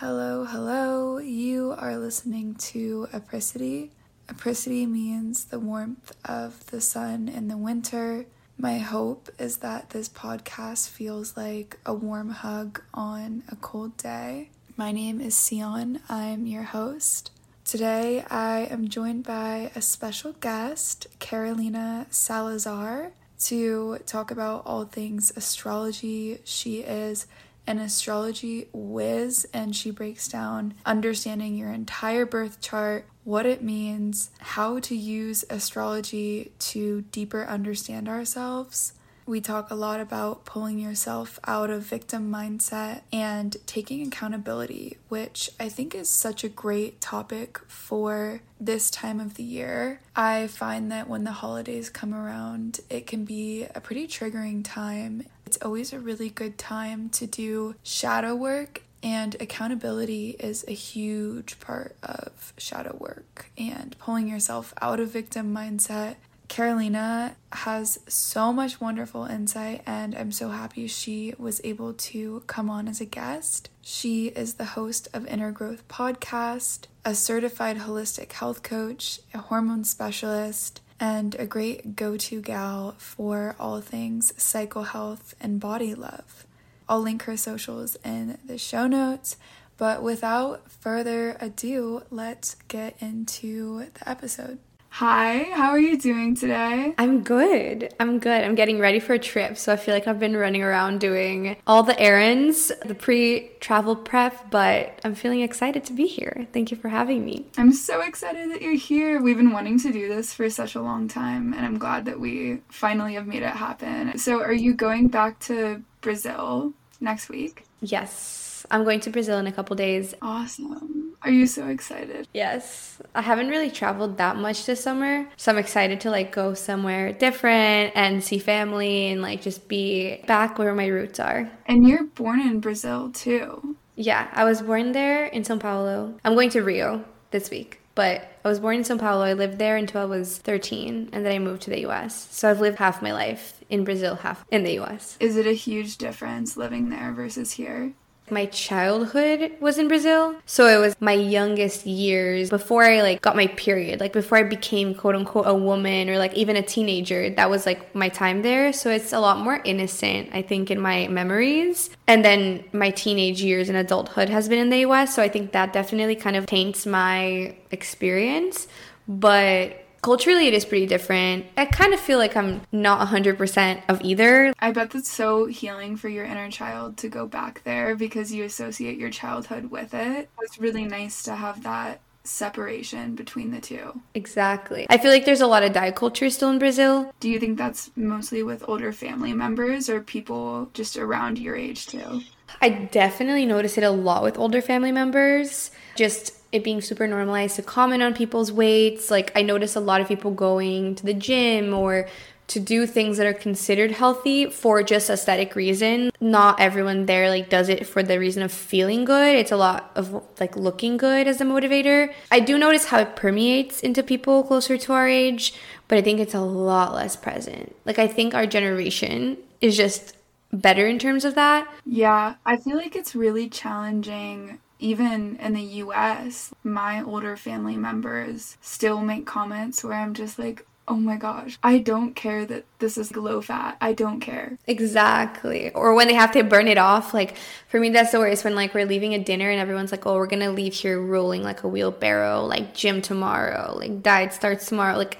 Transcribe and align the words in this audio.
Hello, 0.00 0.46
hello. 0.46 1.18
You 1.18 1.74
are 1.76 1.98
listening 1.98 2.54
to 2.54 3.06
Apricity. 3.12 3.90
Apricity 4.30 4.86
means 4.86 5.44
the 5.44 5.58
warmth 5.58 6.16
of 6.24 6.64
the 6.68 6.80
sun 6.80 7.28
in 7.28 7.48
the 7.48 7.58
winter. 7.58 8.24
My 8.56 8.78
hope 8.78 9.28
is 9.38 9.58
that 9.58 9.90
this 9.90 10.08
podcast 10.08 10.88
feels 10.88 11.36
like 11.36 11.78
a 11.84 11.92
warm 11.92 12.30
hug 12.30 12.80
on 12.94 13.42
a 13.52 13.56
cold 13.56 13.98
day. 13.98 14.48
My 14.74 14.90
name 14.90 15.20
is 15.20 15.38
Sion. 15.38 16.00
I'm 16.08 16.46
your 16.46 16.62
host. 16.62 17.30
Today 17.66 18.24
I 18.30 18.60
am 18.70 18.88
joined 18.88 19.24
by 19.24 19.70
a 19.76 19.82
special 19.82 20.32
guest, 20.32 21.08
Carolina 21.18 22.06
Salazar, 22.08 23.12
to 23.40 23.98
talk 24.06 24.30
about 24.30 24.62
all 24.64 24.86
things 24.86 25.30
astrology. 25.36 26.38
She 26.44 26.78
is 26.78 27.26
an 27.66 27.78
astrology 27.78 28.68
whiz 28.72 29.46
and 29.52 29.74
she 29.74 29.90
breaks 29.90 30.28
down 30.28 30.74
understanding 30.84 31.56
your 31.56 31.72
entire 31.72 32.26
birth 32.26 32.60
chart, 32.60 33.06
what 33.24 33.46
it 33.46 33.62
means, 33.62 34.30
how 34.38 34.78
to 34.80 34.96
use 34.96 35.44
astrology 35.50 36.52
to 36.58 37.02
deeper 37.12 37.44
understand 37.44 38.08
ourselves. 38.08 38.92
We 39.30 39.40
talk 39.40 39.70
a 39.70 39.76
lot 39.76 40.00
about 40.00 40.44
pulling 40.44 40.80
yourself 40.80 41.38
out 41.46 41.70
of 41.70 41.84
victim 41.84 42.32
mindset 42.32 43.02
and 43.12 43.56
taking 43.64 44.04
accountability, 44.04 44.96
which 45.08 45.50
I 45.60 45.68
think 45.68 45.94
is 45.94 46.08
such 46.08 46.42
a 46.42 46.48
great 46.48 47.00
topic 47.00 47.60
for 47.68 48.40
this 48.58 48.90
time 48.90 49.20
of 49.20 49.34
the 49.34 49.44
year. 49.44 50.00
I 50.16 50.48
find 50.48 50.90
that 50.90 51.08
when 51.08 51.22
the 51.22 51.30
holidays 51.30 51.90
come 51.90 52.12
around, 52.12 52.80
it 52.90 53.06
can 53.06 53.24
be 53.24 53.68
a 53.72 53.80
pretty 53.80 54.08
triggering 54.08 54.62
time. 54.64 55.26
It's 55.46 55.58
always 55.62 55.92
a 55.92 56.00
really 56.00 56.30
good 56.30 56.58
time 56.58 57.08
to 57.10 57.28
do 57.28 57.76
shadow 57.84 58.34
work 58.34 58.82
and 59.00 59.36
accountability 59.40 60.30
is 60.40 60.64
a 60.66 60.72
huge 60.72 61.60
part 61.60 61.96
of 62.02 62.52
shadow 62.58 62.96
work 62.98 63.46
and 63.56 63.96
pulling 63.98 64.26
yourself 64.28 64.74
out 64.82 64.98
of 64.98 65.10
victim 65.10 65.54
mindset 65.54 66.16
Carolina 66.50 67.36
has 67.52 68.00
so 68.08 68.52
much 68.52 68.80
wonderful 68.80 69.24
insight, 69.24 69.82
and 69.86 70.16
I'm 70.16 70.32
so 70.32 70.48
happy 70.48 70.88
she 70.88 71.32
was 71.38 71.60
able 71.62 71.94
to 71.94 72.42
come 72.48 72.68
on 72.68 72.88
as 72.88 73.00
a 73.00 73.04
guest. 73.04 73.70
She 73.82 74.26
is 74.26 74.54
the 74.54 74.64
host 74.64 75.06
of 75.14 75.28
Inner 75.28 75.52
Growth 75.52 75.86
Podcast, 75.86 76.88
a 77.04 77.14
certified 77.14 77.78
holistic 77.78 78.32
health 78.32 78.64
coach, 78.64 79.20
a 79.32 79.38
hormone 79.38 79.84
specialist, 79.84 80.80
and 80.98 81.36
a 81.36 81.46
great 81.46 81.94
go 81.94 82.16
to 82.16 82.42
gal 82.42 82.96
for 82.98 83.54
all 83.60 83.80
things 83.80 84.32
cycle 84.36 84.82
health 84.82 85.36
and 85.40 85.60
body 85.60 85.94
love. 85.94 86.46
I'll 86.88 87.00
link 87.00 87.22
her 87.22 87.36
socials 87.36 87.96
in 88.04 88.38
the 88.44 88.58
show 88.58 88.88
notes. 88.88 89.36
But 89.76 90.02
without 90.02 90.68
further 90.70 91.38
ado, 91.40 92.02
let's 92.10 92.56
get 92.66 92.96
into 93.00 93.86
the 93.94 94.08
episode. 94.08 94.58
Hi, 94.94 95.46
how 95.52 95.70
are 95.70 95.78
you 95.78 95.96
doing 95.96 96.34
today? 96.34 96.94
I'm 96.98 97.22
good. 97.22 97.94
I'm 97.98 98.18
good. 98.18 98.42
I'm 98.44 98.54
getting 98.54 98.78
ready 98.78 98.98
for 98.98 99.14
a 99.14 99.18
trip, 99.18 99.56
so 99.56 99.72
I 99.72 99.76
feel 99.76 99.94
like 99.94 100.06
I've 100.06 100.18
been 100.18 100.36
running 100.36 100.62
around 100.62 101.00
doing 101.00 101.56
all 101.66 101.82
the 101.82 101.98
errands, 101.98 102.70
the 102.84 102.94
pre 102.94 103.52
travel 103.60 103.96
prep, 103.96 104.50
but 104.50 104.98
I'm 105.04 105.14
feeling 105.14 105.40
excited 105.40 105.84
to 105.84 105.92
be 105.94 106.06
here. 106.06 106.46
Thank 106.52 106.70
you 106.70 106.76
for 106.76 106.88
having 106.88 107.24
me. 107.24 107.46
I'm 107.56 107.72
so 107.72 108.02
excited 108.02 108.50
that 108.50 108.60
you're 108.60 108.74
here. 108.74 109.22
We've 109.22 109.36
been 109.38 109.52
wanting 109.52 109.78
to 109.80 109.92
do 109.92 110.08
this 110.08 110.34
for 110.34 110.50
such 110.50 110.74
a 110.74 110.82
long 110.82 111.08
time, 111.08 111.54
and 111.54 111.64
I'm 111.64 111.78
glad 111.78 112.04
that 112.04 112.20
we 112.20 112.60
finally 112.68 113.14
have 113.14 113.26
made 113.26 113.42
it 113.42 113.54
happen. 113.54 114.18
So, 114.18 114.42
are 114.42 114.52
you 114.52 114.74
going 114.74 115.08
back 115.08 115.38
to 115.40 115.82
Brazil 116.02 116.74
next 117.00 117.28
week? 117.28 117.64
Yes, 117.80 118.49
I'm 118.70 118.84
going 118.84 119.00
to 119.00 119.10
Brazil 119.10 119.38
in 119.38 119.46
a 119.46 119.52
couple 119.52 119.76
days. 119.76 120.14
Awesome. 120.22 121.14
Are 121.22 121.30
you 121.30 121.46
so 121.46 121.68
excited? 121.68 122.26
Yes. 122.32 123.00
I 123.14 123.20
haven't 123.20 123.48
really 123.48 123.70
traveled 123.70 124.16
that 124.18 124.36
much 124.36 124.64
this 124.66 124.82
summer. 124.82 125.26
So 125.36 125.52
I'm 125.52 125.58
excited 125.58 126.00
to 126.02 126.10
like 126.10 126.32
go 126.32 126.54
somewhere 126.54 127.12
different 127.12 127.92
and 127.94 128.24
see 128.24 128.38
family 128.38 129.08
and 129.08 129.20
like 129.20 129.42
just 129.42 129.68
be 129.68 130.22
back 130.26 130.58
where 130.58 130.74
my 130.74 130.86
roots 130.86 131.20
are. 131.20 131.50
And 131.66 131.86
you're 131.86 132.04
born 132.04 132.40
in 132.40 132.60
Brazil 132.60 133.10
too. 133.10 133.76
Yeah, 133.96 134.28
I 134.32 134.44
was 134.44 134.62
born 134.62 134.92
there 134.92 135.26
in 135.26 135.44
Sao 135.44 135.58
Paulo. 135.58 136.14
I'm 136.24 136.34
going 136.34 136.50
to 136.50 136.62
Rio 136.62 137.04
this 137.32 137.50
week. 137.50 137.80
But 137.94 138.22
I 138.44 138.48
was 138.48 138.60
born 138.60 138.76
in 138.76 138.84
Sao 138.84 138.96
Paulo. 138.96 139.22
I 139.24 139.34
lived 139.34 139.58
there 139.58 139.76
until 139.76 140.00
I 140.00 140.04
was 140.04 140.38
13, 140.38 141.10
and 141.12 141.26
then 141.26 141.32
I 141.32 141.38
moved 141.38 141.62
to 141.62 141.70
the 141.70 141.86
US. 141.88 142.28
So 142.30 142.48
I've 142.48 142.60
lived 142.60 142.78
half 142.78 143.02
my 143.02 143.12
life 143.12 143.62
in 143.68 143.84
Brazil, 143.84 144.14
half 144.14 144.44
in 144.50 144.62
the 144.64 144.78
US. 144.78 145.18
Is 145.20 145.36
it 145.36 145.46
a 145.46 145.52
huge 145.52 145.98
difference 145.98 146.56
living 146.56 146.88
there 146.88 147.12
versus 147.12 147.52
here? 147.52 147.92
My 148.30 148.46
childhood 148.46 149.52
was 149.60 149.78
in 149.78 149.88
Brazil. 149.88 150.34
So 150.46 150.66
it 150.66 150.78
was 150.78 150.96
my 151.00 151.12
youngest 151.12 151.86
years 151.86 152.50
before 152.50 152.84
I 152.84 153.02
like 153.02 153.20
got 153.20 153.36
my 153.36 153.46
period, 153.48 154.00
like 154.00 154.12
before 154.12 154.38
I 154.38 154.42
became 154.42 154.94
quote 154.94 155.16
unquote 155.16 155.46
a 155.46 155.54
woman 155.54 156.08
or 156.08 156.18
like 156.18 156.34
even 156.34 156.56
a 156.56 156.62
teenager. 156.62 157.30
That 157.30 157.50
was 157.50 157.66
like 157.66 157.94
my 157.94 158.08
time 158.08 158.42
there. 158.42 158.72
So 158.72 158.90
it's 158.90 159.12
a 159.12 159.20
lot 159.20 159.38
more 159.38 159.60
innocent, 159.64 160.30
I 160.32 160.42
think, 160.42 160.70
in 160.70 160.80
my 160.80 161.08
memories. 161.08 161.90
And 162.06 162.24
then 162.24 162.64
my 162.72 162.90
teenage 162.90 163.42
years 163.42 163.68
and 163.68 163.78
adulthood 163.78 164.28
has 164.28 164.48
been 164.48 164.58
in 164.58 164.70
the 164.70 164.78
US. 164.86 165.14
So 165.14 165.22
I 165.22 165.28
think 165.28 165.52
that 165.52 165.72
definitely 165.72 166.16
kind 166.16 166.36
of 166.36 166.46
taints 166.46 166.86
my 166.86 167.54
experience. 167.70 168.66
But 169.08 169.79
Culturally, 170.02 170.46
it 170.46 170.54
is 170.54 170.64
pretty 170.64 170.86
different. 170.86 171.46
I 171.56 171.66
kind 171.66 171.92
of 171.92 172.00
feel 172.00 172.18
like 172.18 172.36
I'm 172.36 172.62
not 172.72 173.06
100% 173.06 173.82
of 173.88 174.00
either. 174.02 174.52
I 174.58 174.72
bet 174.72 174.90
that's 174.90 175.10
so 175.10 175.46
healing 175.46 175.96
for 175.96 176.08
your 176.08 176.24
inner 176.24 176.50
child 176.50 176.96
to 176.98 177.08
go 177.08 177.26
back 177.26 177.62
there 177.64 177.94
because 177.94 178.32
you 178.32 178.44
associate 178.44 178.98
your 178.98 179.10
childhood 179.10 179.70
with 179.70 179.92
it. 179.92 180.30
It's 180.40 180.58
really 180.58 180.84
nice 180.84 181.22
to 181.24 181.34
have 181.34 181.62
that 181.64 182.00
separation 182.24 183.14
between 183.14 183.50
the 183.50 183.60
two. 183.60 184.00
Exactly. 184.14 184.86
I 184.88 184.98
feel 184.98 185.10
like 185.10 185.24
there's 185.24 185.40
a 185.40 185.46
lot 185.46 185.62
of 185.62 185.72
diet 185.72 185.96
culture 185.96 186.30
still 186.30 186.50
in 186.50 186.58
Brazil. 186.58 187.12
Do 187.20 187.28
you 187.28 187.40
think 187.40 187.58
that's 187.58 187.90
mostly 187.96 188.42
with 188.42 188.68
older 188.68 188.92
family 188.92 189.32
members 189.32 189.88
or 189.88 190.00
people 190.00 190.70
just 190.74 190.96
around 190.96 191.38
your 191.38 191.56
age 191.56 191.86
too? 191.86 192.22
I 192.60 192.68
definitely 192.68 193.46
notice 193.46 193.78
it 193.78 193.84
a 193.84 193.90
lot 193.90 194.22
with 194.22 194.38
older 194.38 194.60
family 194.60 194.92
members. 194.92 195.70
Just 195.96 196.39
it 196.52 196.64
being 196.64 196.80
super 196.80 197.06
normalized 197.06 197.56
to 197.56 197.62
comment 197.62 198.02
on 198.02 198.14
people's 198.14 198.50
weights. 198.50 199.10
Like, 199.10 199.32
I 199.36 199.42
notice 199.42 199.76
a 199.76 199.80
lot 199.80 200.00
of 200.00 200.08
people 200.08 200.30
going 200.30 200.94
to 200.96 201.06
the 201.06 201.14
gym 201.14 201.72
or 201.72 202.08
to 202.50 202.58
do 202.58 202.84
things 202.84 203.16
that 203.16 203.28
are 203.28 203.32
considered 203.32 203.92
healthy 203.92 204.50
for 204.50 204.82
just 204.82 205.08
aesthetic 205.08 205.54
reason. 205.54 206.10
Not 206.20 206.58
everyone 206.58 207.06
there 207.06 207.28
like 207.28 207.48
does 207.48 207.68
it 207.68 207.86
for 207.86 208.02
the 208.02 208.18
reason 208.18 208.42
of 208.42 208.50
feeling 208.50 209.04
good. 209.04 209.36
It's 209.36 209.52
a 209.52 209.56
lot 209.56 209.92
of 209.94 210.24
like 210.40 210.56
looking 210.56 210.96
good 210.96 211.28
as 211.28 211.40
a 211.40 211.44
motivator. 211.44 212.12
I 212.28 212.40
do 212.40 212.58
notice 212.58 212.86
how 212.86 212.98
it 212.98 213.14
permeates 213.14 213.80
into 213.82 214.02
people 214.02 214.42
closer 214.42 214.76
to 214.76 214.92
our 214.92 215.06
age, 215.06 215.54
but 215.86 215.96
I 215.96 216.02
think 216.02 216.18
it's 216.18 216.34
a 216.34 216.40
lot 216.40 216.92
less 216.92 217.14
present. 217.14 217.76
Like 217.84 218.00
I 218.00 218.08
think 218.08 218.34
our 218.34 218.46
generation 218.46 219.36
is 219.60 219.76
just 219.76 220.16
better 220.52 220.88
in 220.88 220.98
terms 220.98 221.24
of 221.24 221.36
that. 221.36 221.72
Yeah, 221.86 222.34
I 222.44 222.56
feel 222.56 222.76
like 222.76 222.96
it's 222.96 223.14
really 223.14 223.48
challenging 223.48 224.58
even 224.80 225.36
in 225.36 225.52
the 225.52 225.60
US, 225.60 226.52
my 226.64 227.02
older 227.02 227.36
family 227.36 227.76
members 227.76 228.56
still 228.60 229.00
make 229.00 229.26
comments 229.26 229.84
where 229.84 229.94
I'm 229.94 230.14
just 230.14 230.38
like, 230.38 230.66
oh 230.88 230.96
my 230.96 231.16
gosh, 231.16 231.56
I 231.62 231.78
don't 231.78 232.16
care 232.16 232.44
that 232.46 232.64
this 232.80 232.98
is 232.98 233.14
low 233.14 233.40
fat. 233.40 233.76
I 233.80 233.92
don't 233.92 234.18
care. 234.18 234.58
Exactly. 234.66 235.70
Or 235.70 235.94
when 235.94 236.08
they 236.08 236.14
have 236.14 236.32
to 236.32 236.42
burn 236.42 236.66
it 236.66 236.78
off. 236.78 237.14
Like 237.14 237.36
for 237.68 237.78
me, 237.78 237.90
that's 237.90 238.10
the 238.10 238.18
worst 238.18 238.42
when 238.44 238.56
like 238.56 238.74
we're 238.74 238.86
leaving 238.86 239.14
a 239.14 239.22
dinner 239.22 239.48
and 239.50 239.60
everyone's 239.60 239.92
like, 239.92 240.04
oh, 240.06 240.16
we're 240.16 240.26
gonna 240.26 240.50
leave 240.50 240.74
here 240.74 241.00
rolling 241.00 241.44
like 241.44 241.62
a 241.62 241.68
wheelbarrow, 241.68 242.44
like 242.44 242.74
gym 242.74 243.00
tomorrow, 243.02 243.76
like 243.76 244.02
diet 244.02 244.32
starts 244.32 244.66
tomorrow. 244.66 244.96
Like, 244.96 245.18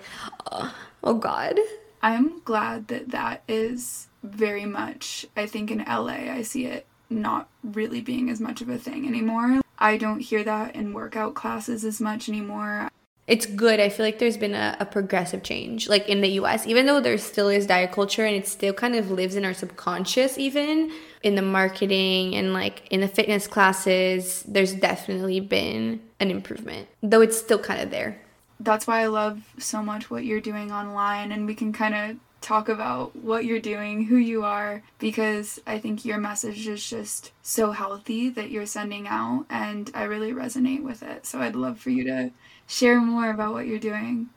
oh, 0.51 0.75
oh 1.05 1.15
God. 1.15 1.57
I'm 2.03 2.41
glad 2.41 2.89
that 2.89 3.11
that 3.11 3.43
is 3.47 4.09
very 4.23 4.65
much, 4.65 5.27
I 5.37 5.47
think 5.47 5.71
in 5.71 5.79
LA, 5.79 6.33
I 6.33 6.43
see 6.43 6.67
it 6.67 6.87
not 7.11 7.49
really 7.63 8.01
being 8.01 8.31
as 8.31 8.41
much 8.41 8.61
of 8.61 8.69
a 8.69 8.79
thing 8.79 9.07
anymore. 9.07 9.61
I 9.79 9.97
don't 9.97 10.21
hear 10.21 10.45
that 10.45 10.77
in 10.77 10.93
workout 10.93 11.35
classes 11.35 11.85
as 11.85 12.01
much 12.01 12.29
anymore. 12.29 12.89
It's 13.27 13.47
good. 13.47 13.79
I 13.79 13.91
feel 13.91 14.05
like 14.05 14.19
there's 14.19 14.37
been 14.37 14.55
a, 14.55 14.77
a, 14.81 14.85
progressive 14.85 15.45
change, 15.45 15.89
like 15.89 16.09
in 16.09 16.21
the 16.21 16.31
US, 16.41 16.67
even 16.67 16.87
though 16.87 17.01
there 17.01 17.17
still 17.17 17.49
is 17.49 17.65
diet 17.65 17.93
culture 17.93 18.25
and 18.25 18.35
it 18.35 18.49
still 18.49 18.73
kind 18.73 18.97
of 18.97 19.13
lives 19.13 19.37
in 19.37 19.45
our 19.45 19.55
subconscious, 19.55 20.37
even 20.37 20.91
in 21.23 21.37
the 21.37 21.43
marketing 21.43 22.35
and 22.35 22.53
like 22.53 22.83
in 22.91 23.01
the 23.01 23.07
fitness 23.07 23.47
classes, 23.47 24.43
there's 24.49 24.75
definitely 24.75 25.39
been 25.39 26.01
an 26.19 26.33
improvement, 26.33 26.89
though 27.03 27.21
it's 27.21 27.39
still 27.39 27.59
kind 27.59 27.81
of 27.81 27.91
there. 27.91 28.21
That's 28.59 28.89
why 28.89 29.01
I 29.03 29.07
love 29.07 29.55
so 29.59 29.81
much 29.81 30.11
what 30.11 30.25
you're 30.25 30.41
doing 30.41 30.73
online, 30.73 31.31
and 31.31 31.47
we 31.47 31.55
can 31.55 31.73
kind 31.73 31.95
of 31.95 32.17
talk 32.41 32.69
about 32.69 33.15
what 33.17 33.45
you're 33.45 33.61
doing, 33.61 34.05
who 34.07 34.17
you 34.17 34.45
are, 34.45 34.83
because 34.99 35.61
I 35.67 35.79
think 35.79 36.05
your 36.05 36.19
message 36.19 36.67
is 36.67 36.89
just 36.89 37.33
so 37.43 37.73
healthy 37.73 38.29
that 38.31 38.51
you're 38.51 38.67
sending 38.67 39.07
out, 39.07 39.47
and 39.51 39.91
I 39.95 40.05
really 40.05 40.33
resonate 40.33 40.83
with 40.83 41.03
it. 41.03 41.27
So 41.27 41.41
I'd 41.41 41.57
love 41.57 41.79
for 41.79 41.91
you 41.91 42.05
to 42.05 42.31
share 42.67 43.01
more 43.01 43.31
about 43.31 43.53
what 43.53 43.67
you're 43.67 43.79
doing. 43.79 44.31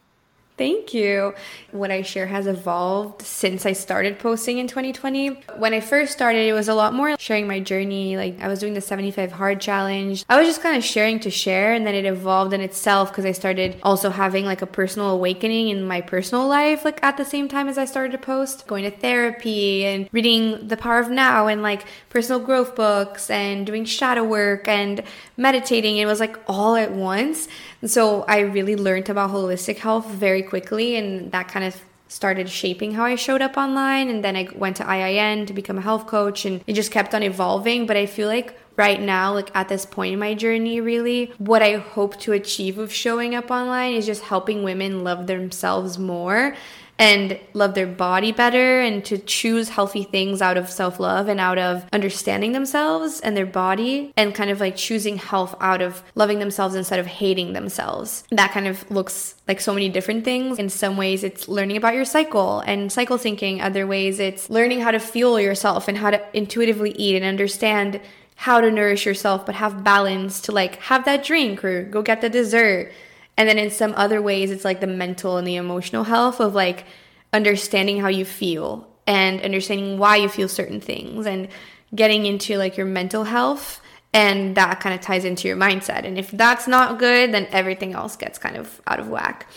Thank 0.56 0.94
you. 0.94 1.34
What 1.72 1.90
I 1.90 2.04
share 2.04 2.28
has 2.28 2.46
evolved 2.46 3.24
since 3.24 3.66
I 3.66 3.74
started 3.74 4.20
posting 4.20 4.60
in 4.60 4.68
2020. 4.68 5.30
When 5.58 5.74
I 5.74 5.80
first 5.80 6.14
started, 6.14 6.48
it 6.48 6.54
was 6.54 6.68
a 6.68 6.76
lot 6.76 6.94
more 6.94 7.16
sharing 7.18 7.48
my 7.48 7.60
journey. 7.60 8.18
Like 8.18 8.40
I 8.40 8.48
was 8.48 8.60
doing 8.60 8.76
the 8.76 8.82
75 8.82 9.32
hard 9.32 9.60
challenge. 9.60 10.24
I 10.30 10.38
was 10.38 10.48
just 10.48 10.62
kind 10.62 10.78
of 10.78 10.84
sharing 10.84 11.20
to 11.22 11.32
share, 11.32 11.74
and 11.74 11.88
then 11.88 11.96
it 11.96 12.06
evolved 12.06 12.54
in 12.54 12.62
itself 12.62 13.10
because 13.10 13.26
I 13.26 13.32
started 13.32 13.80
also 13.82 14.12
having 14.12 14.46
like 14.46 14.62
a 14.62 14.68
personal 14.68 15.10
awakening 15.10 15.70
in 15.70 15.88
my 15.88 16.02
personal 16.02 16.48
life, 16.48 16.86
like 16.86 17.04
at 17.04 17.18
the 17.18 17.26
same 17.26 17.48
time 17.48 17.68
as 17.68 17.80
I 17.80 17.86
started 17.86 18.12
to 18.12 18.20
post, 18.20 18.68
going 18.68 18.84
to 18.84 18.92
therapy 18.92 19.86
and 19.86 20.08
reading 20.12 20.68
The 20.68 20.78
Power 20.78 21.00
of 21.00 21.10
Now 21.10 21.48
and 21.48 21.64
like 21.64 21.86
personal 22.12 22.40
growth 22.40 22.76
books 22.76 23.32
and 23.32 23.66
doing 23.66 23.86
shadow 23.86 24.24
work 24.24 24.68
and 24.68 25.02
meditating. 25.36 25.98
It 25.98 26.06
was 26.06 26.20
like 26.20 26.38
all 26.46 26.76
at 26.76 26.92
once. 26.92 27.48
And 27.82 27.90
so 27.90 28.22
I 28.28 28.42
really 28.42 28.76
learned 28.76 29.10
about 29.10 29.32
holistic 29.32 29.80
health 29.80 30.08
very 30.08 30.43
quickly, 30.44 30.96
and 30.96 31.32
that 31.32 31.48
kind 31.48 31.66
of 31.66 31.82
started 32.08 32.48
shaping 32.48 32.94
how 32.94 33.06
I 33.06 33.16
showed 33.16 33.42
up 33.42 33.58
online. 33.58 34.08
And 34.10 34.24
then 34.24 34.36
I 34.36 34.48
went 34.56 34.78
to 34.78 34.84
IIN 34.84 35.48
to 35.48 35.54
become 35.54 35.78
a 35.78 35.82
health 35.82 36.08
coach, 36.08 36.46
and 36.46 36.64
it 36.68 36.74
just 36.74 36.92
kept 36.92 37.16
on 37.16 37.24
evolving. 37.24 37.86
But 37.88 37.98
I 37.98 38.06
feel 38.06 38.28
like 38.28 38.58
right 38.76 39.02
now, 39.02 39.34
like 39.34 39.50
at 39.56 39.70
this 39.70 39.86
point 39.86 40.14
in 40.14 40.20
my 40.20 40.34
journey, 40.34 40.80
really, 40.80 41.32
what 41.38 41.62
I 41.62 41.78
hope 41.78 42.20
to 42.22 42.34
achieve 42.34 42.78
with 42.78 42.92
showing 42.92 43.36
up 43.36 43.50
online 43.52 43.96
is 43.96 44.06
just 44.06 44.24
helping 44.24 44.64
women 44.64 45.04
love 45.04 45.28
themselves 45.28 45.98
more 45.98 46.56
and 47.00 47.40
love 47.54 47.74
their 47.74 47.88
body 47.88 48.32
better 48.32 48.80
and 48.80 49.04
to 49.06 49.18
choose 49.18 49.70
healthy 49.70 50.04
things 50.04 50.42
out 50.42 50.58
of 50.58 50.70
self 50.70 51.00
love 51.00 51.28
and 51.28 51.40
out 51.40 51.58
of 51.58 51.86
understanding 51.92 52.52
themselves 52.52 53.20
and 53.20 53.36
their 53.36 53.46
body 53.46 54.14
and 54.16 54.36
kind 54.36 54.50
of 54.50 54.60
like 54.60 54.76
choosing 54.76 55.18
health 55.18 55.56
out 55.60 55.82
of 55.82 56.04
loving 56.16 56.40
themselves 56.40 56.76
instead 56.76 57.00
of 57.00 57.08
hating 57.08 57.54
themselves. 57.54 58.24
That 58.30 58.52
kind 58.52 58.68
of 58.68 58.90
looks 58.92 59.36
like 59.48 59.60
so 59.60 59.74
many 59.74 59.90
different 59.90 60.24
things. 60.24 60.60
In 60.60 60.70
some 60.70 60.98
ways, 60.98 61.24
it's 61.24 61.48
learning 61.48 61.78
about 61.78 61.96
your 61.96 62.06
cycle 62.06 62.60
and 62.62 62.92
cycle 62.92 63.18
syncing. 63.18 63.62
Other 63.62 63.88
ways, 63.88 64.20
it's 64.20 64.50
learning 64.50 64.82
how 64.82 64.92
to 64.92 65.00
fuel 65.00 65.40
yourself 65.40 65.88
and 65.88 65.98
how 65.98 66.12
to 66.12 66.22
intuitively 66.34 66.92
eat 66.92 67.16
and 67.16 67.26
understand 67.26 68.00
how 68.36 68.62
to 68.62 68.72
nourish 68.72 69.06
yourself, 69.06 69.46
but 69.46 69.56
have 69.56 69.84
balance 69.84 70.42
to 70.42 70.52
like 70.52 70.76
have 70.82 71.06
that 71.06 71.24
drink 71.24 71.64
or 71.64 71.84
go 71.84 72.02
get 72.02 72.22
the 72.22 72.30
dessert 72.30 72.92
and 73.38 73.50
then 73.50 73.58
in 73.58 73.72
some 73.72 73.94
other 73.96 74.22
ways, 74.22 74.52
it's 74.52 74.66
like 74.66 74.80
the 74.80 74.88
mental 74.88 75.38
and 75.38 75.48
the 75.48 75.56
emotional 75.56 76.04
health 76.04 76.40
of 76.40 76.54
like 76.54 76.86
understanding 77.32 78.00
how 78.00 78.10
you 78.10 78.26
feel 78.26 78.88
and 79.08 79.42
understanding 79.42 79.98
why 79.98 80.18
you 80.18 80.30
feel 80.30 80.48
certain 80.48 80.80
things 80.80 81.26
and 81.26 81.48
getting 81.96 82.26
into 82.26 82.58
like 82.58 82.78
your 82.78 82.86
mental 82.86 83.24
health. 83.24 83.82
And 84.16 84.56
that 84.56 84.80
kind 84.80 84.94
of 84.94 85.02
ties 85.02 85.26
into 85.26 85.48
your 85.48 85.58
mindset. 85.58 86.06
And 86.06 86.20
if 86.20 86.30
that's 86.30 86.68
not 86.68 87.00
good, 87.00 87.34
then 87.34 87.48
everything 87.52 87.94
else 87.94 88.16
gets 88.16 88.38
kind 88.38 88.56
of 88.56 88.80
out 88.86 89.00
of 89.00 89.10
whack 89.10 89.48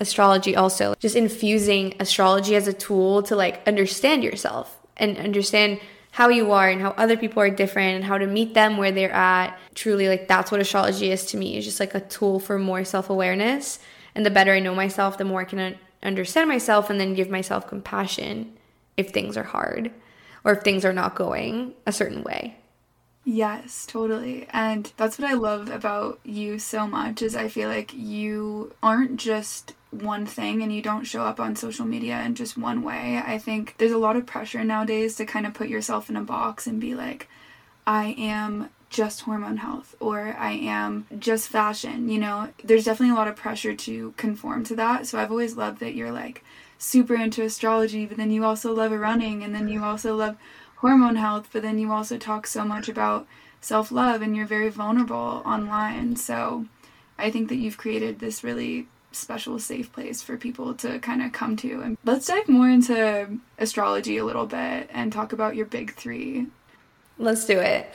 astrology 0.00 0.56
also 0.56 0.94
just 0.98 1.16
infusing 1.16 1.94
astrology 2.00 2.56
as 2.56 2.66
a 2.66 2.72
tool 2.72 3.22
to 3.22 3.36
like 3.36 3.66
understand 3.66 4.24
yourself 4.24 4.78
and 4.96 5.16
understand 5.18 5.80
how 6.14 6.28
you 6.28 6.52
are 6.52 6.68
and 6.68 6.80
how 6.80 6.90
other 6.90 7.16
people 7.16 7.42
are 7.42 7.50
different 7.50 7.96
and 7.96 8.04
how 8.04 8.16
to 8.16 8.24
meet 8.24 8.54
them 8.54 8.76
where 8.76 8.92
they're 8.92 9.10
at. 9.10 9.58
Truly, 9.74 10.06
like 10.06 10.28
that's 10.28 10.52
what 10.52 10.60
astrology 10.60 11.10
is 11.10 11.26
to 11.26 11.36
me. 11.36 11.56
It's 11.56 11.66
just 11.66 11.80
like 11.80 11.92
a 11.92 12.00
tool 12.00 12.38
for 12.38 12.56
more 12.56 12.84
self 12.84 13.10
awareness. 13.10 13.80
And 14.14 14.24
the 14.24 14.30
better 14.30 14.52
I 14.52 14.60
know 14.60 14.76
myself, 14.76 15.18
the 15.18 15.24
more 15.24 15.40
I 15.40 15.44
can 15.44 15.76
understand 16.04 16.48
myself 16.48 16.88
and 16.88 17.00
then 17.00 17.14
give 17.14 17.30
myself 17.30 17.66
compassion 17.66 18.56
if 18.96 19.10
things 19.10 19.36
are 19.36 19.42
hard 19.42 19.90
or 20.44 20.52
if 20.52 20.62
things 20.62 20.84
are 20.84 20.92
not 20.92 21.16
going 21.16 21.74
a 21.84 21.90
certain 21.90 22.22
way. 22.22 22.58
Yes, 23.24 23.86
totally. 23.86 24.46
And 24.50 24.92
that's 24.96 25.18
what 25.18 25.30
I 25.30 25.34
love 25.34 25.70
about 25.70 26.20
you 26.24 26.58
so 26.58 26.86
much 26.86 27.22
is 27.22 27.34
I 27.34 27.48
feel 27.48 27.70
like 27.70 27.94
you 27.94 28.74
aren't 28.82 29.16
just 29.18 29.74
one 29.90 30.26
thing 30.26 30.62
and 30.62 30.72
you 30.72 30.82
don't 30.82 31.04
show 31.04 31.22
up 31.22 31.40
on 31.40 31.56
social 31.56 31.86
media 31.86 32.20
in 32.22 32.34
just 32.34 32.58
one 32.58 32.82
way. 32.82 33.22
I 33.24 33.38
think 33.38 33.76
there's 33.78 33.92
a 33.92 33.98
lot 33.98 34.16
of 34.16 34.26
pressure 34.26 34.62
nowadays 34.62 35.16
to 35.16 35.24
kind 35.24 35.46
of 35.46 35.54
put 35.54 35.68
yourself 35.68 36.10
in 36.10 36.16
a 36.16 36.22
box 36.22 36.66
and 36.66 36.80
be 36.80 36.94
like, 36.94 37.28
I 37.86 38.14
am 38.18 38.68
just 38.90 39.22
hormone 39.22 39.56
health 39.56 39.94
or 40.00 40.36
I 40.38 40.52
am 40.52 41.06
just 41.18 41.48
fashion. 41.48 42.10
You 42.10 42.18
know, 42.18 42.50
there's 42.62 42.84
definitely 42.84 43.14
a 43.14 43.18
lot 43.18 43.28
of 43.28 43.36
pressure 43.36 43.74
to 43.74 44.12
conform 44.18 44.64
to 44.64 44.76
that. 44.76 45.06
So 45.06 45.18
I've 45.18 45.30
always 45.30 45.56
loved 45.56 45.80
that 45.80 45.94
you're 45.94 46.12
like 46.12 46.44
super 46.76 47.14
into 47.14 47.42
astrology, 47.42 48.04
but 48.04 48.18
then 48.18 48.30
you 48.30 48.44
also 48.44 48.74
love 48.74 48.92
running 48.92 49.42
and 49.42 49.54
then 49.54 49.68
you 49.68 49.82
also 49.82 50.14
love 50.14 50.36
hormone 50.84 51.16
health, 51.16 51.48
but 51.50 51.62
then 51.62 51.78
you 51.78 51.90
also 51.90 52.18
talk 52.18 52.46
so 52.46 52.62
much 52.62 52.90
about 52.90 53.26
self 53.62 53.90
love 53.90 54.20
and 54.20 54.36
you're 54.36 54.44
very 54.44 54.68
vulnerable 54.68 55.42
online. 55.46 56.14
So 56.14 56.66
I 57.18 57.30
think 57.30 57.48
that 57.48 57.56
you've 57.56 57.78
created 57.78 58.18
this 58.18 58.44
really 58.44 58.86
special 59.10 59.58
safe 59.58 59.90
place 59.92 60.20
for 60.20 60.36
people 60.36 60.74
to 60.74 60.98
kind 60.98 61.22
of 61.22 61.32
come 61.32 61.56
to. 61.56 61.80
And 61.80 61.96
let's 62.04 62.26
dive 62.26 62.50
more 62.50 62.68
into 62.68 63.38
astrology 63.58 64.18
a 64.18 64.26
little 64.26 64.44
bit 64.44 64.90
and 64.92 65.10
talk 65.10 65.32
about 65.32 65.56
your 65.56 65.64
big 65.64 65.94
three. 65.94 66.48
Let's 67.16 67.46
do 67.46 67.58
it. 67.60 67.90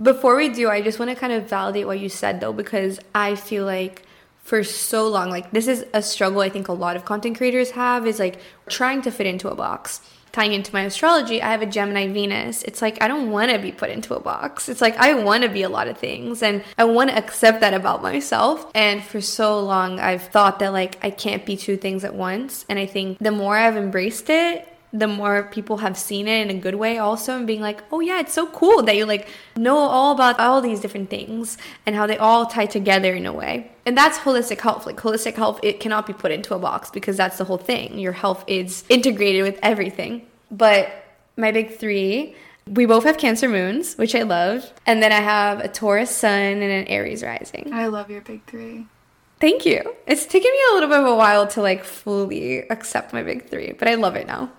Before 0.00 0.34
we 0.34 0.48
do, 0.48 0.70
I 0.70 0.80
just 0.80 0.98
want 0.98 1.10
to 1.10 1.14
kind 1.14 1.34
of 1.34 1.46
validate 1.46 1.86
what 1.86 2.00
you 2.00 2.08
said 2.08 2.40
though, 2.40 2.54
because 2.54 3.00
I 3.14 3.34
feel 3.34 3.66
like 3.66 4.06
for 4.44 4.64
so 4.64 5.06
long, 5.08 5.28
like 5.28 5.50
this 5.50 5.68
is 5.68 5.84
a 5.92 6.00
struggle 6.00 6.40
I 6.40 6.48
think 6.48 6.68
a 6.68 6.72
lot 6.72 6.96
of 6.96 7.04
content 7.04 7.36
creators 7.36 7.72
have 7.72 8.06
is 8.06 8.18
like 8.18 8.40
trying 8.66 9.02
to 9.02 9.10
fit 9.10 9.26
into 9.26 9.50
a 9.50 9.54
box 9.54 10.00
tying 10.32 10.52
into 10.52 10.72
my 10.72 10.82
astrology, 10.82 11.42
I 11.42 11.50
have 11.50 11.62
a 11.62 11.66
Gemini 11.66 12.08
Venus. 12.08 12.62
It's 12.62 12.82
like 12.82 13.02
I 13.02 13.08
don't 13.08 13.30
want 13.30 13.50
to 13.50 13.58
be 13.58 13.72
put 13.72 13.90
into 13.90 14.14
a 14.14 14.20
box. 14.20 14.68
It's 14.68 14.80
like 14.80 14.96
I 14.96 15.14
want 15.14 15.42
to 15.42 15.48
be 15.48 15.62
a 15.62 15.68
lot 15.68 15.88
of 15.88 15.98
things 15.98 16.42
and 16.42 16.62
I 16.78 16.84
want 16.84 17.10
to 17.10 17.16
accept 17.16 17.60
that 17.60 17.74
about 17.74 18.02
myself. 18.02 18.70
And 18.74 19.02
for 19.02 19.20
so 19.20 19.60
long, 19.60 20.00
I've 20.00 20.22
thought 20.22 20.58
that 20.60 20.72
like 20.72 20.98
I 21.02 21.10
can't 21.10 21.44
be 21.44 21.56
two 21.56 21.76
things 21.76 22.04
at 22.04 22.14
once. 22.14 22.64
And 22.68 22.78
I 22.78 22.86
think 22.86 23.18
the 23.18 23.32
more 23.32 23.56
I've 23.56 23.76
embraced 23.76 24.30
it, 24.30 24.66
the 24.92 25.06
more 25.06 25.44
people 25.44 25.78
have 25.78 25.96
seen 25.96 26.26
it 26.26 26.48
in 26.48 26.56
a 26.56 26.60
good 26.60 26.74
way 26.74 26.98
also 26.98 27.36
and 27.36 27.46
being 27.46 27.60
like 27.60 27.82
oh 27.92 28.00
yeah 28.00 28.18
it's 28.20 28.32
so 28.32 28.46
cool 28.48 28.82
that 28.82 28.96
you 28.96 29.06
like 29.06 29.28
know 29.56 29.78
all 29.78 30.12
about 30.12 30.38
all 30.40 30.60
these 30.60 30.80
different 30.80 31.08
things 31.08 31.56
and 31.86 31.94
how 31.94 32.06
they 32.06 32.18
all 32.18 32.46
tie 32.46 32.66
together 32.66 33.14
in 33.14 33.26
a 33.26 33.32
way 33.32 33.70
and 33.86 33.96
that's 33.96 34.18
holistic 34.18 34.60
health 34.60 34.86
like 34.86 34.96
holistic 34.96 35.34
health 35.34 35.60
it 35.62 35.80
cannot 35.80 36.06
be 36.06 36.12
put 36.12 36.32
into 36.32 36.54
a 36.54 36.58
box 36.58 36.90
because 36.90 37.16
that's 37.16 37.38
the 37.38 37.44
whole 37.44 37.58
thing 37.58 37.98
your 37.98 38.12
health 38.12 38.44
is 38.46 38.84
integrated 38.88 39.42
with 39.42 39.58
everything 39.62 40.26
but 40.50 40.90
my 41.36 41.52
big 41.52 41.76
three 41.76 42.34
we 42.66 42.86
both 42.86 43.02
have 43.02 43.18
Cancer 43.18 43.48
moons, 43.48 43.96
which 43.96 44.14
I 44.14 44.22
love. 44.22 44.70
And 44.86 45.02
then 45.02 45.10
I 45.10 45.20
have 45.20 45.58
a 45.58 45.66
Taurus 45.66 46.14
sun 46.14 46.30
and 46.30 46.62
an 46.62 46.86
Aries 46.86 47.20
rising. 47.20 47.72
I 47.72 47.88
love 47.88 48.10
your 48.10 48.20
big 48.20 48.44
three. 48.46 48.86
Thank 49.40 49.66
you. 49.66 49.96
It's 50.06 50.24
taken 50.24 50.52
me 50.52 50.58
a 50.70 50.74
little 50.74 50.88
bit 50.88 51.00
of 51.00 51.06
a 51.06 51.16
while 51.16 51.48
to 51.48 51.62
like 51.62 51.82
fully 51.82 52.58
accept 52.68 53.12
my 53.12 53.24
big 53.24 53.48
three, 53.48 53.72
but 53.72 53.88
I 53.88 53.94
love 53.94 54.14
it 54.14 54.26
now 54.28 54.52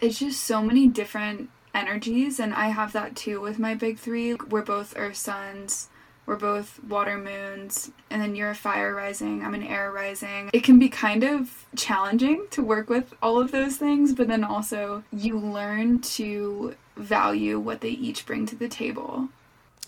it's 0.00 0.18
just 0.18 0.42
so 0.42 0.62
many 0.62 0.86
different 0.86 1.50
energies 1.74 2.40
and 2.40 2.54
I 2.54 2.68
have 2.68 2.92
that 2.92 3.16
too 3.16 3.40
with 3.40 3.58
my 3.58 3.74
big 3.74 3.98
3. 3.98 4.34
We're 4.34 4.62
both 4.62 4.94
earth 4.96 5.16
suns. 5.16 5.88
We're 6.28 6.36
both 6.36 6.84
water 6.84 7.16
moons, 7.16 7.90
and 8.10 8.20
then 8.20 8.36
you're 8.36 8.50
a 8.50 8.54
fire 8.54 8.94
rising, 8.94 9.42
I'm 9.42 9.54
an 9.54 9.62
air 9.62 9.90
rising. 9.90 10.50
It 10.52 10.62
can 10.62 10.78
be 10.78 10.90
kind 10.90 11.24
of 11.24 11.64
challenging 11.74 12.44
to 12.50 12.62
work 12.62 12.90
with 12.90 13.14
all 13.22 13.40
of 13.40 13.50
those 13.50 13.78
things, 13.78 14.12
but 14.12 14.28
then 14.28 14.44
also 14.44 15.04
you 15.10 15.38
learn 15.38 16.00
to 16.00 16.74
value 16.98 17.58
what 17.58 17.80
they 17.80 17.88
each 17.88 18.26
bring 18.26 18.44
to 18.44 18.56
the 18.56 18.68
table. 18.68 19.30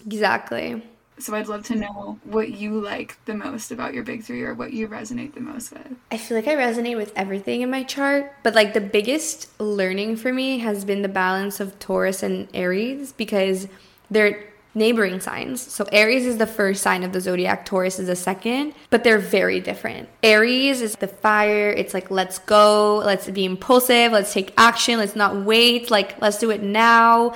Exactly. 0.06 0.82
So 1.20 1.34
I'd 1.34 1.48
love 1.48 1.64
to 1.66 1.74
know 1.74 2.18
what 2.24 2.50
you 2.50 2.80
like 2.80 3.18
the 3.26 3.34
most 3.34 3.70
about 3.70 3.92
your 3.92 4.02
big 4.02 4.24
three 4.24 4.42
or 4.42 4.54
what 4.54 4.72
you 4.72 4.88
resonate 4.88 5.34
the 5.34 5.40
most 5.40 5.72
with. 5.72 5.94
I 6.10 6.16
feel 6.16 6.36
like 6.36 6.48
I 6.48 6.54
resonate 6.54 6.96
with 6.96 7.12
everything 7.14 7.60
in 7.60 7.70
my 7.70 7.82
chart, 7.82 8.32
but 8.42 8.54
like 8.54 8.72
the 8.72 8.80
biggest 8.80 9.48
learning 9.60 10.16
for 10.16 10.32
me 10.32 10.58
has 10.58 10.84
been 10.84 11.02
the 11.02 11.08
balance 11.08 11.60
of 11.60 11.78
Taurus 11.78 12.22
and 12.22 12.48
Aries 12.54 13.12
because 13.12 13.68
they're 14.10 14.50
neighboring 14.74 15.20
signs. 15.20 15.60
So 15.60 15.84
Aries 15.90 16.24
is 16.24 16.38
the 16.38 16.46
first 16.46 16.82
sign 16.82 17.02
of 17.02 17.12
the 17.12 17.20
zodiac, 17.20 17.66
Taurus 17.66 17.98
is 17.98 18.06
the 18.06 18.16
second, 18.16 18.72
but 18.88 19.04
they're 19.04 19.18
very 19.18 19.60
different. 19.60 20.08
Aries 20.22 20.80
is 20.80 20.96
the 20.96 21.08
fire, 21.08 21.70
it's 21.70 21.92
like 21.92 22.10
let's 22.10 22.38
go, 22.38 22.98
let's 22.98 23.28
be 23.28 23.44
impulsive, 23.44 24.12
let's 24.12 24.32
take 24.32 24.54
action, 24.56 24.98
let's 24.98 25.16
not 25.16 25.44
wait, 25.44 25.90
like 25.90 26.20
let's 26.22 26.38
do 26.38 26.50
it 26.50 26.62
now 26.62 27.34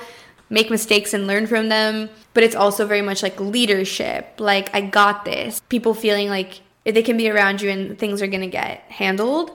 make 0.49 0.69
mistakes 0.69 1.13
and 1.13 1.27
learn 1.27 1.47
from 1.47 1.69
them. 1.69 2.09
But 2.33 2.43
it's 2.43 2.55
also 2.55 2.85
very 2.85 3.01
much 3.01 3.23
like 3.23 3.39
leadership, 3.39 4.35
like, 4.39 4.73
I 4.75 4.81
got 4.81 5.25
this. 5.25 5.61
People 5.69 5.93
feeling 5.93 6.29
like 6.29 6.61
if 6.83 6.93
they 6.93 7.03
can 7.03 7.17
be 7.17 7.29
around 7.29 7.61
you 7.61 7.69
and 7.69 7.97
things 7.97 8.21
are 8.21 8.27
gonna 8.27 8.47
get 8.47 8.81
handled. 8.89 9.51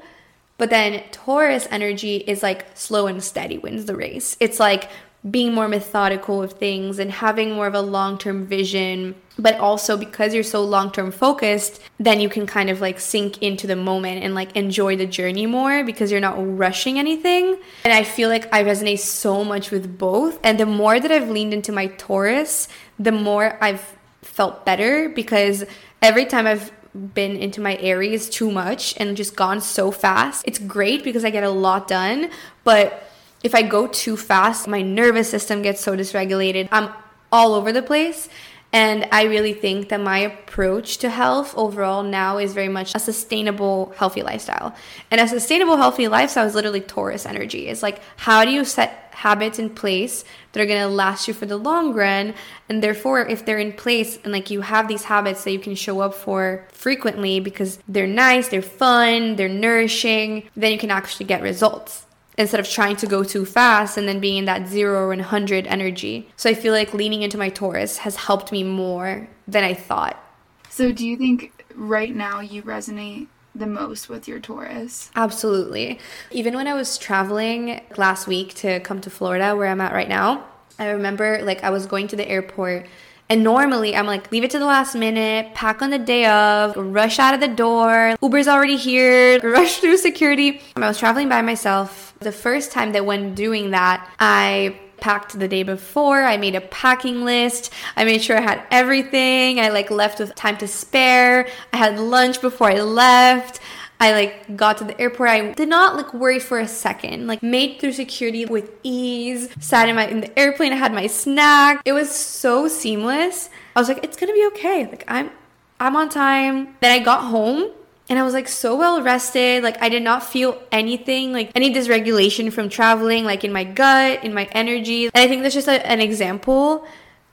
But 0.58 0.70
then 0.70 1.02
Taurus 1.10 1.66
energy 1.70 2.16
is 2.16 2.42
like 2.42 2.66
slow 2.76 3.06
and 3.06 3.22
steady 3.24 3.56
wins 3.56 3.86
the 3.86 3.96
race. 3.96 4.36
It's 4.40 4.60
like 4.60 4.90
being 5.28 5.52
more 5.52 5.68
methodical 5.68 6.38
with 6.38 6.52
things 6.52 6.98
and 6.98 7.10
having 7.10 7.52
more 7.52 7.66
of 7.66 7.74
a 7.74 7.80
long 7.80 8.16
term 8.16 8.46
vision. 8.46 9.14
But 9.38 9.58
also 9.58 9.96
because 9.96 10.34
you're 10.34 10.42
so 10.42 10.62
long 10.62 10.90
term 10.92 11.10
focused, 11.10 11.80
then 11.98 12.20
you 12.20 12.28
can 12.28 12.46
kind 12.46 12.70
of 12.70 12.80
like 12.80 13.00
sink 13.00 13.42
into 13.42 13.66
the 13.66 13.76
moment 13.76 14.22
and 14.22 14.34
like 14.34 14.54
enjoy 14.56 14.96
the 14.96 15.06
journey 15.06 15.46
more 15.46 15.82
because 15.84 16.10
you're 16.10 16.20
not 16.20 16.36
rushing 16.38 16.98
anything. 16.98 17.58
And 17.84 17.92
I 17.92 18.04
feel 18.04 18.28
like 18.28 18.52
I 18.52 18.64
resonate 18.64 18.98
so 18.98 19.44
much 19.44 19.70
with 19.70 19.98
both. 19.98 20.38
And 20.42 20.60
the 20.60 20.66
more 20.66 21.00
that 21.00 21.10
I've 21.10 21.30
leaned 21.30 21.54
into 21.54 21.72
my 21.72 21.86
Taurus, 21.86 22.68
the 22.98 23.12
more 23.12 23.62
I've 23.62 23.96
felt 24.22 24.64
better 24.64 25.08
because 25.08 25.64
every 26.02 26.26
time 26.26 26.46
I've 26.46 26.70
been 27.14 27.36
into 27.36 27.60
my 27.60 27.76
Aries 27.76 28.28
too 28.28 28.50
much 28.50 28.94
and 28.96 29.16
just 29.16 29.36
gone 29.36 29.60
so 29.60 29.90
fast. 29.90 30.44
It's 30.46 30.58
great 30.58 31.04
because 31.04 31.24
I 31.24 31.30
get 31.30 31.44
a 31.44 31.50
lot 31.50 31.86
done, 31.86 32.30
but 32.64 33.09
if 33.42 33.54
I 33.54 33.62
go 33.62 33.86
too 33.86 34.16
fast, 34.16 34.68
my 34.68 34.82
nervous 34.82 35.30
system 35.30 35.62
gets 35.62 35.80
so 35.80 35.96
dysregulated. 35.96 36.68
I'm 36.70 36.90
all 37.32 37.54
over 37.54 37.72
the 37.72 37.82
place. 37.82 38.28
And 38.72 39.08
I 39.10 39.24
really 39.24 39.52
think 39.52 39.88
that 39.88 40.00
my 40.00 40.18
approach 40.18 40.98
to 40.98 41.10
health 41.10 41.54
overall 41.56 42.04
now 42.04 42.38
is 42.38 42.54
very 42.54 42.68
much 42.68 42.94
a 42.94 43.00
sustainable, 43.00 43.92
healthy 43.96 44.22
lifestyle. 44.22 44.76
And 45.10 45.20
a 45.20 45.26
sustainable, 45.26 45.76
healthy 45.76 46.06
lifestyle 46.06 46.46
is 46.46 46.54
literally 46.54 46.80
Taurus 46.80 47.26
energy. 47.26 47.66
It's 47.66 47.82
like, 47.82 48.00
how 48.16 48.44
do 48.44 48.52
you 48.52 48.64
set 48.64 49.12
habits 49.12 49.58
in 49.58 49.70
place 49.70 50.24
that 50.52 50.60
are 50.60 50.66
going 50.66 50.80
to 50.80 50.86
last 50.88 51.26
you 51.26 51.34
for 51.34 51.46
the 51.46 51.56
long 51.56 51.94
run? 51.94 52.32
And 52.68 52.80
therefore, 52.80 53.26
if 53.26 53.44
they're 53.44 53.58
in 53.58 53.72
place 53.72 54.20
and 54.22 54.32
like 54.32 54.50
you 54.50 54.60
have 54.60 54.86
these 54.86 55.02
habits 55.02 55.42
that 55.42 55.50
you 55.50 55.58
can 55.58 55.74
show 55.74 55.98
up 55.98 56.14
for 56.14 56.68
frequently 56.70 57.40
because 57.40 57.80
they're 57.88 58.06
nice, 58.06 58.48
they're 58.48 58.62
fun, 58.62 59.34
they're 59.34 59.48
nourishing, 59.48 60.48
then 60.54 60.70
you 60.70 60.78
can 60.78 60.92
actually 60.92 61.26
get 61.26 61.42
results 61.42 62.06
instead 62.40 62.58
of 62.58 62.68
trying 62.68 62.96
to 62.96 63.06
go 63.06 63.22
too 63.22 63.44
fast 63.44 63.98
and 63.98 64.08
then 64.08 64.18
being 64.18 64.38
in 64.38 64.44
that 64.46 64.66
zero 64.66 65.00
or 65.00 65.08
100 65.08 65.66
energy. 65.66 66.28
So 66.36 66.48
I 66.48 66.54
feel 66.54 66.72
like 66.72 66.94
leaning 66.94 67.22
into 67.22 67.38
my 67.38 67.50
Taurus 67.50 67.98
has 67.98 68.16
helped 68.16 68.50
me 68.50 68.62
more 68.62 69.28
than 69.46 69.62
I 69.62 69.74
thought. 69.74 70.22
So 70.70 70.90
do 70.90 71.06
you 71.06 71.16
think 71.16 71.64
right 71.74 72.14
now 72.14 72.40
you 72.40 72.62
resonate 72.62 73.26
the 73.54 73.66
most 73.66 74.08
with 74.08 74.26
your 74.26 74.40
Taurus? 74.40 75.10
Absolutely. 75.14 75.98
Even 76.30 76.54
when 76.54 76.66
I 76.66 76.74
was 76.74 76.96
traveling 76.96 77.82
last 77.96 78.26
week 78.26 78.54
to 78.54 78.80
come 78.80 79.00
to 79.02 79.10
Florida, 79.10 79.54
where 79.54 79.68
I'm 79.68 79.80
at 79.80 79.92
right 79.92 80.08
now, 80.08 80.44
I 80.78 80.88
remember 80.90 81.42
like 81.42 81.62
I 81.62 81.68
was 81.70 81.84
going 81.86 82.08
to 82.08 82.16
the 82.16 82.26
airport 82.26 82.86
and 83.30 83.44
normally 83.44 83.94
I'm 83.94 84.06
like, 84.06 84.30
leave 84.32 84.42
it 84.42 84.50
to 84.50 84.58
the 84.58 84.66
last 84.66 84.96
minute, 84.96 85.54
pack 85.54 85.80
on 85.82 85.90
the 85.90 85.98
day 85.98 86.26
of, 86.26 86.76
rush 86.76 87.20
out 87.20 87.32
of 87.32 87.40
the 87.40 87.48
door, 87.48 88.16
Uber's 88.20 88.48
already 88.48 88.76
here, 88.76 89.38
rush 89.42 89.78
through 89.78 89.98
security. 89.98 90.60
I 90.74 90.80
was 90.80 90.98
traveling 90.98 91.28
by 91.28 91.40
myself. 91.40 92.12
The 92.18 92.32
first 92.32 92.72
time 92.72 92.92
that 92.92 93.06
when 93.06 93.34
doing 93.34 93.70
that, 93.70 94.10
I 94.18 94.78
packed 95.00 95.38
the 95.38 95.48
day 95.48 95.62
before. 95.62 96.22
I 96.22 96.36
made 96.36 96.54
a 96.54 96.60
packing 96.60 97.24
list. 97.24 97.72
I 97.96 98.04
made 98.04 98.22
sure 98.22 98.36
I 98.36 98.42
had 98.42 98.62
everything. 98.70 99.58
I 99.60 99.68
like 99.70 99.90
left 99.90 100.18
with 100.18 100.34
time 100.34 100.56
to 100.58 100.68
spare. 100.68 101.48
I 101.72 101.76
had 101.76 101.98
lunch 101.98 102.40
before 102.40 102.70
I 102.70 102.80
left. 102.80 103.60
I 104.00 104.12
like 104.12 104.56
got 104.56 104.78
to 104.78 104.84
the 104.84 104.98
airport. 104.98 105.28
I 105.28 105.52
did 105.52 105.68
not 105.68 105.94
like 105.94 106.14
worry 106.14 106.38
for 106.38 106.58
a 106.58 106.66
second. 106.66 107.26
Like 107.26 107.42
made 107.42 107.78
through 107.78 107.92
security 107.92 108.46
with 108.46 108.72
ease. 108.82 109.50
Sat 109.60 109.88
in 109.88 109.96
my 109.96 110.08
in 110.08 110.22
the 110.22 110.38
airplane. 110.38 110.72
I 110.72 110.76
had 110.76 110.94
my 110.94 111.06
snack. 111.06 111.82
It 111.84 111.92
was 111.92 112.10
so 112.10 112.66
seamless. 112.66 113.50
I 113.76 113.80
was 113.80 113.88
like, 113.88 114.02
it's 114.02 114.16
gonna 114.16 114.32
be 114.32 114.46
okay. 114.46 114.86
Like 114.86 115.04
I'm 115.06 115.30
I'm 115.78 115.96
on 115.96 116.08
time. 116.08 116.76
Then 116.80 116.92
I 116.92 117.04
got 117.04 117.24
home 117.24 117.70
and 118.08 118.18
I 118.18 118.22
was 118.22 118.34
like 118.34 118.48
so 118.48 118.74
well 118.74 119.02
rested. 119.02 119.62
Like 119.62 119.80
I 119.82 119.88
did 119.88 120.02
not 120.02 120.24
feel 120.24 120.60
anything, 120.72 121.32
like 121.32 121.52
any 121.54 121.72
dysregulation 121.72 122.52
from 122.52 122.68
traveling, 122.70 123.24
like 123.24 123.44
in 123.44 123.52
my 123.52 123.64
gut, 123.64 124.24
in 124.24 124.32
my 124.32 124.48
energy. 124.52 125.04
And 125.06 125.24
I 125.24 125.28
think 125.28 125.42
that's 125.42 125.54
just 125.54 125.68
a, 125.68 125.86
an 125.86 126.00
example 126.00 126.86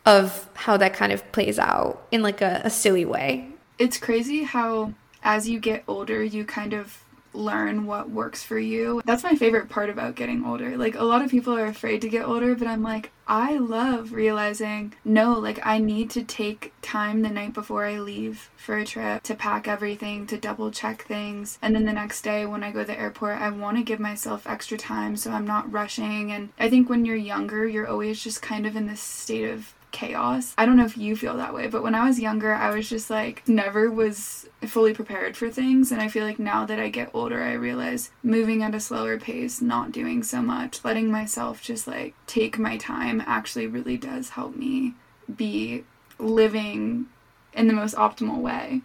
of 0.06 0.50
how 0.54 0.78
that 0.78 0.94
kind 0.94 1.12
of 1.12 1.30
plays 1.32 1.58
out 1.58 2.06
in 2.12 2.22
like 2.22 2.42
a, 2.42 2.62
a 2.64 2.70
silly 2.70 3.06
way. 3.06 3.50
It's 3.80 3.98
crazy 3.98 4.44
how 4.44 4.94
as 5.28 5.50
you 5.50 5.60
get 5.60 5.84
older, 5.90 6.24
you 6.24 6.46
kind 6.46 6.72
of 6.72 7.04
learn 7.34 7.86
what 7.86 8.10
works 8.10 8.44
for 8.44 8.58
you. 8.58 9.02
That's 9.06 9.26
my 9.26 9.36
favorite 9.36 9.68
part 9.68 9.90
about 9.90 10.16
getting 10.16 10.46
older. 10.46 10.78
Like 10.78 10.96
a 10.96 11.04
lot 11.04 11.22
of 11.22 11.30
people 11.30 11.54
are 11.54 11.66
afraid 11.66 12.02
to 12.02 12.10
get 12.10 12.26
older, 12.26 12.56
but 12.56 12.68
I'm 12.68 12.82
like 12.82 13.12
I 13.28 13.58
love 13.58 14.14
realizing 14.14 14.94
no, 15.04 15.34
like 15.34 15.60
I 15.66 15.80
need 15.80 16.10
to 16.12 16.24
take 16.24 16.72
time 16.82 17.22
the 17.22 17.30
night 17.30 17.54
before 17.54 17.84
I 17.84 18.00
leave 18.00 18.50
for 18.56 18.78
a 18.78 18.86
trip 18.86 19.22
to 19.24 19.36
pack 19.36 19.68
everything, 19.68 20.26
to 20.28 20.38
double 20.38 20.72
check 20.72 21.04
things. 21.04 21.60
And 21.62 21.76
then 21.76 21.84
the 21.84 21.92
next 21.92 22.22
day 22.22 22.46
when 22.46 22.64
I 22.64 22.72
go 22.72 22.80
to 22.80 22.88
the 22.88 23.00
airport, 23.00 23.42
I 23.42 23.50
want 23.50 23.76
to 23.78 23.84
give 23.84 24.00
myself 24.00 24.48
extra 24.48 24.78
time 24.78 25.18
so 25.18 25.32
I'm 25.32 25.46
not 25.46 25.72
rushing. 25.72 26.32
And 26.32 26.50
I 26.58 26.70
think 26.70 26.90
when 26.90 27.04
you're 27.04 27.18
younger, 27.18 27.68
you're 27.68 27.88
always 27.88 28.24
just 28.24 28.42
kind 28.42 28.66
of 28.66 28.78
in 28.78 28.88
this 28.88 29.02
state 29.02 29.50
of 29.50 29.74
chaos. 29.98 30.54
I 30.60 30.66
don't 30.66 30.78
know 30.78 30.86
if 30.86 30.98
you 30.98 31.16
feel 31.16 31.36
that 31.38 31.56
way, 31.56 31.68
but 31.68 31.82
when 31.82 31.96
I 31.96 32.08
was 32.08 32.20
younger, 32.20 32.54
I 32.54 32.70
was 32.70 32.88
just 32.88 33.10
like 33.10 33.48
never 33.48 33.90
was 33.90 34.48
fully 34.66 34.94
prepared 34.94 35.36
for 35.36 35.50
things. 35.50 35.92
And 35.92 36.00
I 36.00 36.08
feel 36.08 36.24
like 36.24 36.38
now 36.38 36.66
that 36.66 36.80
I 36.80 36.90
get 36.90 37.10
older, 37.14 37.42
I 37.42 37.54
realize 37.54 38.12
moving 38.22 38.62
at 38.62 38.76
a 38.76 38.80
slower 38.80 39.20
pace, 39.20 39.60
not 39.60 39.92
doing 39.92 40.22
so 40.22 40.42
much, 40.42 40.86
letting 40.86 41.12
myself 41.12 41.62
just 41.64 41.88
like 41.88 42.14
take 42.28 42.60
my 42.60 42.78
time 42.78 43.24
actually 43.26 43.66
really 43.66 43.98
does 43.98 44.30
help 44.30 44.56
me 44.56 44.94
be 45.36 45.84
living 46.20 47.08
in 47.54 47.68
the 47.68 47.74
most 47.74 47.96
optimal 47.96 48.38
way. 48.38 48.82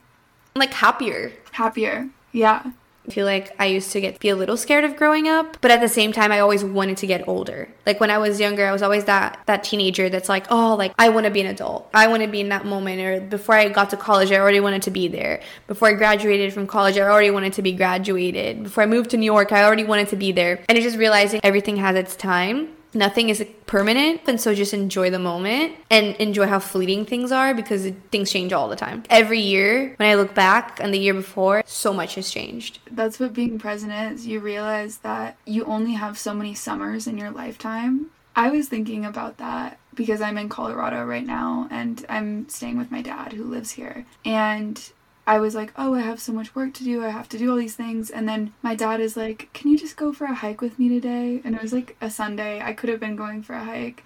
Like 0.57 0.73
happier. 0.73 1.33
Happier. 1.53 2.09
Yeah. 2.33 2.73
I 3.07 3.11
feel 3.11 3.27
like 3.27 3.55
I 3.59 3.67
used 3.67 3.91
to 3.93 4.01
get 4.01 4.21
be 4.21 4.29
a 4.29 4.37
little 4.37 4.57
scared 4.57 4.85
of 4.85 4.97
growing 4.97 5.27
up, 5.27 5.59
but 5.61 5.71
at 5.71 5.81
the 5.81 5.89
same 5.89 6.13
time 6.13 6.31
I 6.31 6.39
always 6.39 6.63
wanted 6.63 6.97
to 6.99 7.07
get 7.07 7.27
older. 7.27 7.69
Like 7.85 7.99
when 7.99 8.11
I 8.11 8.19
was 8.19 8.39
younger, 8.39 8.65
I 8.67 8.73
was 8.73 8.83
always 8.83 9.07
that 9.07 9.41
that 9.47 9.65
teenager 9.65 10.09
that's 10.09 10.29
like, 10.29 10.47
"Oh, 10.51 10.75
like 10.77 10.93
I 10.99 11.09
want 11.09 11.27
to 11.27 11.31
be 11.31 11.41
an 11.41 11.49
adult. 11.49 11.89
I 11.93 12.07
want 12.07 12.23
to 12.23 12.29
be 12.29 12.41
in 12.41 12.49
that 12.51 12.65
moment." 12.65 13.01
Or 13.01 13.21
before 13.21 13.57
I 13.57 13.69
got 13.69 13.91
to 13.91 13.97
college, 13.97 14.31
I 14.31 14.39
already 14.39 14.61
wanted 14.61 14.83
to 14.83 14.91
be 14.91 15.09
there. 15.09 15.41
Before 15.67 15.89
I 15.89 15.95
graduated 15.95 16.53
from 16.53 16.67
college, 16.67 16.97
I 16.97 17.03
already 17.03 17.31
wanted 17.31 17.55
to 17.55 17.63
be 17.63 17.73
graduated. 17.73 18.63
Before 18.63 18.85
I 18.85 18.87
moved 18.87 19.11
to 19.11 19.17
New 19.17 19.27
York, 19.27 19.51
I 19.51 19.65
already 19.65 19.85
wanted 19.85 20.09
to 20.09 20.17
be 20.17 20.31
there. 20.31 20.61
And 20.69 20.79
it's 20.79 20.85
just 20.85 20.99
realizing 20.99 21.41
everything 21.43 21.79
has 21.79 21.97
its 21.97 22.15
time 22.15 22.69
nothing 22.95 23.29
is 23.29 23.45
permanent 23.67 24.21
and 24.27 24.41
so 24.41 24.55
just 24.55 24.75
enjoy 24.75 25.11
the 25.11 25.19
moment 25.19 25.75
and 25.91 26.15
enjoy 26.17 26.47
how 26.47 26.59
fleeting 26.59 27.05
things 27.05 27.33
are 27.33 27.55
because 27.55 27.91
things 28.11 28.31
change 28.31 28.53
all 28.53 28.69
the 28.69 28.77
time. 28.77 29.03
Every 29.11 29.41
year 29.41 29.95
when 29.97 30.09
i 30.09 30.15
look 30.15 30.35
back 30.35 30.79
and 30.81 30.93
the 30.93 30.99
year 30.99 31.15
before 31.15 31.63
so 31.67 31.93
much 31.93 32.15
has 32.17 32.31
changed. 32.31 32.79
That's 32.91 33.19
what 33.19 33.33
being 33.33 33.59
present 33.59 33.93
is. 33.93 34.27
You 34.27 34.41
realize 34.41 34.99
that 34.99 35.37
you 35.47 35.65
only 35.65 35.93
have 35.93 36.19
so 36.19 36.35
many 36.35 36.55
summers 36.55 37.07
in 37.07 37.19
your 37.19 37.31
lifetime. 37.31 38.11
I 38.35 38.51
was 38.51 38.69
thinking 38.69 39.05
about 39.05 39.39
that 39.39 39.79
because 39.95 40.23
i'm 40.23 40.39
in 40.39 40.49
colorado 40.49 41.05
right 41.05 41.27
now 41.27 41.69
and 41.71 42.05
i'm 42.09 42.49
staying 42.49 42.79
with 42.79 42.91
my 42.91 43.03
dad 43.03 43.33
who 43.33 43.45
lives 43.45 43.73
here. 43.73 44.07
And 44.25 44.81
I 45.27 45.39
was 45.39 45.55
like, 45.55 45.73
oh, 45.77 45.95
I 45.95 46.01
have 46.01 46.21
so 46.21 46.33
much 46.33 46.55
work 46.55 46.75
to 46.75 46.85
do. 46.85 47.05
I 47.05 47.11
have 47.11 47.29
to 47.31 47.39
do 47.39 47.51
all 47.51 47.57
these 47.57 47.77
things. 47.77 48.11
And 48.11 48.29
then 48.29 48.53
my 48.61 48.75
dad 48.75 49.01
is 49.01 49.17
like, 49.17 49.51
can 49.53 49.71
you 49.71 49.79
just 49.79 49.97
go 49.97 50.13
for 50.13 50.25
a 50.25 50.35
hike 50.35 50.61
with 50.61 50.79
me 50.79 50.89
today? 50.89 51.41
And 51.45 51.55
it 51.55 51.63
was 51.63 51.73
like 51.73 51.97
a 52.01 52.11
Sunday. 52.11 52.61
I 52.61 52.73
could 52.73 52.91
have 52.91 52.99
been 52.99 53.17
going 53.17 53.43
for 53.43 53.55
a 53.55 53.65
hike. 53.65 54.03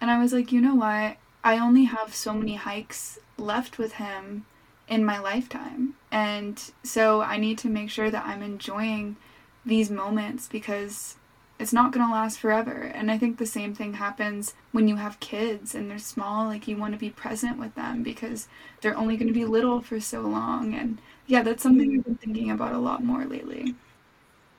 And 0.00 0.10
I 0.10 0.20
was 0.20 0.32
like, 0.32 0.52
you 0.52 0.60
know 0.60 0.74
what? 0.74 1.16
I 1.42 1.58
only 1.58 1.84
have 1.84 2.14
so 2.14 2.34
many 2.34 2.56
hikes 2.56 3.18
left 3.38 3.78
with 3.78 3.94
him 3.94 4.44
in 4.86 5.04
my 5.04 5.18
lifetime. 5.18 5.94
And 6.10 6.62
so 6.82 7.22
I 7.22 7.38
need 7.38 7.56
to 7.58 7.68
make 7.68 7.88
sure 7.88 8.10
that 8.10 8.26
I'm 8.26 8.42
enjoying 8.42 9.16
these 9.64 9.90
moments 9.90 10.48
because 10.48 11.16
it's 11.60 11.72
not 11.74 11.92
going 11.92 12.06
to 12.06 12.12
last 12.12 12.38
forever. 12.38 12.90
And 12.94 13.10
I 13.10 13.18
think 13.18 13.36
the 13.36 13.46
same 13.46 13.74
thing 13.74 13.92
happens 13.92 14.54
when 14.72 14.88
you 14.88 14.96
have 14.96 15.20
kids 15.20 15.74
and 15.74 15.90
they're 15.90 15.98
small. 15.98 16.46
Like, 16.46 16.66
you 16.66 16.76
want 16.76 16.94
to 16.94 16.98
be 16.98 17.10
present 17.10 17.58
with 17.58 17.74
them 17.74 18.02
because 18.02 18.48
they're 18.80 18.96
only 18.96 19.16
going 19.16 19.28
to 19.28 19.34
be 19.34 19.44
little 19.44 19.82
for 19.82 20.00
so 20.00 20.22
long. 20.22 20.74
And 20.74 20.98
yeah, 21.26 21.42
that's 21.42 21.62
something 21.62 21.94
I've 21.94 22.04
been 22.04 22.16
thinking 22.16 22.50
about 22.50 22.72
a 22.72 22.78
lot 22.78 23.04
more 23.04 23.26
lately. 23.26 23.74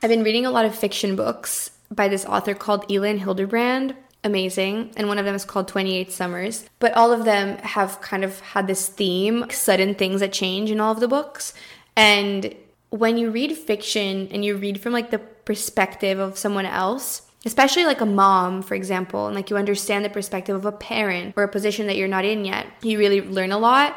I've 0.04 0.10
been 0.10 0.24
reading 0.24 0.46
a 0.46 0.52
lot 0.52 0.66
of 0.66 0.76
fiction 0.76 1.16
books 1.16 1.72
by 1.90 2.08
this 2.08 2.24
author 2.26 2.54
called 2.54 2.90
Elin 2.92 3.20
Hilderbrand. 3.20 3.96
Amazing. 4.24 4.92
And 4.96 5.08
one 5.08 5.18
of 5.18 5.26
them 5.26 5.34
is 5.34 5.44
called 5.44 5.68
28 5.68 6.12
Summers. 6.12 6.70
But 6.78 6.94
all 6.94 7.12
of 7.12 7.26
them 7.26 7.58
have 7.60 8.00
kind 8.02 8.24
of 8.24 8.40
had 8.42 8.68
this 8.68 8.88
theme 8.88 9.50
sudden 9.50 9.96
things 9.96 10.20
that 10.20 10.32
change 10.32 10.70
in 10.70 10.80
all 10.80 10.92
of 10.92 11.00
the 11.00 11.08
books. 11.08 11.56
And 11.96 12.56
when 12.92 13.18
you 13.18 13.32
read 13.32 13.58
fiction 13.58 14.28
and 14.32 14.46
you 14.46 14.58
read 14.58 14.80
from 14.80 14.94
like 14.94 15.12
the 15.12 15.20
perspective 15.20 16.20
of 16.20 16.38
someone 16.38 16.66
else, 16.66 17.24
especially 17.46 17.86
like 17.86 18.02
a 18.02 18.06
mom, 18.06 18.62
for 18.62 18.76
example, 18.76 19.28
and 19.28 19.36
like 19.36 19.50
you 19.50 19.58
understand 19.58 20.06
the 20.06 20.10
perspective 20.10 20.56
of 20.56 20.66
a 20.66 20.72
parent 20.72 21.34
or 21.36 21.44
a 21.44 21.48
position 21.48 21.88
that 21.88 21.96
you're 21.96 22.08
not 22.08 22.26
in 22.26 22.46
yet, 22.46 22.68
you 22.84 23.00
really 23.00 23.22
learn 23.22 23.52
a 23.52 23.58
lot. 23.58 23.96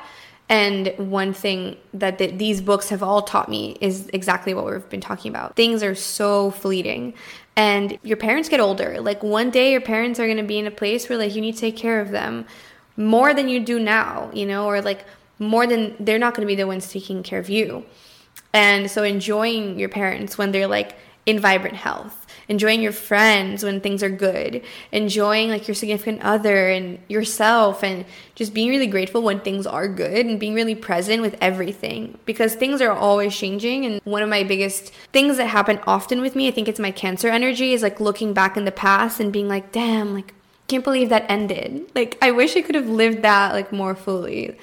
And 0.48 0.92
one 0.96 1.32
thing 1.32 1.76
that 1.94 2.18
the, 2.18 2.28
these 2.28 2.60
books 2.60 2.90
have 2.90 3.02
all 3.02 3.22
taught 3.22 3.48
me 3.48 3.76
is 3.80 4.08
exactly 4.12 4.54
what 4.54 4.66
we've 4.66 4.88
been 4.88 5.00
talking 5.00 5.30
about. 5.30 5.56
Things 5.56 5.82
are 5.82 5.94
so 5.94 6.50
fleeting. 6.52 7.14
And 7.56 7.98
your 8.02 8.16
parents 8.16 8.48
get 8.48 8.60
older. 8.60 9.00
Like 9.00 9.22
one 9.22 9.50
day, 9.50 9.72
your 9.72 9.80
parents 9.80 10.20
are 10.20 10.26
going 10.26 10.38
to 10.38 10.42
be 10.42 10.58
in 10.58 10.66
a 10.66 10.70
place 10.70 11.08
where 11.08 11.18
like 11.18 11.34
you 11.34 11.40
need 11.40 11.54
to 11.54 11.60
take 11.60 11.76
care 11.76 12.00
of 12.00 12.10
them 12.10 12.46
more 12.96 13.34
than 13.34 13.48
you 13.48 13.58
do 13.58 13.78
now, 13.80 14.30
you 14.32 14.46
know, 14.46 14.66
or 14.66 14.82
like 14.82 15.04
more 15.38 15.66
than 15.66 15.96
they're 15.98 16.18
not 16.18 16.34
going 16.34 16.46
to 16.46 16.50
be 16.50 16.54
the 16.54 16.66
ones 16.66 16.90
taking 16.90 17.22
care 17.22 17.38
of 17.38 17.48
you. 17.48 17.84
And 18.54 18.90
so 18.90 19.02
enjoying 19.02 19.78
your 19.78 19.88
parents 19.90 20.38
when 20.38 20.52
they're 20.52 20.68
like 20.68 20.96
in 21.26 21.40
vibrant 21.40 21.75
health, 21.76 22.26
enjoying 22.49 22.82
your 22.82 22.92
friends 22.92 23.64
when 23.64 23.80
things 23.80 24.02
are 24.02 24.11
good, 24.11 24.62
enjoying 24.92 25.49
like 25.49 25.66
your 25.66 25.75
significant 25.75 26.23
other 26.23 26.68
and 26.68 26.99
yourself, 27.08 27.82
and 27.82 28.04
just 28.34 28.54
being 28.54 28.68
really 28.68 28.87
grateful 28.87 29.23
when 29.23 29.40
things 29.40 29.66
are 29.66 29.88
good 29.88 30.25
and 30.26 30.38
being 30.38 30.54
really 30.54 30.75
present 30.75 31.20
with 31.20 31.37
everything 31.40 32.16
because 32.26 32.54
things 32.54 32.80
are 32.80 32.92
always 32.92 33.37
changing. 33.37 33.87
And 33.87 34.00
one 34.04 34.23
of 34.23 34.28
my 34.28 34.44
biggest 34.44 34.92
things 35.12 35.37
that 35.38 35.46
happen 35.46 35.80
often 35.87 36.20
with 36.20 36.37
me, 36.37 36.46
I 36.46 36.52
think 36.52 36.68
it's 36.68 36.78
my 36.78 36.92
cancer 36.92 37.28
energy, 37.28 37.73
is 37.73 37.82
like 37.82 37.99
looking 37.99 38.32
back 38.32 38.56
in 38.56 38.66
the 38.66 38.73
past 38.73 39.18
and 39.18 39.32
being 39.32 39.49
like, 39.49 39.73
damn, 39.73 40.14
like, 40.14 40.32
can't 40.68 40.84
believe 40.84 41.08
that 41.08 41.26
ended. 41.28 41.90
Like, 41.94 42.16
I 42.23 42.30
wish 42.30 42.56
I 42.56 42.62
could 42.62 42.75
have 42.75 42.88
lived 42.88 43.23
that 43.23 43.52
like 43.52 43.73
more 43.73 43.94
fully. 43.94 44.56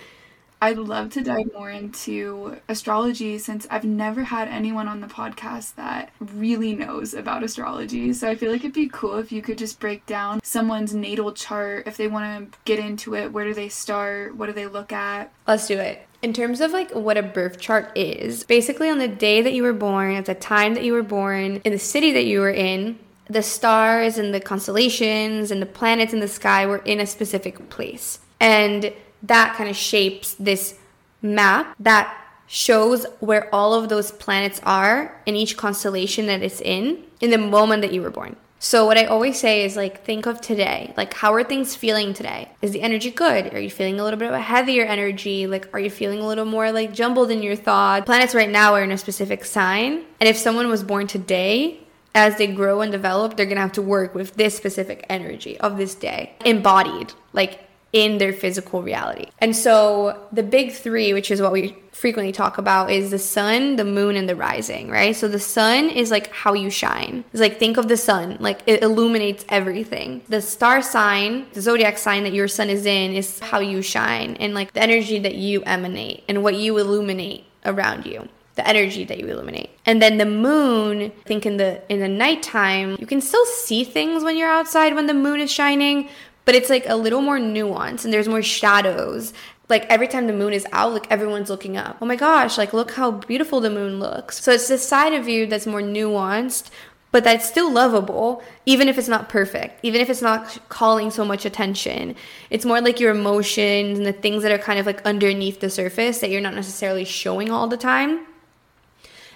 I'd 0.63 0.77
love 0.77 1.09
to 1.13 1.23
dive 1.23 1.51
more 1.53 1.71
into 1.71 2.57
astrology 2.69 3.39
since 3.39 3.65
I've 3.71 3.83
never 3.83 4.23
had 4.23 4.47
anyone 4.47 4.87
on 4.87 5.01
the 5.01 5.07
podcast 5.07 5.73
that 5.73 6.11
really 6.19 6.75
knows 6.75 7.15
about 7.15 7.41
astrology. 7.41 8.13
So 8.13 8.29
I 8.29 8.35
feel 8.35 8.51
like 8.51 8.61
it'd 8.61 8.73
be 8.73 8.87
cool 8.87 9.17
if 9.17 9.31
you 9.31 9.41
could 9.41 9.57
just 9.57 9.79
break 9.79 10.05
down 10.05 10.39
someone's 10.43 10.93
natal 10.93 11.31
chart 11.31 11.87
if 11.87 11.97
they 11.97 12.07
want 12.07 12.53
to 12.53 12.59
get 12.65 12.77
into 12.77 13.15
it. 13.15 13.33
Where 13.33 13.45
do 13.45 13.55
they 13.55 13.69
start? 13.69 14.35
What 14.35 14.45
do 14.45 14.53
they 14.53 14.67
look 14.67 14.93
at? 14.93 15.33
Let's 15.47 15.67
do 15.67 15.79
it. 15.79 16.07
In 16.21 16.31
terms 16.31 16.61
of 16.61 16.71
like 16.71 16.91
what 16.91 17.17
a 17.17 17.23
birth 17.23 17.59
chart 17.59 17.91
is, 17.97 18.43
basically 18.43 18.87
on 18.87 18.99
the 18.99 19.07
day 19.07 19.41
that 19.41 19.53
you 19.53 19.63
were 19.63 19.73
born, 19.73 20.13
at 20.13 20.25
the 20.25 20.35
time 20.35 20.75
that 20.75 20.83
you 20.83 20.93
were 20.93 21.01
born, 21.01 21.59
in 21.63 21.71
the 21.71 21.79
city 21.79 22.11
that 22.11 22.25
you 22.25 22.39
were 22.39 22.51
in, 22.51 22.99
the 23.27 23.41
stars 23.41 24.19
and 24.19 24.31
the 24.31 24.39
constellations 24.39 25.49
and 25.49 25.59
the 25.59 25.65
planets 25.65 26.13
in 26.13 26.19
the 26.19 26.27
sky 26.27 26.67
were 26.67 26.83
in 26.85 26.99
a 26.99 27.07
specific 27.07 27.69
place. 27.69 28.19
And 28.39 28.93
that 29.23 29.55
kind 29.55 29.69
of 29.69 29.75
shapes 29.75 30.33
this 30.35 30.77
map 31.21 31.75
that 31.79 32.17
shows 32.47 33.05
where 33.19 33.53
all 33.53 33.73
of 33.73 33.89
those 33.89 34.11
planets 34.11 34.59
are 34.63 35.21
in 35.25 35.35
each 35.35 35.55
constellation 35.55 36.25
that 36.25 36.41
it's 36.41 36.59
in 36.59 37.03
in 37.21 37.29
the 37.29 37.37
moment 37.37 37.81
that 37.81 37.93
you 37.93 38.01
were 38.01 38.09
born. 38.09 38.35
So 38.59 38.85
what 38.85 38.97
I 38.97 39.05
always 39.05 39.39
say 39.39 39.63
is 39.65 39.75
like 39.75 40.03
think 40.03 40.25
of 40.25 40.39
today. 40.39 40.93
Like 40.97 41.13
how 41.13 41.33
are 41.33 41.43
things 41.43 41.75
feeling 41.75 42.13
today? 42.13 42.51
Is 42.61 42.71
the 42.71 42.81
energy 42.81 43.09
good? 43.09 43.53
Are 43.53 43.59
you 43.59 43.71
feeling 43.71 43.99
a 43.99 44.03
little 44.03 44.19
bit 44.19 44.27
of 44.27 44.35
a 44.35 44.39
heavier 44.39 44.83
energy? 44.83 45.47
Like 45.47 45.67
are 45.73 45.79
you 45.79 45.89
feeling 45.89 46.19
a 46.19 46.27
little 46.27 46.45
more 46.45 46.71
like 46.71 46.93
jumbled 46.93 47.31
in 47.31 47.41
your 47.41 47.55
thought? 47.55 48.05
Planets 48.05 48.35
right 48.35 48.49
now 48.49 48.73
are 48.73 48.83
in 48.83 48.91
a 48.91 48.97
specific 48.97 49.45
sign. 49.45 50.03
And 50.19 50.29
if 50.29 50.37
someone 50.37 50.67
was 50.67 50.83
born 50.83 51.07
today, 51.07 51.79
as 52.13 52.37
they 52.37 52.47
grow 52.47 52.81
and 52.81 52.91
develop, 52.91 53.37
they're 53.37 53.45
going 53.45 53.55
to 53.55 53.61
have 53.61 53.71
to 53.71 53.81
work 53.81 54.13
with 54.13 54.35
this 54.35 54.55
specific 54.55 55.05
energy 55.09 55.57
of 55.59 55.77
this 55.77 55.95
day 55.95 56.33
embodied. 56.45 57.13
Like 57.33 57.67
in 57.93 58.17
their 58.17 58.31
physical 58.33 58.81
reality. 58.81 59.25
And 59.39 59.55
so 59.55 60.27
the 60.31 60.43
big 60.43 60.71
three, 60.71 61.13
which 61.13 61.29
is 61.29 61.41
what 61.41 61.51
we 61.51 61.75
frequently 61.91 62.31
talk 62.31 62.57
about, 62.57 62.89
is 62.89 63.11
the 63.11 63.19
sun, 63.19 63.75
the 63.75 63.83
moon, 63.83 64.15
and 64.15 64.29
the 64.29 64.35
rising, 64.35 64.89
right? 64.89 65.15
So 65.15 65.27
the 65.27 65.39
sun 65.39 65.89
is 65.89 66.09
like 66.09 66.31
how 66.31 66.53
you 66.53 66.69
shine. 66.69 67.25
It's 67.33 67.41
like 67.41 67.59
think 67.59 67.77
of 67.77 67.89
the 67.89 67.97
sun, 67.97 68.37
like 68.39 68.61
it 68.65 68.81
illuminates 68.81 69.45
everything. 69.49 70.21
The 70.29 70.41
star 70.41 70.81
sign, 70.81 71.47
the 71.53 71.61
zodiac 71.61 71.97
sign 71.97 72.23
that 72.23 72.33
your 72.33 72.47
sun 72.47 72.69
is 72.69 72.85
in, 72.85 73.13
is 73.13 73.39
how 73.39 73.59
you 73.59 73.81
shine 73.81 74.37
and 74.37 74.53
like 74.53 74.71
the 74.73 74.81
energy 74.81 75.19
that 75.19 75.35
you 75.35 75.61
emanate 75.63 76.23
and 76.29 76.43
what 76.43 76.55
you 76.55 76.77
illuminate 76.77 77.45
around 77.65 78.05
you 78.05 78.27
the 78.55 78.67
energy 78.67 79.05
that 79.05 79.17
you 79.17 79.27
illuminate. 79.27 79.69
And 79.85 80.01
then 80.01 80.17
the 80.17 80.25
moon, 80.25 81.03
I 81.03 81.09
think 81.25 81.45
in 81.45 81.57
the 81.57 81.81
in 81.91 81.99
the 81.99 82.07
nighttime, 82.07 82.97
you 82.99 83.07
can 83.07 83.21
still 83.21 83.45
see 83.45 83.83
things 83.83 84.23
when 84.23 84.37
you're 84.37 84.49
outside 84.49 84.93
when 84.93 85.07
the 85.07 85.13
moon 85.13 85.39
is 85.39 85.51
shining, 85.51 86.09
but 86.45 86.55
it's 86.55 86.69
like 86.69 86.87
a 86.87 86.95
little 86.95 87.21
more 87.21 87.39
nuanced 87.39 88.03
and 88.03 88.13
there's 88.13 88.27
more 88.27 88.41
shadows. 88.41 89.33
Like 89.69 89.85
every 89.85 90.07
time 90.07 90.27
the 90.27 90.33
moon 90.33 90.53
is 90.53 90.67
out, 90.71 90.93
like 90.93 91.09
everyone's 91.09 91.49
looking 91.49 91.77
up. 91.77 91.97
Oh 92.01 92.05
my 92.05 92.15
gosh, 92.15 92.57
like 92.57 92.73
look 92.73 92.91
how 92.91 93.11
beautiful 93.11 93.61
the 93.61 93.69
moon 93.69 93.99
looks. 93.99 94.43
So 94.43 94.51
it's 94.51 94.67
this 94.67 94.87
side 94.87 95.13
of 95.13 95.27
you 95.27 95.45
that's 95.45 95.65
more 95.65 95.81
nuanced, 95.81 96.69
but 97.11 97.23
that's 97.23 97.47
still 97.47 97.71
lovable, 97.71 98.41
even 98.65 98.87
if 98.87 98.97
it's 98.97 99.07
not 99.07 99.29
perfect, 99.29 99.79
even 99.83 100.01
if 100.01 100.09
it's 100.09 100.21
not 100.21 100.57
calling 100.69 101.11
so 101.11 101.25
much 101.25 101.45
attention. 101.45 102.15
It's 102.49 102.65
more 102.65 102.81
like 102.81 102.99
your 102.99 103.11
emotions 103.11 103.97
and 103.97 104.07
the 104.07 104.13
things 104.13 104.43
that 104.43 104.51
are 104.51 104.57
kind 104.57 104.79
of 104.79 104.85
like 104.85 105.01
underneath 105.05 105.59
the 105.59 105.69
surface 105.69 106.19
that 106.19 106.29
you're 106.29 106.41
not 106.41 106.55
necessarily 106.55 107.05
showing 107.05 107.51
all 107.51 107.67
the 107.67 107.77
time. 107.77 108.25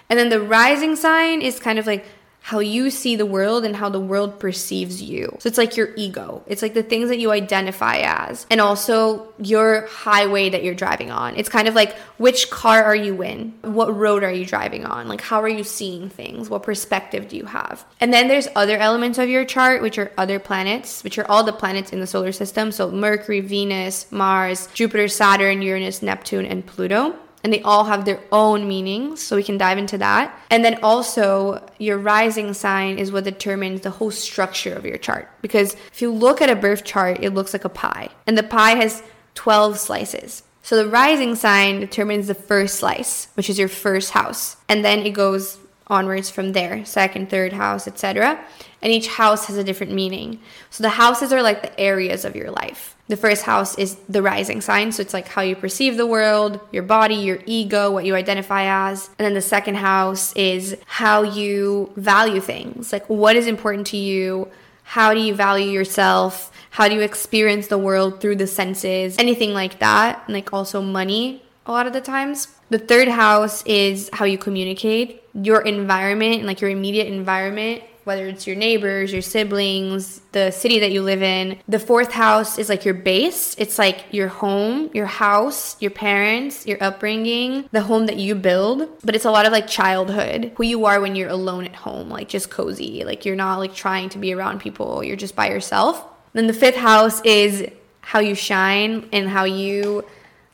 And 0.08 0.18
then 0.18 0.28
the 0.28 0.40
rising 0.40 0.96
sign 0.96 1.42
is 1.42 1.58
kind 1.58 1.78
of 1.78 1.86
like 1.86 2.06
how 2.46 2.60
you 2.60 2.90
see 2.90 3.16
the 3.16 3.26
world 3.26 3.64
and 3.64 3.74
how 3.74 3.88
the 3.88 3.98
world 3.98 4.38
perceives 4.38 5.02
you. 5.02 5.36
So 5.40 5.48
it's 5.48 5.58
like 5.58 5.76
your 5.76 5.88
ego. 5.96 6.44
It's 6.46 6.62
like 6.62 6.74
the 6.74 6.82
things 6.84 7.08
that 7.08 7.18
you 7.18 7.32
identify 7.32 7.96
as 8.04 8.46
and 8.48 8.60
also 8.60 9.26
your 9.38 9.88
highway 9.88 10.50
that 10.50 10.62
you're 10.62 10.72
driving 10.72 11.10
on. 11.10 11.34
It's 11.34 11.48
kind 11.48 11.66
of 11.66 11.74
like 11.74 11.98
which 12.18 12.48
car 12.48 12.84
are 12.84 12.94
you 12.94 13.20
in? 13.20 13.52
What 13.62 13.96
road 13.96 14.22
are 14.22 14.30
you 14.30 14.46
driving 14.46 14.84
on? 14.84 15.08
Like 15.08 15.22
how 15.22 15.42
are 15.42 15.48
you 15.48 15.64
seeing 15.64 16.08
things? 16.08 16.48
What 16.48 16.62
perspective 16.62 17.26
do 17.26 17.36
you 17.36 17.46
have? 17.46 17.84
And 17.98 18.14
then 18.14 18.28
there's 18.28 18.46
other 18.54 18.76
elements 18.76 19.18
of 19.18 19.28
your 19.28 19.44
chart 19.44 19.82
which 19.82 19.98
are 19.98 20.12
other 20.16 20.38
planets, 20.38 21.02
which 21.02 21.18
are 21.18 21.28
all 21.28 21.42
the 21.42 21.52
planets 21.52 21.92
in 21.92 21.98
the 21.98 22.06
solar 22.06 22.30
system. 22.30 22.70
So 22.70 22.92
Mercury, 22.92 23.40
Venus, 23.40 24.06
Mars, 24.12 24.68
Jupiter, 24.72 25.08
Saturn, 25.08 25.62
Uranus, 25.62 26.00
Neptune 26.00 26.46
and 26.46 26.64
Pluto 26.64 27.16
and 27.44 27.52
they 27.52 27.62
all 27.62 27.84
have 27.84 28.04
their 28.04 28.20
own 28.32 28.66
meanings. 28.66 29.22
So 29.22 29.36
we 29.36 29.42
can 29.42 29.58
dive 29.58 29.78
into 29.78 29.98
that. 29.98 30.36
And 30.50 30.64
then 30.64 30.78
also, 30.82 31.64
your 31.78 31.98
rising 31.98 32.52
sign 32.54 32.98
is 32.98 33.12
what 33.12 33.24
determines 33.24 33.82
the 33.82 33.90
whole 33.90 34.10
structure 34.10 34.74
of 34.74 34.84
your 34.84 34.98
chart. 34.98 35.30
Because 35.42 35.74
if 35.92 36.02
you 36.02 36.12
look 36.12 36.42
at 36.42 36.50
a 36.50 36.56
birth 36.56 36.84
chart, 36.84 37.22
it 37.22 37.34
looks 37.34 37.52
like 37.52 37.64
a 37.64 37.68
pie, 37.68 38.08
and 38.26 38.36
the 38.36 38.42
pie 38.42 38.74
has 38.76 39.02
12 39.34 39.78
slices. 39.78 40.42
So 40.62 40.76
the 40.76 40.88
rising 40.88 41.36
sign 41.36 41.78
determines 41.78 42.26
the 42.26 42.34
first 42.34 42.76
slice, 42.76 43.28
which 43.34 43.48
is 43.48 43.58
your 43.58 43.68
first 43.68 44.10
house. 44.10 44.56
And 44.68 44.84
then 44.84 45.06
it 45.06 45.10
goes 45.10 45.58
onwards 45.88 46.30
from 46.30 46.52
there 46.52 46.84
second 46.84 47.30
third 47.30 47.52
house 47.52 47.86
etc 47.86 48.44
and 48.82 48.92
each 48.92 49.06
house 49.06 49.46
has 49.46 49.56
a 49.56 49.64
different 49.64 49.92
meaning 49.92 50.40
so 50.70 50.82
the 50.82 50.90
houses 50.90 51.32
are 51.32 51.42
like 51.42 51.62
the 51.62 51.80
areas 51.80 52.24
of 52.24 52.34
your 52.34 52.50
life 52.50 52.95
the 53.08 53.16
first 53.16 53.42
house 53.42 53.76
is 53.78 53.96
the 54.08 54.22
rising 54.22 54.60
sign 54.60 54.90
so 54.90 55.00
it's 55.00 55.14
like 55.14 55.28
how 55.28 55.42
you 55.42 55.54
perceive 55.54 55.96
the 55.96 56.06
world 56.06 56.60
your 56.72 56.82
body 56.82 57.14
your 57.14 57.38
ego 57.46 57.90
what 57.90 58.04
you 58.04 58.14
identify 58.14 58.64
as. 58.86 59.08
And 59.18 59.26
then 59.26 59.34
the 59.34 59.42
second 59.42 59.76
house 59.76 60.32
is 60.34 60.76
how 60.86 61.22
you 61.22 61.92
value 61.96 62.40
things. 62.40 62.92
Like 62.92 63.08
what 63.08 63.36
is 63.36 63.46
important 63.46 63.86
to 63.88 63.96
you? 63.96 64.50
How 64.82 65.14
do 65.14 65.20
you 65.20 65.34
value 65.34 65.70
yourself? 65.70 66.52
How 66.70 66.88
do 66.88 66.94
you 66.94 67.00
experience 67.00 67.68
the 67.68 67.78
world 67.78 68.20
through 68.20 68.36
the 68.36 68.46
senses? 68.46 69.16
Anything 69.18 69.52
like 69.52 69.78
that 69.80 70.22
and 70.26 70.34
like 70.34 70.52
also 70.52 70.80
money 70.80 71.42
a 71.66 71.72
lot 71.72 71.86
of 71.86 71.92
the 71.92 72.00
times. 72.00 72.48
The 72.70 72.78
third 72.78 73.08
house 73.08 73.64
is 73.66 74.10
how 74.12 74.24
you 74.24 74.38
communicate 74.38 75.22
your 75.34 75.62
environment 75.62 76.36
and 76.36 76.46
like 76.46 76.60
your 76.60 76.70
immediate 76.70 77.08
environment 77.08 77.82
whether 78.06 78.28
it's 78.28 78.46
your 78.46 78.54
neighbors, 78.54 79.12
your 79.12 79.20
siblings, 79.20 80.20
the 80.30 80.52
city 80.52 80.78
that 80.78 80.92
you 80.92 81.02
live 81.02 81.22
in. 81.22 81.58
The 81.66 81.80
fourth 81.80 82.12
house 82.12 82.56
is 82.56 82.68
like 82.68 82.84
your 82.84 82.94
base. 82.94 83.56
It's 83.58 83.80
like 83.80 84.04
your 84.12 84.28
home, 84.28 84.90
your 84.94 85.06
house, 85.06 85.74
your 85.82 85.90
parents, 85.90 86.68
your 86.68 86.80
upbringing, 86.80 87.68
the 87.72 87.80
home 87.80 88.06
that 88.06 88.16
you 88.16 88.36
build. 88.36 88.88
But 89.02 89.16
it's 89.16 89.24
a 89.24 89.30
lot 89.32 89.44
of 89.44 89.50
like 89.50 89.66
childhood, 89.66 90.52
who 90.56 90.62
you 90.62 90.84
are 90.84 91.00
when 91.00 91.16
you're 91.16 91.30
alone 91.30 91.64
at 91.64 91.74
home, 91.74 92.08
like 92.08 92.28
just 92.28 92.48
cozy. 92.48 93.02
Like 93.02 93.24
you're 93.24 93.34
not 93.34 93.58
like 93.58 93.74
trying 93.74 94.08
to 94.10 94.18
be 94.18 94.32
around 94.32 94.60
people, 94.60 95.02
you're 95.02 95.16
just 95.16 95.34
by 95.34 95.48
yourself. 95.50 96.04
Then 96.32 96.46
the 96.46 96.52
fifth 96.52 96.76
house 96.76 97.20
is 97.22 97.68
how 98.02 98.20
you 98.20 98.36
shine 98.36 99.08
and 99.12 99.28
how 99.28 99.42
you 99.42 100.04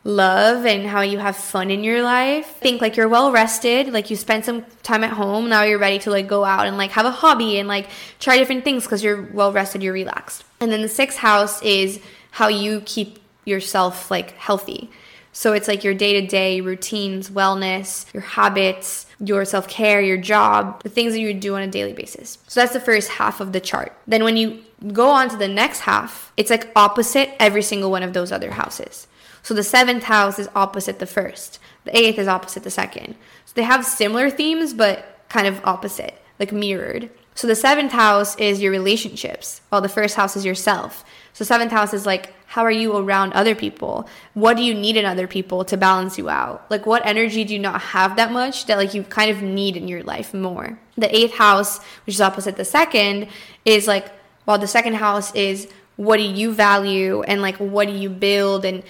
love 0.04 0.66
and 0.66 0.86
how 0.86 1.00
you 1.00 1.18
have 1.18 1.36
fun 1.36 1.70
in 1.70 1.84
your 1.84 2.02
life. 2.02 2.46
Think 2.56 2.80
like 2.80 2.96
you're 2.96 3.08
well 3.08 3.30
rested, 3.30 3.92
like 3.92 4.10
you 4.10 4.16
spent 4.16 4.44
some 4.44 4.64
time 4.82 5.04
at 5.04 5.12
home, 5.12 5.48
now 5.48 5.62
you're 5.62 5.78
ready 5.78 5.98
to 6.00 6.10
like 6.10 6.26
go 6.26 6.44
out 6.44 6.66
and 6.66 6.76
like 6.76 6.90
have 6.92 7.06
a 7.06 7.10
hobby 7.10 7.58
and 7.58 7.68
like 7.68 7.88
try 8.18 8.36
different 8.36 8.64
things 8.64 8.84
because 8.84 9.04
you're 9.04 9.22
well 9.32 9.52
rested, 9.52 9.82
you're 9.82 9.92
relaxed. 9.92 10.44
And 10.60 10.72
then 10.72 10.82
the 10.82 10.88
sixth 10.88 11.18
house 11.18 11.62
is 11.62 12.00
how 12.32 12.48
you 12.48 12.80
keep 12.84 13.18
yourself 13.44 14.10
like 14.10 14.32
healthy. 14.32 14.90
So 15.34 15.54
it's 15.54 15.66
like 15.66 15.82
your 15.82 15.94
day 15.94 16.20
to 16.20 16.26
day 16.26 16.60
routines, 16.60 17.30
wellness, 17.30 18.12
your 18.12 18.22
habits, 18.22 19.06
your 19.18 19.44
self 19.44 19.66
care, 19.66 20.00
your 20.02 20.18
job, 20.18 20.82
the 20.82 20.88
things 20.90 21.14
that 21.14 21.20
you 21.20 21.32
do 21.32 21.54
on 21.54 21.62
a 21.62 21.68
daily 21.68 21.92
basis. 21.94 22.38
So 22.48 22.60
that's 22.60 22.72
the 22.72 22.80
first 22.80 23.08
half 23.08 23.40
of 23.40 23.52
the 23.52 23.60
chart. 23.60 23.96
Then 24.06 24.24
when 24.24 24.36
you 24.36 24.62
go 24.92 25.08
on 25.10 25.30
to 25.30 25.36
the 25.36 25.48
next 25.48 25.80
half, 25.80 26.32
it's 26.36 26.50
like 26.50 26.70
opposite 26.76 27.30
every 27.40 27.62
single 27.62 27.90
one 27.90 28.02
of 28.02 28.12
those 28.12 28.32
other 28.32 28.50
houses. 28.50 29.06
So 29.42 29.54
the 29.54 29.62
seventh 29.62 30.04
house 30.04 30.38
is 30.38 30.48
opposite 30.54 30.98
the 30.98 31.06
first, 31.06 31.58
the 31.84 31.96
eighth 31.96 32.18
is 32.18 32.28
opposite 32.28 32.62
the 32.62 32.70
second. 32.70 33.16
So 33.44 33.52
they 33.54 33.64
have 33.64 33.84
similar 33.84 34.30
themes, 34.30 34.72
but 34.72 35.26
kind 35.28 35.46
of 35.46 35.60
opposite, 35.64 36.20
like 36.38 36.52
mirrored. 36.52 37.10
So 37.34 37.46
the 37.46 37.56
seventh 37.56 37.92
house 37.92 38.36
is 38.36 38.60
your 38.60 38.70
relationships, 38.70 39.62
while 39.70 39.80
the 39.80 39.88
first 39.88 40.16
house 40.16 40.36
is 40.36 40.44
yourself. 40.44 41.04
So 41.32 41.44
seventh 41.44 41.72
house 41.72 41.94
is 41.94 42.06
like 42.06 42.34
how 42.52 42.66
are 42.66 42.70
you 42.70 42.94
around 42.94 43.32
other 43.32 43.54
people? 43.54 44.06
What 44.34 44.58
do 44.58 44.62
you 44.62 44.74
need 44.74 44.98
in 44.98 45.06
other 45.06 45.26
people 45.26 45.64
to 45.64 45.78
balance 45.78 46.18
you 46.18 46.28
out? 46.28 46.70
Like 46.70 46.84
what 46.84 47.06
energy 47.06 47.44
do 47.44 47.54
you 47.54 47.58
not 47.58 47.80
have 47.80 48.16
that 48.16 48.30
much 48.30 48.66
that 48.66 48.76
like 48.76 48.92
you 48.92 49.04
kind 49.04 49.30
of 49.30 49.40
need 49.40 49.74
in 49.74 49.88
your 49.88 50.02
life 50.02 50.34
more? 50.34 50.78
The 50.98 51.16
eighth 51.16 51.32
house, 51.32 51.82
which 52.04 52.16
is 52.16 52.20
opposite 52.20 52.56
the 52.56 52.66
second, 52.66 53.28
is 53.64 53.86
like 53.86 54.12
while 54.44 54.58
the 54.58 54.66
second 54.66 54.96
house 54.96 55.34
is 55.34 55.66
what 55.96 56.18
do 56.18 56.24
you 56.24 56.52
value 56.52 57.22
and 57.22 57.40
like 57.40 57.56
what 57.56 57.88
do 57.88 57.94
you 57.94 58.10
build 58.10 58.66
and 58.66 58.82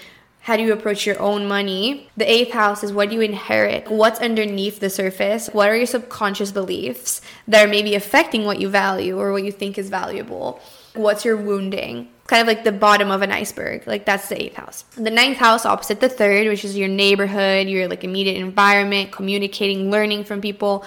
how 0.43 0.57
do 0.57 0.65
you 0.65 0.73
approach 0.73 1.07
your 1.07 1.21
own 1.21 1.47
money? 1.47 2.11
The 2.17 2.29
eighth 2.29 2.53
house 2.53 2.83
is 2.83 2.93
what 2.93 3.11
do 3.11 3.15
you 3.15 3.21
inherit? 3.21 3.89
What's 3.89 4.19
underneath 4.19 4.81
the 4.81 4.91
surface? 4.91 5.49
What 5.53 5.69
are 5.69 5.77
your 5.77 5.87
subconscious 5.87 6.51
beliefs 6.51 7.21
that 7.47 7.65
are 7.65 7.71
maybe 7.71 7.95
affecting 7.95 8.45
what 8.45 8.61
you 8.61 8.69
value 8.69 9.21
or 9.21 9.31
what 9.31 9.45
you 9.45 9.53
think 9.53 9.79
is 9.79 9.89
valuable? 9.89 10.61
What's 10.95 11.25
your 11.25 11.37
wounding? 11.37 12.09
Kind 12.27 12.41
of 12.41 12.49
like 12.49 12.65
the 12.65 12.73
bottom 12.73 13.13
of 13.13 13.23
an 13.23 13.31
iceberg. 13.31 13.87
Like 13.87 14.05
that's 14.05 14.29
the 14.29 14.43
eighth 14.43 14.57
house. 14.57 14.83
The 14.97 15.13
ninth 15.13 15.39
house, 15.39 15.65
opposite 15.65 16.01
the 16.01 16.09
third, 16.09 16.49
which 16.49 16.65
is 16.65 16.77
your 16.77 16.89
neighborhood, 16.89 17.69
your 17.69 17.87
like 17.87 18.03
immediate 18.03 18.37
environment, 18.37 19.13
communicating, 19.13 19.93
learning 19.93 20.25
from 20.25 20.41
people. 20.41 20.85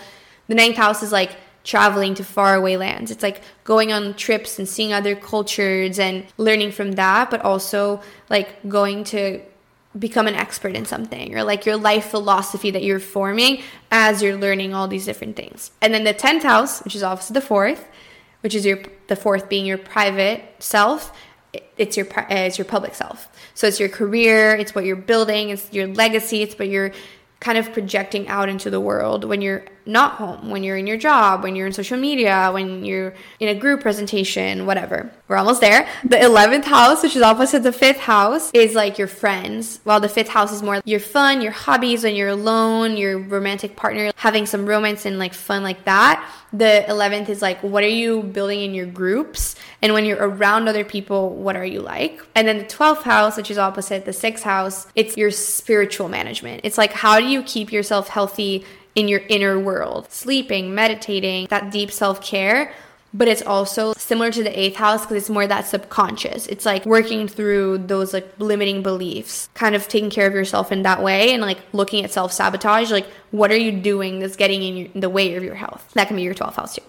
The 0.49 0.55
ninth 0.55 0.75
house 0.75 1.01
is 1.01 1.13
like 1.13 1.31
traveling 1.65 2.13
to 2.13 2.23
faraway 2.23 2.77
lands. 2.77 3.11
It's 3.11 3.23
like 3.23 3.41
going 3.65 3.91
on 3.91 4.13
trips 4.13 4.57
and 4.57 4.69
seeing 4.69 4.93
other 4.93 5.15
cultures 5.15 5.99
and 5.99 6.25
learning 6.37 6.71
from 6.71 6.93
that, 6.93 7.29
but 7.29 7.41
also 7.41 8.01
like 8.29 8.67
going 8.69 9.03
to 9.05 9.41
become 9.97 10.27
an 10.27 10.35
expert 10.35 10.75
in 10.75 10.85
something 10.85 11.35
or 11.35 11.43
like 11.43 11.65
your 11.65 11.77
life 11.77 12.05
philosophy 12.05 12.69
that 12.71 12.83
you're 12.83 12.99
forming 12.99 13.63
as 13.91 14.21
you're 14.21 14.37
learning 14.37 14.73
all 14.73 14.87
these 14.87 15.05
different 15.05 15.35
things. 15.35 15.71
And 15.81 15.93
then 15.93 16.03
the 16.03 16.13
10th 16.13 16.43
house, 16.43 16.81
which 16.83 16.95
is 16.95 17.03
obviously 17.03 17.33
the 17.33 17.41
fourth, 17.41 17.87
which 18.41 18.53
is 18.53 18.65
your 18.65 18.79
the 19.07 19.15
fourth 19.15 19.49
being 19.49 19.65
your 19.65 19.77
private 19.77 20.43
self, 20.59 21.11
it's 21.77 21.97
your 21.97 22.07
it's 22.29 22.57
your 22.57 22.65
public 22.65 22.93
self. 22.93 23.27
So 23.53 23.67
it's 23.67 23.79
your 23.79 23.89
career, 23.89 24.55
it's 24.55 24.75
what 24.75 24.85
you're 24.85 24.95
building, 24.95 25.49
it's 25.49 25.71
your 25.71 25.87
legacy, 25.87 26.41
it's 26.41 26.57
what 26.59 26.67
you're 26.67 26.91
kind 27.39 27.57
of 27.57 27.71
projecting 27.73 28.27
out 28.27 28.49
into 28.49 28.69
the 28.69 28.79
world 28.79 29.23
when 29.23 29.41
you're 29.41 29.65
not 29.85 30.13
home, 30.13 30.49
when 30.49 30.63
you're 30.63 30.77
in 30.77 30.87
your 30.87 30.97
job, 30.97 31.43
when 31.43 31.55
you're 31.55 31.67
in 31.67 31.73
social 31.73 31.97
media, 31.97 32.49
when 32.51 32.83
you're 32.83 33.13
in 33.39 33.49
a 33.49 33.53
group 33.53 33.81
presentation, 33.81 34.65
whatever. 34.65 35.11
We're 35.27 35.37
almost 35.37 35.61
there. 35.61 35.87
The 36.03 36.17
11th 36.17 36.65
house, 36.65 37.03
which 37.03 37.15
is 37.15 37.21
opposite 37.21 37.61
the 37.63 37.71
5th 37.71 37.97
house, 37.97 38.51
is 38.53 38.73
like 38.73 38.97
your 38.97 39.07
friends, 39.07 39.79
while 39.83 39.99
the 39.99 40.07
5th 40.07 40.29
house 40.29 40.51
is 40.51 40.63
more 40.63 40.81
your 40.85 40.99
fun, 40.99 41.41
your 41.41 41.51
hobbies 41.51 42.03
when 42.03 42.15
you're 42.15 42.29
alone, 42.29 42.97
your 42.97 43.19
romantic 43.19 43.75
partner, 43.75 44.11
having 44.15 44.45
some 44.45 44.65
romance 44.65 45.05
and 45.05 45.19
like 45.19 45.33
fun 45.33 45.61
like 45.61 45.85
that. 45.85 46.27
The 46.51 46.85
11th 46.87 47.29
is 47.29 47.41
like 47.41 47.61
what 47.61 47.83
are 47.83 47.87
you 47.87 48.23
building 48.23 48.61
in 48.61 48.73
your 48.73 48.85
groups? 48.85 49.55
And 49.85 49.93
when 49.93 50.05
you're 50.05 50.17
around 50.17 50.67
other 50.67 50.83
people, 50.83 51.29
what 51.29 51.55
are 51.55 51.63
you 51.63 51.79
like? 51.79 52.19
And 52.33 52.47
then 52.47 52.57
the 52.57 52.65
12th 52.65 53.03
house, 53.03 53.37
which 53.37 53.51
is 53.51 53.59
opposite 53.59 54.05
the 54.05 54.09
6th 54.09 54.41
house, 54.41 54.87
it's 54.95 55.15
your 55.15 55.29
spiritual 55.29 56.09
management. 56.09 56.61
It's 56.63 56.79
like 56.79 56.91
how 56.91 57.19
do 57.19 57.27
you 57.27 57.43
keep 57.43 57.71
yourself 57.71 58.07
healthy 58.07 58.65
in 58.95 59.07
your 59.07 59.21
inner 59.29 59.59
world, 59.59 60.11
sleeping, 60.11 60.73
meditating, 60.73 61.45
that 61.51 61.71
deep 61.71 61.91
self 61.91 62.19
care. 62.19 62.73
But 63.13 63.27
it's 63.27 63.43
also 63.43 63.93
similar 63.93 64.31
to 64.31 64.41
the 64.41 64.59
eighth 64.59 64.75
house 64.75 65.01
because 65.01 65.17
it's 65.17 65.29
more 65.29 65.45
that 65.45 65.67
subconscious. 65.67 66.47
It's 66.47 66.65
like 66.65 66.83
working 66.87 67.27
through 67.27 67.77
those 67.77 68.11
like 68.11 68.27
limiting 68.39 68.81
beliefs, 68.81 69.49
kind 69.53 69.75
of 69.75 69.87
taking 69.87 70.09
care 70.09 70.25
of 70.25 70.33
yourself 70.33 70.71
in 70.71 70.81
that 70.81 71.03
way 71.03 71.31
and 71.31 71.43
like 71.43 71.59
looking 71.73 72.03
at 72.03 72.09
self 72.09 72.33
sabotage. 72.33 72.89
Like, 72.89 73.05
what 73.29 73.51
are 73.51 73.55
you 73.55 73.71
doing 73.71 74.17
that's 74.17 74.35
getting 74.35 74.63
in, 74.63 74.77
your, 74.77 74.87
in 74.95 75.01
the 75.01 75.11
way 75.11 75.35
of 75.35 75.43
your 75.43 75.53
health? 75.53 75.91
That 75.93 76.07
can 76.07 76.15
be 76.15 76.23
your 76.23 76.33
12th 76.33 76.55
house 76.55 76.75
too. 76.75 76.81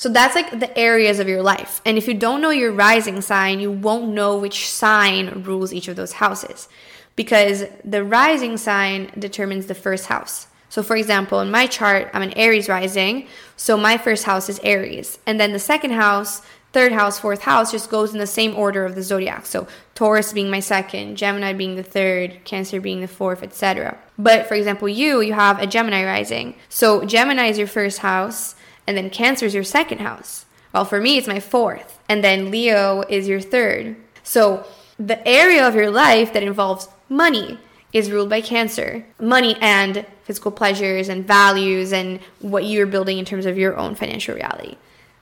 So 0.00 0.08
that's 0.08 0.34
like 0.34 0.58
the 0.58 0.78
areas 0.78 1.18
of 1.18 1.28
your 1.28 1.42
life. 1.42 1.82
And 1.84 1.98
if 1.98 2.08
you 2.08 2.14
don't 2.14 2.40
know 2.40 2.48
your 2.48 2.72
rising 2.72 3.20
sign, 3.20 3.60
you 3.60 3.70
won't 3.70 4.14
know 4.14 4.38
which 4.38 4.66
sign 4.66 5.42
rules 5.42 5.74
each 5.74 5.88
of 5.88 5.96
those 5.96 6.12
houses 6.12 6.70
because 7.16 7.64
the 7.84 8.02
rising 8.02 8.56
sign 8.56 9.10
determines 9.18 9.66
the 9.66 9.74
first 9.74 10.06
house. 10.06 10.46
So, 10.70 10.82
for 10.82 10.96
example, 10.96 11.40
in 11.40 11.50
my 11.50 11.66
chart, 11.66 12.08
I'm 12.14 12.22
an 12.22 12.32
Aries 12.32 12.66
rising. 12.66 13.26
So, 13.58 13.76
my 13.76 13.98
first 13.98 14.24
house 14.24 14.48
is 14.48 14.58
Aries. 14.60 15.18
And 15.26 15.38
then 15.38 15.52
the 15.52 15.58
second 15.58 15.90
house, 15.90 16.40
third 16.72 16.92
house, 16.92 17.18
fourth 17.18 17.42
house 17.42 17.70
just 17.70 17.90
goes 17.90 18.14
in 18.14 18.20
the 18.20 18.26
same 18.26 18.56
order 18.56 18.86
of 18.86 18.94
the 18.94 19.02
zodiac. 19.02 19.44
So, 19.44 19.68
Taurus 19.94 20.32
being 20.32 20.48
my 20.48 20.60
second, 20.60 21.16
Gemini 21.16 21.52
being 21.52 21.76
the 21.76 21.82
third, 21.82 22.42
Cancer 22.46 22.80
being 22.80 23.02
the 23.02 23.06
fourth, 23.06 23.42
etc. 23.42 23.98
But 24.18 24.46
for 24.46 24.54
example, 24.54 24.88
you, 24.88 25.20
you 25.20 25.34
have 25.34 25.60
a 25.60 25.66
Gemini 25.66 26.06
rising. 26.06 26.54
So, 26.70 27.04
Gemini 27.04 27.48
is 27.48 27.58
your 27.58 27.66
first 27.66 27.98
house, 27.98 28.54
and 28.90 28.96
then 28.96 29.08
Cancer 29.08 29.46
is 29.46 29.54
your 29.54 29.62
second 29.62 29.98
house. 29.98 30.46
Well, 30.72 30.84
for 30.84 31.00
me, 31.00 31.16
it's 31.16 31.28
my 31.28 31.38
fourth. 31.38 32.00
And 32.08 32.24
then 32.24 32.50
Leo 32.50 33.04
is 33.08 33.28
your 33.28 33.40
third. 33.40 33.94
So, 34.24 34.66
the 34.98 35.26
area 35.26 35.66
of 35.66 35.76
your 35.76 35.90
life 35.90 36.32
that 36.32 36.42
involves 36.42 36.88
money 37.08 37.56
is 37.92 38.10
ruled 38.10 38.30
by 38.30 38.40
Cancer. 38.40 39.06
Money 39.20 39.56
and 39.60 40.04
physical 40.24 40.50
pleasures 40.50 41.08
and 41.08 41.24
values 41.24 41.92
and 41.92 42.18
what 42.40 42.64
you're 42.64 42.86
building 42.86 43.18
in 43.18 43.24
terms 43.24 43.46
of 43.46 43.56
your 43.56 43.76
own 43.76 43.94
financial 43.94 44.34
reality. 44.34 44.76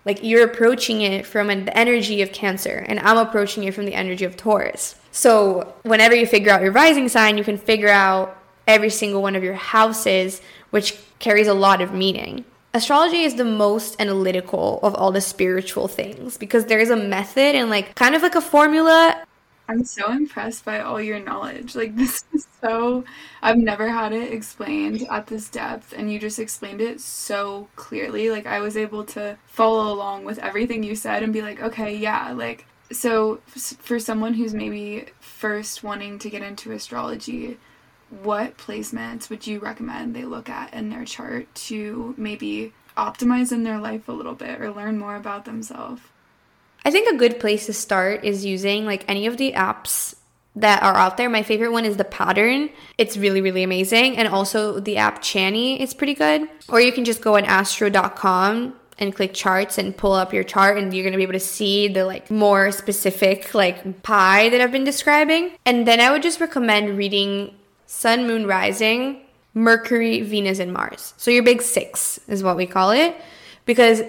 Like 0.07 0.25
you're 0.25 0.47
approaching 0.47 1.03
it 1.03 1.27
from 1.27 1.51
an, 1.51 1.67
the 1.67 1.77
energy 1.77 2.23
of 2.23 2.33
Cancer, 2.33 2.87
and 2.89 2.99
I'm 3.01 3.19
approaching 3.19 3.65
it 3.65 3.75
from 3.75 3.85
the 3.85 3.95
energy 3.95 4.25
of 4.25 4.35
Taurus. 4.35 4.95
So, 5.13 5.75
whenever 5.83 6.15
you 6.15 6.27
figure 6.27 6.51
out 6.53 6.63
your 6.63 6.73
rising 6.73 7.11
sign, 7.11 7.37
you 7.37 7.45
can 7.45 7.59
figure 7.59 7.91
out 7.91 8.35
every 8.67 8.89
single 8.89 9.21
one 9.21 9.37
of 9.37 9.45
your 9.45 9.55
houses, 9.55 10.41
which 10.71 10.99
carries 11.19 11.49
a 11.49 11.55
lot 11.55 11.83
of 11.83 11.93
meaning. 11.93 12.47
Astrology 12.75 13.23
is 13.23 13.37
the 13.37 13.45
most 13.45 14.01
analytical 14.01 14.79
of 14.83 14.95
all 14.95 15.11
the 15.11 15.21
spiritual 15.21 15.89
things 15.89 16.37
because 16.37 16.67
there's 16.67 16.91
a 16.91 16.97
method 16.97 17.55
and 17.55 17.71
like 17.71 17.95
kind 17.95 18.15
of 18.15 18.23
like 18.23 18.35
a 18.35 18.41
formula 18.41 19.25
I'm 19.69 19.85
so 19.85 20.11
impressed 20.11 20.65
by 20.65 20.81
all 20.81 21.01
your 21.01 21.21
knowledge. 21.21 21.77
Like 21.77 21.95
this 21.97 22.25
is 22.33 22.47
so 22.61 23.05
I've 23.43 23.59
never 23.59 23.89
had 23.89 24.13
it 24.13 24.33
explained 24.33 25.07
at 25.11 25.27
this 25.27 25.49
depth 25.49 25.93
and 25.97 26.11
you 26.11 26.19
just 26.19 26.39
explained 26.39 26.81
it 26.81 27.01
so 27.01 27.69
clearly. 27.77 28.31
Like 28.31 28.47
I 28.47 28.61
was 28.61 28.77
able 28.77 29.05
to 29.07 29.37
follow 29.47 29.93
along 29.93 30.25
with 30.25 30.39
everything 30.39 30.83
you 30.83 30.97
said 30.97 31.23
and 31.23 31.33
be 31.33 31.43
like, 31.43 31.61
"Okay, 31.61 31.95
yeah, 31.95 32.33
like 32.33 32.67
so 32.91 33.41
for 33.47 33.99
someone 34.01 34.35
who's 34.35 34.55
maybe 34.55 35.07
first 35.21 35.85
wanting 35.85 36.19
to 36.21 36.31
get 36.31 36.43
into 36.43 36.73
astrology, 36.73 37.59
what 38.23 38.57
placements 38.59 39.31
would 39.31 39.47
you 39.47 39.59
recommend 39.59 40.15
they 40.15 40.25
look 40.25 40.49
at 40.49 40.73
in 40.75 40.91
their 40.91 41.05
chart 41.05 41.55
to 41.55 42.15
maybe 42.17 42.73
optimize 42.97 43.53
in 43.53 43.65
their 43.65 43.79
life 43.79 44.09
a 44.09 44.13
little 44.13 44.35
bit 44.35 44.61
or 44.61 44.73
learn 44.73 44.99
more 44.99 45.17
about 45.17 45.45
themselves?" 45.45 46.03
I 46.85 46.91
think 46.91 47.09
a 47.09 47.17
good 47.17 47.41
place 47.41 47.67
to 47.67 47.73
start 47.73 48.25
is 48.25 48.45
using 48.45 48.87
like 48.87 49.05
any 49.09 49.27
of 49.27 49.37
the 49.37 49.53
apps 49.53 50.15
that 50.57 50.83
are 50.83 50.97
out 50.97 51.17
there. 51.17 51.29
My 51.29 51.43
favorite 51.43 51.73
one 51.73 51.85
is 51.85 51.97
the 51.97 52.05
pattern. 52.05 52.71
It's 52.97 53.17
really, 53.17 53.41
really 53.41 53.63
amazing. 53.63 54.17
And 54.17 54.29
also 54.29 54.81
the 54.81 54.97
app 54.97 55.23
Chani 55.23 55.79
is 55.79 55.95
pretty 55.95 56.15
good. 56.15 56.49
Or 56.69 56.81
you 56.81 56.93
can 56.93 57.05
just 57.05 57.21
go 57.21 57.37
on 57.37 57.45
astro.com 57.45 58.75
and 58.99 59.15
click 59.15 59.33
charts 59.33 59.79
and 59.79 59.97
pull 59.97 60.13
up 60.13 60.33
your 60.33 60.43
chart 60.43 60.77
and 60.77 60.93
you're 60.93 61.05
going 61.05 61.13
to 61.13 61.19
be 61.19 61.23
able 61.23 61.33
to 61.33 61.41
see 61.41 61.87
the 61.87 62.05
like 62.05 62.31
more 62.31 62.73
specific 62.73 63.55
like 63.55 64.03
pie 64.03 64.49
that 64.49 64.61
I've 64.61 64.73
been 64.73 64.85
describing. 64.85 65.53
And 65.65 65.87
then 65.87 66.01
I 66.01 66.11
would 66.11 66.23
just 66.23 66.41
recommend 66.41 66.97
reading 66.99 67.55
Sun, 67.89 68.27
Moon, 68.27 68.47
Rising, 68.47 69.23
Mercury, 69.55 70.21
Venus, 70.21 70.59
and 70.59 70.75
Mars. 70.75 71.15
So 71.17 71.31
your 71.31 71.43
big 71.43 71.63
six 71.63 72.21
is 72.29 72.43
what 72.43 72.57
we 72.57 72.67
call 72.67 72.91
it 72.91 73.17
because 73.65 74.03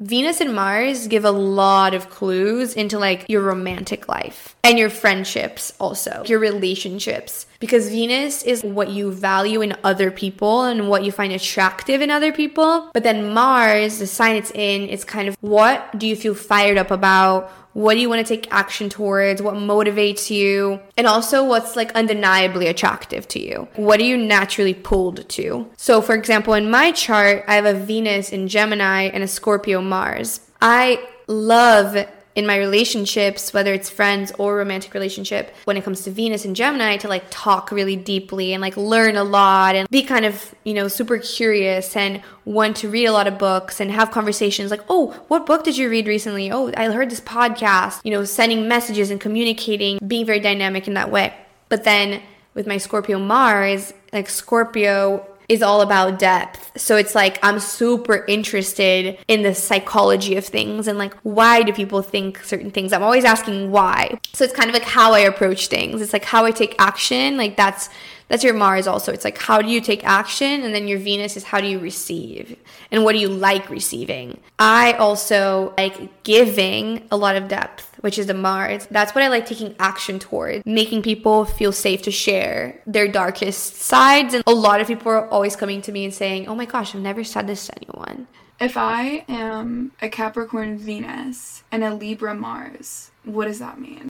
Venus 0.00 0.40
and 0.40 0.52
Mars 0.52 1.06
give 1.06 1.24
a 1.24 1.30
lot 1.30 1.94
of 1.94 2.10
clues 2.10 2.74
into 2.74 2.98
like 2.98 3.24
your 3.28 3.42
romantic 3.42 4.08
life 4.08 4.56
and 4.64 4.76
your 4.76 4.90
friendships 4.90 5.72
also, 5.78 6.24
your 6.26 6.40
relationships. 6.40 7.46
Because 7.60 7.88
Venus 7.88 8.42
is 8.42 8.64
what 8.64 8.90
you 8.90 9.12
value 9.12 9.60
in 9.60 9.76
other 9.84 10.10
people 10.10 10.64
and 10.64 10.88
what 10.88 11.04
you 11.04 11.12
find 11.12 11.32
attractive 11.32 12.00
in 12.00 12.10
other 12.10 12.32
people. 12.32 12.90
But 12.92 13.04
then 13.04 13.32
Mars, 13.32 14.00
the 14.00 14.08
sign 14.08 14.34
it's 14.34 14.50
in, 14.50 14.88
is 14.88 15.04
kind 15.04 15.28
of 15.28 15.36
what 15.40 15.96
do 15.96 16.08
you 16.08 16.16
feel 16.16 16.34
fired 16.34 16.78
up 16.78 16.90
about? 16.90 17.52
What 17.72 17.94
do 17.94 18.00
you 18.00 18.08
want 18.08 18.26
to 18.26 18.36
take 18.36 18.52
action 18.52 18.88
towards? 18.88 19.40
What 19.40 19.54
motivates 19.54 20.30
you? 20.30 20.80
And 20.96 21.06
also 21.06 21.44
what's 21.44 21.76
like 21.76 21.92
undeniably 21.92 22.66
attractive 22.66 23.26
to 23.28 23.40
you? 23.40 23.68
What 23.76 24.00
are 24.00 24.04
you 24.04 24.16
naturally 24.16 24.74
pulled 24.74 25.28
to? 25.30 25.70
So, 25.76 26.02
for 26.02 26.14
example, 26.14 26.54
in 26.54 26.70
my 26.70 26.92
chart, 26.92 27.44
I 27.48 27.54
have 27.54 27.64
a 27.64 27.74
Venus 27.74 28.30
in 28.30 28.48
Gemini 28.48 29.04
and 29.04 29.22
a 29.22 29.28
Scorpio 29.28 29.80
Mars. 29.80 30.40
I 30.60 31.06
love 31.26 32.06
in 32.34 32.46
my 32.46 32.56
relationships, 32.56 33.52
whether 33.52 33.72
it's 33.74 33.90
friends 33.90 34.32
or 34.38 34.56
romantic 34.56 34.94
relationship, 34.94 35.54
when 35.64 35.76
it 35.76 35.84
comes 35.84 36.02
to 36.02 36.10
Venus 36.10 36.44
and 36.44 36.56
Gemini, 36.56 36.96
to 36.96 37.08
like 37.08 37.24
talk 37.30 37.70
really 37.70 37.96
deeply 37.96 38.52
and 38.52 38.60
like 38.62 38.76
learn 38.76 39.16
a 39.16 39.24
lot 39.24 39.74
and 39.74 39.88
be 39.90 40.02
kind 40.02 40.24
of, 40.24 40.54
you 40.64 40.74
know, 40.74 40.88
super 40.88 41.18
curious 41.18 41.94
and 41.96 42.22
want 42.44 42.76
to 42.76 42.88
read 42.88 43.06
a 43.06 43.12
lot 43.12 43.26
of 43.26 43.38
books 43.38 43.80
and 43.80 43.90
have 43.90 44.10
conversations 44.10 44.70
like, 44.70 44.82
oh, 44.88 45.10
what 45.28 45.46
book 45.46 45.64
did 45.64 45.76
you 45.76 45.90
read 45.90 46.06
recently? 46.06 46.50
Oh, 46.50 46.72
I 46.76 46.86
heard 46.86 47.10
this 47.10 47.20
podcast, 47.20 48.00
you 48.04 48.10
know, 48.10 48.24
sending 48.24 48.66
messages 48.66 49.10
and 49.10 49.20
communicating, 49.20 49.98
being 50.06 50.24
very 50.24 50.40
dynamic 50.40 50.88
in 50.88 50.94
that 50.94 51.10
way. 51.10 51.34
But 51.68 51.84
then 51.84 52.22
with 52.54 52.66
my 52.66 52.78
Scorpio 52.78 53.18
Mars, 53.18 53.94
like 54.12 54.28
Scorpio 54.28 55.26
is 55.48 55.62
all 55.62 55.80
about 55.80 56.18
depth. 56.18 56.80
So 56.80 56.96
it's 56.96 57.14
like 57.14 57.38
I'm 57.42 57.58
super 57.58 58.24
interested 58.26 59.18
in 59.28 59.42
the 59.42 59.54
psychology 59.54 60.36
of 60.36 60.44
things 60.44 60.88
and 60.88 60.98
like 60.98 61.14
why 61.22 61.62
do 61.62 61.72
people 61.72 62.02
think 62.02 62.42
certain 62.42 62.70
things? 62.70 62.92
I'm 62.92 63.02
always 63.02 63.24
asking 63.24 63.70
why. 63.70 64.18
So 64.32 64.44
it's 64.44 64.54
kind 64.54 64.68
of 64.68 64.74
like 64.74 64.84
how 64.84 65.12
I 65.12 65.20
approach 65.20 65.68
things. 65.68 66.00
It's 66.00 66.12
like 66.12 66.24
how 66.24 66.44
I 66.44 66.50
take 66.50 66.74
action. 66.78 67.36
Like 67.36 67.56
that's 67.56 67.88
that's 68.28 68.44
your 68.44 68.54
Mars 68.54 68.86
also. 68.86 69.12
It's 69.12 69.24
like 69.24 69.38
how 69.38 69.60
do 69.62 69.68
you 69.68 69.80
take 69.80 70.04
action 70.04 70.62
and 70.62 70.74
then 70.74 70.88
your 70.88 70.98
Venus 70.98 71.36
is 71.36 71.44
how 71.44 71.60
do 71.60 71.66
you 71.66 71.78
receive 71.78 72.56
and 72.90 73.04
what 73.04 73.12
do 73.12 73.18
you 73.18 73.28
like 73.28 73.68
receiving. 73.70 74.40
I 74.58 74.92
also 74.94 75.74
like 75.76 76.22
giving 76.22 77.06
a 77.10 77.16
lot 77.16 77.36
of 77.36 77.48
depth, 77.48 77.96
which 78.00 78.18
is 78.18 78.26
the 78.26 78.34
Mars. 78.34 78.86
That's 78.90 79.14
what 79.14 79.24
I 79.24 79.28
like 79.28 79.46
taking 79.46 79.74
action 79.78 80.18
toward, 80.18 80.64
making 80.66 81.02
people 81.02 81.44
feel 81.44 81.72
safe 81.72 82.02
to 82.02 82.10
share 82.10 82.80
their 82.86 83.08
darkest 83.08 83.76
sides 83.76 84.34
and 84.34 84.42
a 84.46 84.52
lot 84.52 84.80
of 84.80 84.86
people 84.86 85.10
are 85.12 85.28
always 85.28 85.56
coming 85.56 85.82
to 85.82 85.92
me 85.92 86.04
and 86.04 86.14
saying, 86.14 86.48
"Oh 86.48 86.54
my 86.54 86.64
gosh, 86.64 86.94
I've 86.94 87.02
never 87.02 87.24
said 87.24 87.46
this 87.46 87.66
to 87.66 87.74
anyone." 87.76 88.26
If 88.60 88.76
I 88.76 89.24
am 89.28 89.90
a 90.00 90.08
Capricorn 90.08 90.78
Venus 90.78 91.64
and 91.72 91.82
a 91.82 91.94
Libra 91.94 92.34
Mars, 92.34 93.10
what 93.24 93.46
does 93.46 93.58
that 93.58 93.80
mean? 93.80 94.08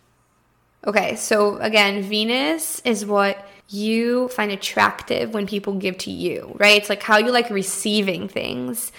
Okay, 0.87 1.17
so 1.17 1.59
again, 1.59 2.03
Venus 2.03 2.81
is 2.85 3.07
what 3.07 3.47
you 3.69 4.29
find 4.29 4.51
attractive 4.51 5.33
when 5.33 5.47
people 5.47 5.75
give 5.75 5.97
to 5.99 6.11
you, 6.11 6.55
right? 6.59 6.77
It's 6.77 6.89
like 6.91 7.03
how 7.03 7.19
you 7.19 7.31
like 7.31 7.51
receiving 7.51 8.29
things. 8.29 8.93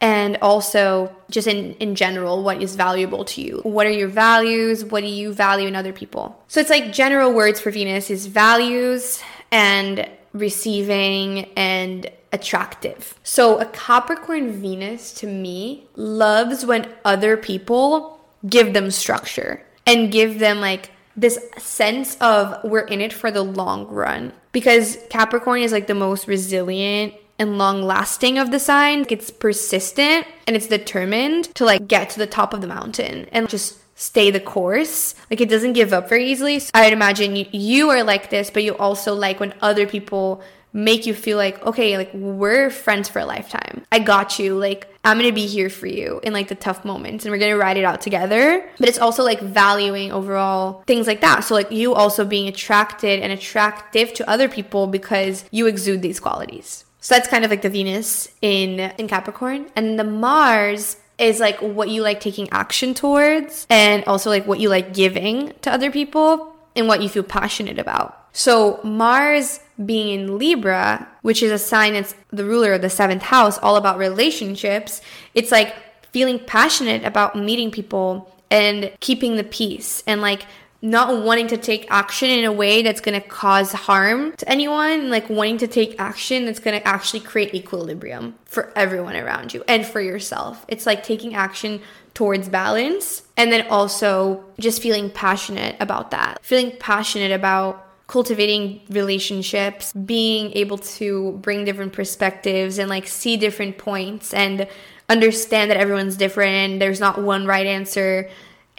and 0.00 0.36
also 0.42 1.14
just 1.30 1.46
in, 1.46 1.72
in 1.74 1.94
general 1.94 2.42
what 2.42 2.62
is 2.62 2.76
valuable 2.76 3.24
to 3.24 3.40
you 3.40 3.60
what 3.62 3.86
are 3.86 3.90
your 3.90 4.08
values 4.08 4.84
what 4.84 5.00
do 5.00 5.06
you 5.06 5.32
value 5.32 5.66
in 5.66 5.74
other 5.74 5.92
people 5.92 6.42
so 6.48 6.60
it's 6.60 6.70
like 6.70 6.92
general 6.92 7.32
words 7.32 7.60
for 7.60 7.70
venus 7.70 8.10
is 8.10 8.26
values 8.26 9.22
and 9.50 10.08
receiving 10.32 11.46
and 11.56 12.10
attractive 12.32 13.18
so 13.22 13.58
a 13.58 13.64
capricorn 13.66 14.52
venus 14.52 15.12
to 15.14 15.26
me 15.26 15.86
loves 15.96 16.66
when 16.66 16.86
other 17.04 17.36
people 17.36 18.20
give 18.46 18.74
them 18.74 18.90
structure 18.90 19.64
and 19.86 20.12
give 20.12 20.38
them 20.38 20.60
like 20.60 20.90
this 21.16 21.38
sense 21.58 22.16
of 22.20 22.62
we're 22.62 22.80
in 22.80 23.00
it 23.00 23.12
for 23.12 23.30
the 23.30 23.42
long 23.42 23.86
run 23.88 24.32
because 24.52 24.98
capricorn 25.08 25.62
is 25.62 25.72
like 25.72 25.86
the 25.86 25.94
most 25.94 26.28
resilient 26.28 27.14
and 27.38 27.58
long 27.58 27.82
lasting 27.82 28.38
of 28.38 28.50
the 28.50 28.58
sign. 28.58 29.06
It's 29.08 29.30
persistent 29.30 30.26
and 30.46 30.56
it's 30.56 30.66
determined 30.66 31.54
to 31.54 31.64
like 31.64 31.88
get 31.88 32.10
to 32.10 32.18
the 32.18 32.26
top 32.26 32.54
of 32.54 32.60
the 32.60 32.66
mountain 32.66 33.28
and 33.32 33.48
just 33.48 33.78
stay 33.94 34.30
the 34.30 34.40
course. 34.40 35.14
Like 35.30 35.40
it 35.40 35.48
doesn't 35.48 35.72
give 35.72 35.92
up 35.92 36.08
very 36.08 36.30
easily. 36.30 36.58
So 36.58 36.70
I'd 36.74 36.92
imagine 36.92 37.36
you, 37.36 37.46
you 37.50 37.90
are 37.90 38.02
like 38.02 38.30
this, 38.30 38.50
but 38.50 38.62
you 38.62 38.76
also 38.76 39.14
like 39.14 39.40
when 39.40 39.54
other 39.60 39.86
people 39.86 40.42
make 40.76 41.06
you 41.06 41.14
feel 41.14 41.38
like, 41.38 41.64
okay, 41.64 41.96
like 41.96 42.12
we're 42.12 42.68
friends 42.68 43.08
for 43.08 43.18
a 43.18 43.24
lifetime. 43.24 43.84
I 43.90 43.98
got 43.98 44.38
you. 44.38 44.58
Like 44.58 44.86
I'm 45.04 45.16
gonna 45.16 45.32
be 45.32 45.46
here 45.46 45.70
for 45.70 45.86
you 45.86 46.20
in 46.22 46.34
like 46.34 46.48
the 46.48 46.54
tough 46.54 46.84
moments 46.84 47.24
and 47.24 47.32
we're 47.32 47.38
gonna 47.38 47.56
ride 47.56 47.78
it 47.78 47.84
out 47.84 48.02
together. 48.02 48.68
But 48.78 48.88
it's 48.88 48.98
also 48.98 49.24
like 49.24 49.40
valuing 49.40 50.12
overall 50.12 50.82
things 50.86 51.06
like 51.06 51.22
that. 51.22 51.44
So 51.44 51.54
like 51.54 51.72
you 51.72 51.94
also 51.94 52.26
being 52.26 52.46
attracted 52.46 53.20
and 53.20 53.32
attractive 53.32 54.12
to 54.14 54.28
other 54.28 54.48
people 54.48 54.86
because 54.86 55.46
you 55.50 55.66
exude 55.66 56.02
these 56.02 56.20
qualities. 56.20 56.84
So 57.00 57.14
that's 57.14 57.28
kind 57.28 57.44
of 57.44 57.50
like 57.50 57.62
the 57.62 57.70
Venus 57.70 58.28
in 58.42 58.80
in 58.98 59.08
Capricorn. 59.08 59.70
And 59.76 59.98
the 59.98 60.04
Mars 60.04 60.98
is 61.18 61.40
like 61.40 61.62
what 61.62 61.88
you 61.88 62.02
like 62.02 62.20
taking 62.20 62.50
action 62.50 62.92
towards 62.92 63.66
and 63.70 64.04
also 64.04 64.28
like 64.28 64.46
what 64.46 64.60
you 64.60 64.68
like 64.68 64.92
giving 64.92 65.54
to 65.62 65.72
other 65.72 65.90
people 65.90 66.54
and 66.74 66.86
what 66.86 67.00
you 67.00 67.08
feel 67.08 67.22
passionate 67.22 67.78
about. 67.78 68.25
So 68.36 68.80
Mars 68.84 69.60
being 69.86 70.08
in 70.10 70.38
Libra, 70.38 71.08
which 71.22 71.42
is 71.42 71.50
a 71.50 71.58
sign 71.58 71.94
that's 71.94 72.14
the 72.28 72.44
ruler 72.44 72.74
of 72.74 72.82
the 72.82 72.90
seventh 72.90 73.22
house, 73.22 73.56
all 73.56 73.76
about 73.76 73.96
relationships, 73.96 75.00
it's 75.32 75.50
like 75.50 75.74
feeling 76.12 76.38
passionate 76.38 77.02
about 77.02 77.34
meeting 77.34 77.70
people 77.70 78.30
and 78.50 78.92
keeping 79.00 79.36
the 79.36 79.44
peace 79.44 80.04
and 80.06 80.20
like 80.20 80.44
not 80.82 81.24
wanting 81.24 81.46
to 81.48 81.56
take 81.56 81.90
action 81.90 82.28
in 82.28 82.44
a 82.44 82.52
way 82.52 82.82
that's 82.82 83.00
going 83.00 83.18
to 83.18 83.26
cause 83.26 83.72
harm 83.72 84.32
to 84.36 84.46
anyone, 84.50 85.08
like 85.08 85.30
wanting 85.30 85.56
to 85.56 85.66
take 85.66 85.98
action 85.98 86.44
that's 86.44 86.60
going 86.60 86.78
to 86.78 86.86
actually 86.86 87.20
create 87.20 87.54
equilibrium 87.54 88.34
for 88.44 88.70
everyone 88.76 89.16
around 89.16 89.54
you 89.54 89.64
and 89.66 89.86
for 89.86 90.02
yourself. 90.02 90.66
It's 90.68 90.84
like 90.84 91.02
taking 91.02 91.34
action 91.34 91.80
towards 92.12 92.50
balance 92.50 93.22
and 93.38 93.50
then 93.50 93.66
also 93.68 94.44
just 94.58 94.82
feeling 94.82 95.08
passionate 95.08 95.76
about 95.80 96.10
that. 96.10 96.44
Feeling 96.44 96.76
passionate 96.78 97.32
about 97.32 97.85
cultivating 98.06 98.80
relationships, 98.88 99.92
being 99.92 100.52
able 100.52 100.78
to 100.78 101.32
bring 101.42 101.64
different 101.64 101.92
perspectives 101.92 102.78
and 102.78 102.88
like 102.88 103.06
see 103.08 103.36
different 103.36 103.78
points 103.78 104.32
and 104.32 104.68
understand 105.08 105.70
that 105.70 105.76
everyone's 105.76 106.16
different 106.16 106.80
there's 106.80 107.00
not 107.00 107.20
one 107.20 107.46
right 107.46 107.66
answer. 107.66 108.28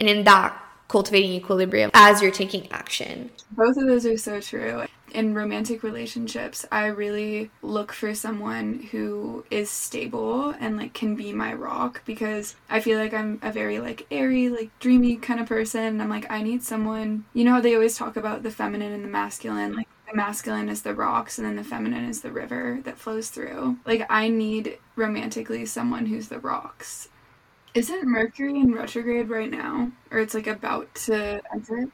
And 0.00 0.08
in 0.08 0.24
that 0.24 0.56
cultivating 0.88 1.32
equilibrium 1.32 1.90
as 1.94 2.22
you're 2.22 2.30
taking 2.30 2.70
action. 2.72 3.30
Both 3.52 3.76
of 3.76 3.86
those 3.86 4.06
are 4.06 4.16
so 4.16 4.40
true. 4.40 4.84
In 5.12 5.34
romantic 5.34 5.82
relationships, 5.82 6.66
I 6.70 6.86
really 6.86 7.50
look 7.62 7.92
for 7.92 8.14
someone 8.14 8.88
who 8.90 9.44
is 9.50 9.70
stable 9.70 10.50
and 10.60 10.76
like 10.76 10.94
can 10.94 11.16
be 11.16 11.32
my 11.32 11.52
rock 11.52 12.02
because 12.04 12.56
I 12.68 12.80
feel 12.80 12.98
like 12.98 13.14
I'm 13.14 13.38
a 13.42 13.52
very 13.52 13.78
like 13.78 14.06
airy, 14.10 14.48
like 14.48 14.70
dreamy 14.78 15.16
kind 15.16 15.40
of 15.40 15.46
person. 15.46 16.00
I'm 16.00 16.08
like 16.08 16.30
I 16.30 16.42
need 16.42 16.62
someone. 16.62 17.24
You 17.34 17.44
know 17.44 17.52
how 17.52 17.60
they 17.60 17.74
always 17.74 17.96
talk 17.96 18.16
about 18.16 18.42
the 18.42 18.50
feminine 18.50 18.92
and 18.92 19.04
the 19.04 19.08
masculine, 19.08 19.74
like 19.74 19.88
the 20.10 20.16
masculine 20.16 20.68
is 20.68 20.82
the 20.82 20.94
rocks 20.94 21.38
and 21.38 21.46
then 21.46 21.56
the 21.56 21.64
feminine 21.64 22.04
is 22.04 22.22
the 22.22 22.32
river 22.32 22.80
that 22.84 22.98
flows 22.98 23.30
through. 23.30 23.78
Like 23.86 24.06
I 24.10 24.28
need 24.28 24.78
romantically 24.96 25.66
someone 25.66 26.06
who's 26.06 26.28
the 26.28 26.40
rocks 26.40 27.08
isn't 27.74 28.08
Mercury 28.08 28.58
in 28.58 28.72
retrograde 28.72 29.28
right 29.28 29.50
now? 29.50 29.92
Or 30.10 30.18
it's 30.18 30.34
like 30.34 30.46
about 30.46 30.92
to 31.06 31.40
enter? 31.52 31.88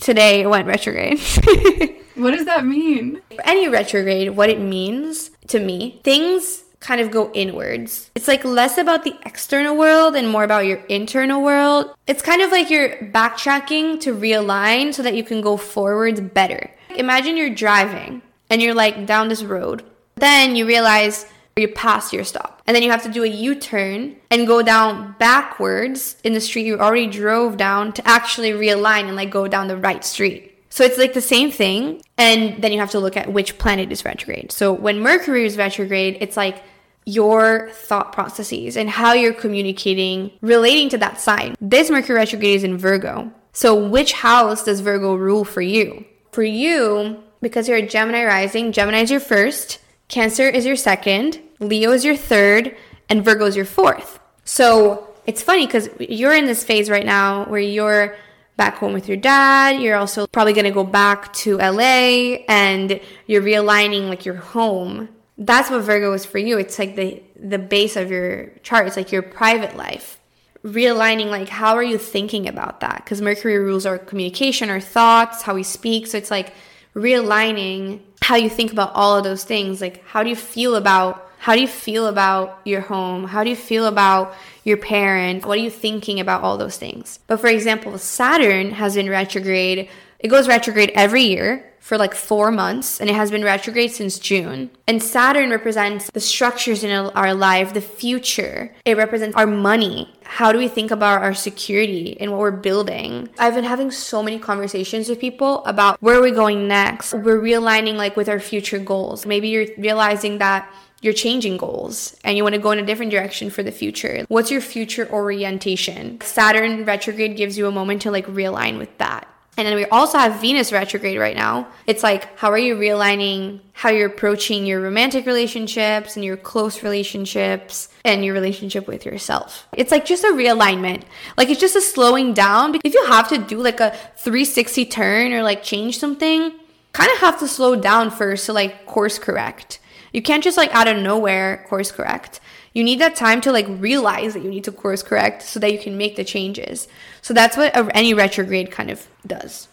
Today 0.00 0.42
it 0.42 0.48
went 0.48 0.66
retrograde. 0.66 1.18
what 2.14 2.32
does 2.32 2.46
that 2.46 2.64
mean? 2.66 3.20
Any 3.44 3.68
retrograde, 3.68 4.30
what 4.30 4.50
it 4.50 4.60
means 4.60 5.30
to 5.48 5.60
me, 5.60 6.00
things 6.02 6.64
kind 6.80 7.00
of 7.00 7.10
go 7.10 7.30
inwards. 7.32 8.10
It's 8.14 8.28
like 8.28 8.44
less 8.44 8.76
about 8.76 9.04
the 9.04 9.16
external 9.24 9.76
world 9.76 10.14
and 10.14 10.28
more 10.28 10.44
about 10.44 10.66
your 10.66 10.78
internal 10.88 11.42
world. 11.42 11.94
It's 12.06 12.22
kind 12.22 12.42
of 12.42 12.50
like 12.50 12.70
you're 12.70 12.96
backtracking 13.10 14.00
to 14.00 14.14
realign 14.14 14.92
so 14.92 15.02
that 15.02 15.14
you 15.14 15.24
can 15.24 15.40
go 15.40 15.56
forwards 15.56 16.20
better. 16.20 16.70
Imagine 16.96 17.36
you're 17.36 17.54
driving 17.54 18.22
and 18.50 18.60
you're 18.60 18.74
like 18.74 19.06
down 19.06 19.28
this 19.28 19.42
road. 19.42 19.82
Then 20.16 20.56
you 20.56 20.66
realize 20.66 21.26
you 21.56 21.68
pass 21.68 22.12
your 22.12 22.24
stop. 22.24 22.53
And 22.66 22.74
then 22.74 22.82
you 22.82 22.90
have 22.90 23.02
to 23.02 23.10
do 23.10 23.24
a 23.24 23.28
U 23.28 23.54
turn 23.54 24.16
and 24.30 24.46
go 24.46 24.62
down 24.62 25.14
backwards 25.18 26.16
in 26.24 26.32
the 26.32 26.40
street 26.40 26.66
you 26.66 26.78
already 26.78 27.06
drove 27.06 27.56
down 27.56 27.92
to 27.92 28.08
actually 28.08 28.52
realign 28.52 29.04
and 29.04 29.16
like 29.16 29.30
go 29.30 29.46
down 29.48 29.68
the 29.68 29.76
right 29.76 30.04
street. 30.04 30.50
So 30.70 30.82
it's 30.82 30.98
like 30.98 31.12
the 31.12 31.20
same 31.20 31.50
thing. 31.50 32.02
And 32.16 32.62
then 32.62 32.72
you 32.72 32.80
have 32.80 32.90
to 32.90 33.00
look 33.00 33.16
at 33.16 33.32
which 33.32 33.58
planet 33.58 33.92
is 33.92 34.04
retrograde. 34.04 34.50
So 34.50 34.72
when 34.72 35.00
Mercury 35.00 35.44
is 35.44 35.56
retrograde, 35.56 36.18
it's 36.20 36.36
like 36.36 36.62
your 37.06 37.68
thought 37.72 38.12
processes 38.12 38.76
and 38.76 38.88
how 38.88 39.12
you're 39.12 39.34
communicating 39.34 40.32
relating 40.40 40.88
to 40.88 40.98
that 40.98 41.20
sign. 41.20 41.54
This 41.60 41.90
Mercury 41.90 42.16
retrograde 42.16 42.56
is 42.56 42.64
in 42.64 42.78
Virgo. 42.78 43.30
So 43.52 43.74
which 43.74 44.14
house 44.14 44.64
does 44.64 44.80
Virgo 44.80 45.14
rule 45.14 45.44
for 45.44 45.60
you? 45.60 46.04
For 46.32 46.42
you, 46.42 47.22
because 47.40 47.68
you're 47.68 47.76
a 47.76 47.86
Gemini 47.86 48.24
rising, 48.24 48.72
Gemini 48.72 49.02
is 49.02 49.10
your 49.10 49.20
first, 49.20 49.78
Cancer 50.08 50.48
is 50.48 50.66
your 50.66 50.76
second, 50.76 51.40
Leo 51.68 51.92
is 51.92 52.04
your 52.04 52.16
third, 52.16 52.76
and 53.08 53.24
Virgo 53.24 53.46
is 53.46 53.56
your 53.56 53.64
fourth. 53.64 54.18
So 54.44 55.08
it's 55.26 55.42
funny 55.42 55.66
because 55.66 55.88
you're 55.98 56.34
in 56.34 56.46
this 56.46 56.64
phase 56.64 56.90
right 56.90 57.06
now 57.06 57.44
where 57.44 57.60
you're 57.60 58.16
back 58.56 58.76
home 58.76 58.92
with 58.92 59.08
your 59.08 59.16
dad. 59.16 59.80
You're 59.80 59.96
also 59.96 60.26
probably 60.26 60.52
going 60.52 60.66
to 60.66 60.70
go 60.70 60.84
back 60.84 61.32
to 61.34 61.56
LA 61.58 62.44
and 62.48 63.00
you're 63.26 63.42
realigning 63.42 64.08
like 64.08 64.24
your 64.24 64.36
home. 64.36 65.08
That's 65.36 65.70
what 65.70 65.82
Virgo 65.82 66.12
is 66.12 66.24
for 66.24 66.38
you. 66.38 66.58
It's 66.58 66.78
like 66.78 66.94
the 66.96 67.22
the 67.36 67.58
base 67.58 67.96
of 67.96 68.10
your 68.10 68.52
chart. 68.62 68.86
It's 68.86 68.96
like 68.96 69.10
your 69.10 69.22
private 69.22 69.76
life. 69.76 70.20
Realigning 70.64 71.26
like 71.26 71.48
how 71.48 71.74
are 71.74 71.82
you 71.82 71.98
thinking 71.98 72.46
about 72.48 72.80
that? 72.80 73.04
Cuz 73.06 73.20
Mercury 73.20 73.58
rules 73.58 73.86
our 73.86 73.98
communication, 73.98 74.70
our 74.70 74.80
thoughts, 74.80 75.42
how 75.42 75.54
we 75.54 75.64
speak. 75.64 76.06
So 76.06 76.16
it's 76.16 76.30
like 76.30 76.52
realigning 76.94 78.00
how 78.22 78.36
you 78.36 78.48
think 78.48 78.72
about 78.72 78.92
all 78.94 79.16
of 79.16 79.24
those 79.24 79.44
things. 79.44 79.80
Like, 79.80 80.04
how 80.06 80.22
do 80.22 80.30
you 80.30 80.36
feel 80.36 80.76
about 80.76 81.30
how 81.44 81.54
do 81.54 81.60
you 81.60 81.68
feel 81.68 82.06
about 82.06 82.58
your 82.64 82.80
home? 82.80 83.24
How 83.24 83.44
do 83.44 83.50
you 83.50 83.56
feel 83.56 83.84
about 83.84 84.34
your 84.64 84.78
parents? 84.78 85.44
What 85.44 85.58
are 85.58 85.60
you 85.60 85.68
thinking 85.68 86.18
about 86.18 86.42
all 86.42 86.56
those 86.56 86.78
things? 86.78 87.18
But 87.26 87.38
for 87.38 87.48
example, 87.48 87.98
Saturn 87.98 88.70
has 88.70 88.94
been 88.94 89.10
retrograde. 89.10 89.90
It 90.18 90.28
goes 90.28 90.48
retrograde 90.48 90.90
every 90.94 91.24
year 91.24 91.70
for 91.80 91.98
like 91.98 92.14
four 92.14 92.50
months 92.50 92.98
and 92.98 93.10
it 93.10 93.12
has 93.14 93.30
been 93.30 93.44
retrograde 93.44 93.90
since 93.90 94.18
June. 94.18 94.70
And 94.88 95.02
Saturn 95.02 95.50
represents 95.50 96.10
the 96.12 96.20
structures 96.20 96.82
in 96.82 96.90
our 96.90 97.34
life, 97.34 97.74
the 97.74 97.82
future. 97.82 98.74
It 98.86 98.96
represents 98.96 99.36
our 99.36 99.46
money. 99.46 100.10
How 100.22 100.50
do 100.50 100.56
we 100.56 100.66
think 100.66 100.90
about 100.90 101.20
our 101.20 101.34
security 101.34 102.16
and 102.18 102.30
what 102.30 102.40
we're 102.40 102.52
building? 102.52 103.28
I've 103.38 103.54
been 103.54 103.64
having 103.64 103.90
so 103.90 104.22
many 104.22 104.38
conversations 104.38 105.10
with 105.10 105.20
people 105.20 105.62
about 105.66 106.00
where 106.00 106.22
we're 106.22 106.34
going 106.34 106.68
next. 106.68 107.12
We're 107.12 107.38
realigning 107.38 107.96
like 107.96 108.16
with 108.16 108.30
our 108.30 108.40
future 108.40 108.78
goals. 108.78 109.26
Maybe 109.26 109.48
you're 109.48 109.66
realizing 109.76 110.38
that 110.38 110.72
you're 111.04 111.12
changing 111.12 111.58
goals 111.58 112.16
and 112.24 112.34
you 112.34 112.42
want 112.42 112.54
to 112.54 112.60
go 112.60 112.70
in 112.70 112.78
a 112.78 112.86
different 112.86 113.12
direction 113.12 113.50
for 113.50 113.62
the 113.62 113.70
future. 113.70 114.24
What's 114.28 114.50
your 114.50 114.62
future 114.62 115.06
orientation? 115.10 116.18
Saturn 116.22 116.86
retrograde 116.86 117.36
gives 117.36 117.58
you 117.58 117.66
a 117.66 117.70
moment 117.70 118.00
to 118.02 118.10
like 118.10 118.26
realign 118.26 118.78
with 118.78 118.96
that. 118.96 119.28
And 119.58 119.68
then 119.68 119.76
we 119.76 119.84
also 119.84 120.16
have 120.16 120.40
Venus 120.40 120.72
retrograde 120.72 121.18
right 121.18 121.36
now. 121.36 121.68
It's 121.86 122.02
like, 122.02 122.36
how 122.38 122.50
are 122.50 122.58
you 122.58 122.74
realigning 122.74 123.60
how 123.72 123.90
you're 123.90 124.08
approaching 124.08 124.64
your 124.64 124.80
romantic 124.80 125.26
relationships 125.26 126.16
and 126.16 126.24
your 126.24 126.38
close 126.38 126.82
relationships 126.82 127.90
and 128.02 128.24
your 128.24 128.32
relationship 128.32 128.88
with 128.88 129.04
yourself? 129.04 129.68
It's 129.74 129.92
like 129.92 130.06
just 130.06 130.24
a 130.24 130.28
realignment. 130.28 131.02
Like 131.36 131.50
it's 131.50 131.60
just 131.60 131.76
a 131.76 131.82
slowing 131.82 132.32
down. 132.32 132.80
If 132.82 132.94
you 132.94 133.04
have 133.04 133.28
to 133.28 133.38
do 133.38 133.60
like 133.60 133.78
a 133.78 133.90
360 134.16 134.86
turn 134.86 135.32
or 135.34 135.42
like 135.42 135.62
change 135.62 135.98
something, 135.98 136.52
kind 136.92 137.12
of 137.12 137.18
have 137.18 137.38
to 137.40 137.46
slow 137.46 137.76
down 137.76 138.10
first 138.10 138.46
to 138.46 138.54
like 138.54 138.86
course 138.86 139.18
correct. 139.18 139.80
You 140.14 140.22
can't 140.22 140.42
just 140.42 140.56
like 140.56 140.74
out 140.74 140.88
of 140.88 140.96
nowhere 140.96 141.66
course 141.68 141.92
correct 141.92 142.40
you 142.74 142.82
need 142.82 142.98
that 143.00 143.14
time 143.14 143.40
to 143.42 143.52
like 143.52 143.66
realize 143.68 144.34
that 144.34 144.42
you 144.42 144.50
need 144.50 144.64
to 144.64 144.72
course 144.72 145.02
correct 145.02 145.42
so 145.42 145.60
that 145.60 145.72
you 145.72 145.78
can 145.78 145.96
make 145.96 146.16
the 146.16 146.24
changes. 146.24 146.88
So 147.22 147.32
that's 147.32 147.56
what 147.56 147.72
any 147.96 148.12
retrograde 148.12 148.72
kind 148.72 148.90
of 148.90 149.06
does. 149.26 149.68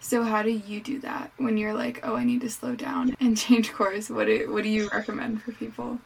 So 0.00 0.24
how 0.24 0.42
do 0.42 0.50
you 0.50 0.80
do 0.80 0.98
that 1.00 1.30
when 1.36 1.56
you're 1.56 1.74
like, 1.74 2.00
oh, 2.02 2.16
I 2.16 2.24
need 2.24 2.40
to 2.40 2.50
slow 2.50 2.74
down 2.74 3.14
and 3.20 3.38
change 3.38 3.72
course? 3.72 4.10
What 4.10 4.26
do 4.26 4.52
what 4.52 4.64
do 4.64 4.68
you 4.68 4.90
recommend 4.92 5.42
for 5.42 5.52
people? 5.52 6.00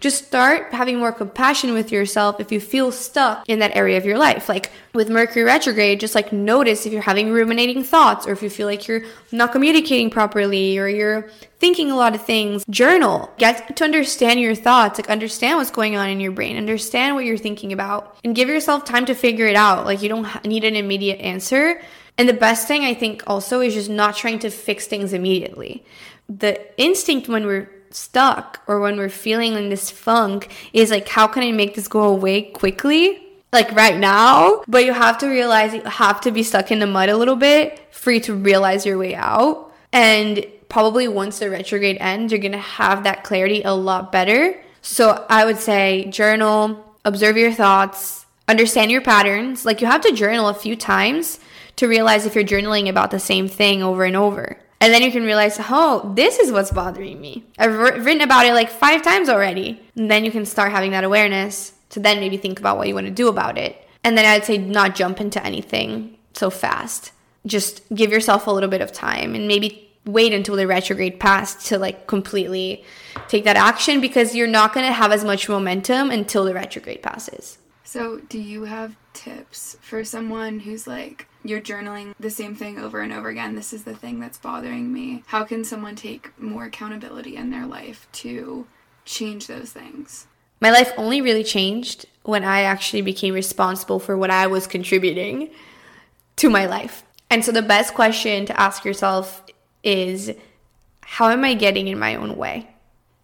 Just 0.00 0.26
start 0.26 0.72
having 0.72 0.98
more 0.98 1.12
compassion 1.12 1.72
with 1.72 1.92
yourself 1.92 2.40
if 2.40 2.52
you 2.52 2.60
feel 2.60 2.90
stuck 2.92 3.48
in 3.48 3.58
that 3.60 3.76
area 3.76 3.96
of 3.96 4.04
your 4.04 4.18
life. 4.18 4.48
Like 4.48 4.70
with 4.94 5.08
Mercury 5.08 5.44
retrograde, 5.44 6.00
just 6.00 6.14
like 6.14 6.32
notice 6.32 6.86
if 6.86 6.92
you're 6.92 7.02
having 7.02 7.30
ruminating 7.30 7.84
thoughts 7.84 8.26
or 8.26 8.32
if 8.32 8.42
you 8.42 8.50
feel 8.50 8.66
like 8.66 8.88
you're 8.88 9.02
not 9.32 9.52
communicating 9.52 10.10
properly 10.10 10.78
or 10.78 10.88
you're 10.88 11.30
thinking 11.58 11.90
a 11.90 11.96
lot 11.96 12.14
of 12.14 12.22
things. 12.22 12.64
Journal. 12.70 13.30
Get 13.38 13.76
to 13.76 13.84
understand 13.84 14.40
your 14.40 14.54
thoughts, 14.54 14.98
like 14.98 15.10
understand 15.10 15.58
what's 15.58 15.70
going 15.70 15.96
on 15.96 16.08
in 16.08 16.20
your 16.20 16.32
brain, 16.32 16.56
understand 16.56 17.14
what 17.14 17.24
you're 17.24 17.36
thinking 17.36 17.72
about, 17.72 18.16
and 18.24 18.34
give 18.34 18.48
yourself 18.48 18.84
time 18.84 19.06
to 19.06 19.14
figure 19.14 19.46
it 19.46 19.56
out. 19.56 19.84
Like 19.84 20.02
you 20.02 20.08
don't 20.08 20.44
need 20.44 20.64
an 20.64 20.76
immediate 20.76 21.20
answer. 21.20 21.80
And 22.16 22.28
the 22.28 22.34
best 22.34 22.66
thing 22.66 22.82
I 22.82 22.94
think 22.94 23.22
also 23.26 23.60
is 23.60 23.74
just 23.74 23.90
not 23.90 24.16
trying 24.16 24.40
to 24.40 24.50
fix 24.50 24.88
things 24.88 25.12
immediately. 25.12 25.84
The 26.28 26.60
instinct 26.80 27.28
when 27.28 27.46
we're 27.46 27.70
stuck 27.90 28.60
or 28.66 28.80
when 28.80 28.96
we're 28.96 29.08
feeling 29.08 29.54
in 29.54 29.68
this 29.68 29.90
funk 29.90 30.52
is 30.72 30.90
like, 30.90 31.08
how 31.08 31.26
can 31.26 31.42
I 31.42 31.52
make 31.52 31.74
this 31.74 31.88
go 31.88 32.02
away 32.02 32.42
quickly? 32.42 33.24
Like 33.52 33.72
right 33.72 33.96
now, 33.96 34.62
but 34.68 34.84
you 34.84 34.92
have 34.92 35.18
to 35.18 35.26
realize 35.26 35.72
you 35.72 35.80
have 35.82 36.20
to 36.22 36.30
be 36.30 36.42
stuck 36.42 36.70
in 36.70 36.80
the 36.80 36.86
mud 36.86 37.08
a 37.08 37.16
little 37.16 37.36
bit 37.36 37.80
for 37.90 38.10
you 38.10 38.20
to 38.20 38.34
realize 38.34 38.84
your 38.84 38.98
way 38.98 39.14
out. 39.14 39.72
And 39.90 40.44
probably 40.68 41.08
once 41.08 41.38
the 41.38 41.48
retrograde 41.48 41.96
ends, 41.98 42.30
you're 42.30 42.42
gonna 42.42 42.58
have 42.58 43.04
that 43.04 43.24
clarity 43.24 43.62
a 43.62 43.72
lot 43.72 44.12
better. 44.12 44.60
So 44.82 45.24
I 45.30 45.46
would 45.46 45.58
say 45.58 46.06
journal, 46.10 46.94
observe 47.06 47.38
your 47.38 47.52
thoughts, 47.52 48.26
understand 48.48 48.90
your 48.90 49.00
patterns. 49.00 49.64
Like 49.64 49.80
you 49.80 49.86
have 49.86 50.02
to 50.02 50.12
journal 50.12 50.48
a 50.48 50.54
few 50.54 50.76
times 50.76 51.40
to 51.76 51.88
realize 51.88 52.26
if 52.26 52.34
you're 52.34 52.44
journaling 52.44 52.88
about 52.88 53.10
the 53.10 53.18
same 53.18 53.48
thing 53.48 53.82
over 53.82 54.04
and 54.04 54.16
over. 54.16 54.58
And 54.80 54.94
then 54.94 55.02
you 55.02 55.10
can 55.10 55.24
realize, 55.24 55.56
oh, 55.58 56.12
this 56.14 56.38
is 56.38 56.52
what's 56.52 56.70
bothering 56.70 57.20
me. 57.20 57.44
I've 57.58 57.74
written 57.74 58.20
about 58.20 58.46
it 58.46 58.54
like 58.54 58.70
five 58.70 59.02
times 59.02 59.28
already. 59.28 59.80
And 59.96 60.10
then 60.10 60.24
you 60.24 60.30
can 60.30 60.46
start 60.46 60.70
having 60.70 60.92
that 60.92 61.04
awareness 61.04 61.72
to 61.90 62.00
then 62.00 62.20
maybe 62.20 62.36
think 62.36 62.60
about 62.60 62.76
what 62.76 62.86
you 62.86 62.94
want 62.94 63.06
to 63.06 63.12
do 63.12 63.28
about 63.28 63.58
it. 63.58 63.84
And 64.04 64.16
then 64.16 64.24
I'd 64.24 64.44
say 64.44 64.58
not 64.58 64.94
jump 64.94 65.20
into 65.20 65.44
anything 65.44 66.16
so 66.32 66.50
fast. 66.50 67.12
Just 67.46 67.82
give 67.94 68.12
yourself 68.12 68.46
a 68.46 68.52
little 68.52 68.68
bit 68.68 68.80
of 68.80 68.92
time 68.92 69.34
and 69.34 69.48
maybe 69.48 69.90
wait 70.04 70.32
until 70.32 70.56
the 70.56 70.66
retrograde 70.66 71.20
passed 71.20 71.66
to 71.66 71.78
like 71.78 72.06
completely 72.06 72.84
take 73.26 73.44
that 73.44 73.56
action 73.56 74.00
because 74.00 74.34
you're 74.34 74.46
not 74.46 74.72
going 74.72 74.86
to 74.86 74.92
have 74.92 75.12
as 75.12 75.24
much 75.24 75.48
momentum 75.48 76.10
until 76.10 76.44
the 76.44 76.54
retrograde 76.54 77.02
passes. 77.02 77.58
So, 77.84 78.20
do 78.28 78.38
you 78.38 78.64
have 78.64 78.96
tips 79.14 79.76
for 79.80 80.04
someone 80.04 80.60
who's 80.60 80.86
like, 80.86 81.26
you're 81.48 81.60
journaling 81.60 82.14
the 82.20 82.30
same 82.30 82.54
thing 82.54 82.78
over 82.78 83.00
and 83.00 83.12
over 83.12 83.28
again? 83.28 83.54
This 83.54 83.72
is 83.72 83.84
the 83.84 83.94
thing 83.94 84.20
that's 84.20 84.38
bothering 84.38 84.92
me. 84.92 85.22
How 85.26 85.44
can 85.44 85.64
someone 85.64 85.96
take 85.96 86.38
more 86.38 86.64
accountability 86.64 87.36
in 87.36 87.50
their 87.50 87.66
life 87.66 88.06
to 88.12 88.66
change 89.04 89.46
those 89.46 89.72
things? 89.72 90.26
My 90.60 90.70
life 90.70 90.92
only 90.96 91.20
really 91.20 91.44
changed 91.44 92.06
when 92.22 92.44
I 92.44 92.62
actually 92.62 93.02
became 93.02 93.34
responsible 93.34 93.98
for 93.98 94.16
what 94.16 94.30
I 94.30 94.46
was 94.46 94.66
contributing 94.66 95.50
to 96.36 96.50
my 96.50 96.66
life. 96.66 97.04
And 97.30 97.44
so, 97.44 97.52
the 97.52 97.62
best 97.62 97.94
question 97.94 98.46
to 98.46 98.60
ask 98.60 98.84
yourself 98.84 99.44
is, 99.82 100.32
how 101.02 101.30
am 101.30 101.44
I 101.44 101.54
getting 101.54 101.88
in 101.88 101.98
my 101.98 102.16
own 102.16 102.36
way? 102.36 102.68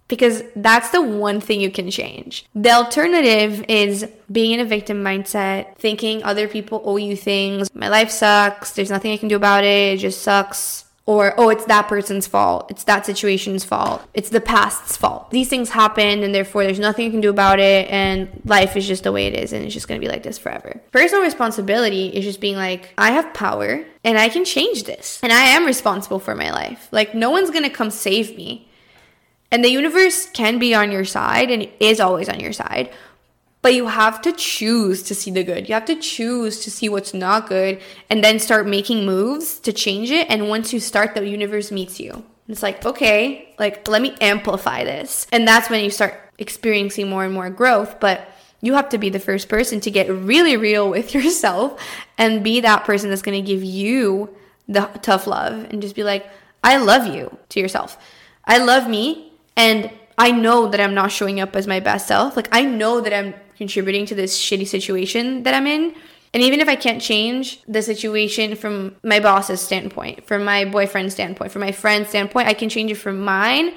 Because 0.09 0.43
that's 0.57 0.91
the 0.91 1.03
one 1.03 1.41
thing 1.41 1.61
you 1.61 1.71
can 1.71 1.91
change. 1.91 2.47
The 2.55 2.71
alternative 2.71 3.65
is 3.69 4.09
being 4.31 4.53
in 4.53 4.61
a 4.61 4.65
victim 4.65 5.03
mindset, 5.03 5.77
thinking 5.77 6.23
other 6.23 6.49
people 6.49 6.83
owe 6.85 6.97
you 6.97 7.17
things. 7.17 7.75
My 7.75 7.89
life 7.89 8.11
sucks. 8.11 8.73
There's 8.73 8.91
nothing 8.91 9.13
I 9.13 9.17
can 9.17 9.29
do 9.29 9.37
about 9.37 9.65
it. 9.65 9.95
It 9.95 9.99
just 9.99 10.23
sucks. 10.23 10.85
Or, 11.07 11.39
oh, 11.39 11.51
it's 11.51 11.67
that 11.67 11.87
person's 11.87 12.27
fault. 12.27 12.71
It's 12.71 12.85
that 12.85 13.05
situation's 13.05 13.63
fault. 13.63 14.03
It's 14.15 14.31
the 14.31 14.41
past's 14.41 14.97
fault. 14.97 15.31
These 15.31 15.51
things 15.51 15.69
happen 15.69 16.23
and 16.23 16.35
therefore 16.35 16.65
there's 16.65 16.79
nothing 16.79 17.05
you 17.05 17.11
can 17.11 17.21
do 17.21 17.29
about 17.29 17.61
it 17.61 17.91
and 17.91 18.41
life 18.47 18.75
is 18.75 18.87
just 18.87 19.05
the 19.05 19.13
way 19.13 19.27
it 19.27 19.35
is 19.35 19.53
and 19.53 19.63
it's 19.63 19.75
just 19.75 19.87
gonna 19.87 20.01
be 20.01 20.09
like 20.09 20.23
this 20.23 20.39
forever. 20.39 20.81
Personal 20.93 21.23
responsibility 21.23 22.07
is 22.07 22.25
just 22.25 22.41
being 22.41 22.57
like, 22.57 22.95
I 22.97 23.11
have 23.11 23.35
power 23.35 23.85
and 24.03 24.17
I 24.17 24.31
can 24.31 24.47
change 24.47 24.85
this. 24.85 25.21
And 25.23 25.31
I 25.31 25.41
am 25.41 25.67
responsible 25.67 26.21
for 26.21 26.35
my 26.35 26.51
life. 26.51 26.89
Like, 26.91 27.15
no 27.15 27.31
one's 27.31 27.51
gonna 27.51 27.69
come 27.69 27.91
save 27.91 28.35
me. 28.35 28.67
And 29.51 29.65
the 29.65 29.71
universe 29.71 30.29
can 30.31 30.59
be 30.59 30.75
on 30.75 30.91
your 30.91 31.05
side 31.05 31.51
and 31.51 31.69
is 31.81 32.01
always 32.01 32.29
on 32.29 32.41
your 32.41 32.53
side. 32.53 32.91
But 33.63 33.75
you 33.75 33.87
have 33.87 34.21
to 34.23 34.33
choose 34.33 35.03
to 35.05 35.15
see 35.15 35.31
the 35.31 35.43
good. 35.43 35.69
You 35.69 35.75
have 35.75 35.87
to 35.87 35.97
choose 35.97 36.61
to 36.65 36.71
see 36.71 36.89
what's 36.89 37.15
not 37.15 37.49
good 37.49 37.81
and 38.11 38.23
then 38.23 38.39
start 38.39 38.67
making 38.67 39.07
moves 39.07 39.59
to 39.61 39.73
change 39.73 40.11
it. 40.11 40.29
And 40.29 40.49
once 40.49 40.73
you 40.73 40.81
start, 40.81 41.15
the 41.15 41.27
universe 41.27 41.73
meets 41.73 41.99
you. 41.99 42.25
It's 42.49 42.63
like, 42.63 42.85
okay, 42.85 43.55
like 43.59 43.89
let 43.89 44.03
me 44.03 44.15
amplify 44.21 44.85
this. 44.85 45.27
And 45.33 45.49
that's 45.49 45.71
when 45.71 45.83
you 45.83 45.91
start 45.91 46.15
experiencing 46.39 47.09
more 47.09 47.25
and 47.25 47.33
more 47.33 47.49
growth. 47.49 48.01
But 48.01 48.29
you 48.61 48.75
have 48.75 48.89
to 48.91 48.99
be 48.99 49.11
the 49.11 49.21
first 49.21 49.49
person 49.49 49.81
to 49.81 49.91
get 49.91 50.11
really 50.11 50.57
real 50.57 50.91
with 50.91 51.15
yourself 51.15 51.81
and 52.19 52.45
be 52.45 52.61
that 52.61 52.85
person 52.85 53.09
that's 53.09 53.23
going 53.23 53.43
to 53.43 53.47
give 53.47 53.63
you 53.63 54.35
the 54.69 54.83
tough 55.03 55.27
love 55.27 55.67
and 55.71 55.83
just 55.83 55.95
be 55.95 56.05
like, 56.05 56.27
I 56.63 56.79
love 56.79 57.07
you 57.15 57.37
to 57.51 57.61
yourself. 57.61 57.99
I 58.45 58.59
love 58.59 58.89
me 58.89 59.34
and 59.57 59.91
I 60.17 60.31
know 60.31 60.69
that 60.69 60.81
I'm 60.81 60.95
not 60.95 61.11
showing 61.11 61.41
up 61.41 61.57
as 61.57 61.67
my 61.67 61.81
best 61.81 62.07
self. 62.07 62.37
Like, 62.37 62.49
I 62.53 62.65
know 62.65 63.01
that 63.01 63.13
I'm 63.13 63.35
contributing 63.57 64.07
to 64.07 64.15
this 64.15 64.39
shitty 64.39 64.67
situation 64.67 65.43
that 65.43 65.55
I'm 65.55 65.67
in. 65.67 65.95
And 66.33 66.43
even 66.43 66.61
if 66.61 66.69
I 66.69 66.75
can't 66.75 67.01
change 67.01 67.63
the 67.69 67.81
situation 67.83 68.57
from 68.57 68.97
my 69.05 69.21
boss's 69.21 69.61
standpoint, 69.61 70.27
from 70.27 70.45
my 70.45 70.65
boyfriend's 70.65 71.15
standpoint, 71.15 71.53
from 71.53 71.61
my 71.61 71.73
friend's 71.73 72.09
standpoint, 72.09 72.49
I 72.49 72.55
can 72.55 72.69
change 72.69 72.91
it 72.91 72.97
from 72.97 73.21
mine. 73.21 73.73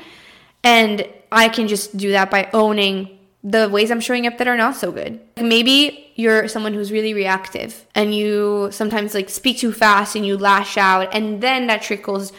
And 0.64 1.08
I 1.32 1.50
can 1.50 1.68
just 1.68 1.96
do 1.98 2.12
that 2.12 2.32
by 2.32 2.50
owning 2.54 3.18
the 3.44 3.70
ways 3.70 3.92
I'm 3.92 4.00
showing 4.00 4.26
up 4.26 4.40
that 4.40 4.48
are 4.48 4.58
not 4.58 4.76
so 4.76 4.92
good. 4.92 5.20
Maybe 5.38 6.12
you're 6.16 6.48
someone 6.48 6.74
who's 6.74 6.92
really 6.92 7.14
reactive 7.14 7.86
and 7.94 8.14
you 8.14 8.70
sometimes 8.72 9.14
like 9.14 9.30
speak 9.30 9.60
too 9.60 9.72
fast 9.72 10.16
and 10.16 10.26
you 10.26 10.38
lash 10.38 10.78
out, 10.78 11.14
and 11.14 11.42
then 11.42 11.68
that 11.68 11.84
trickles 11.84 12.34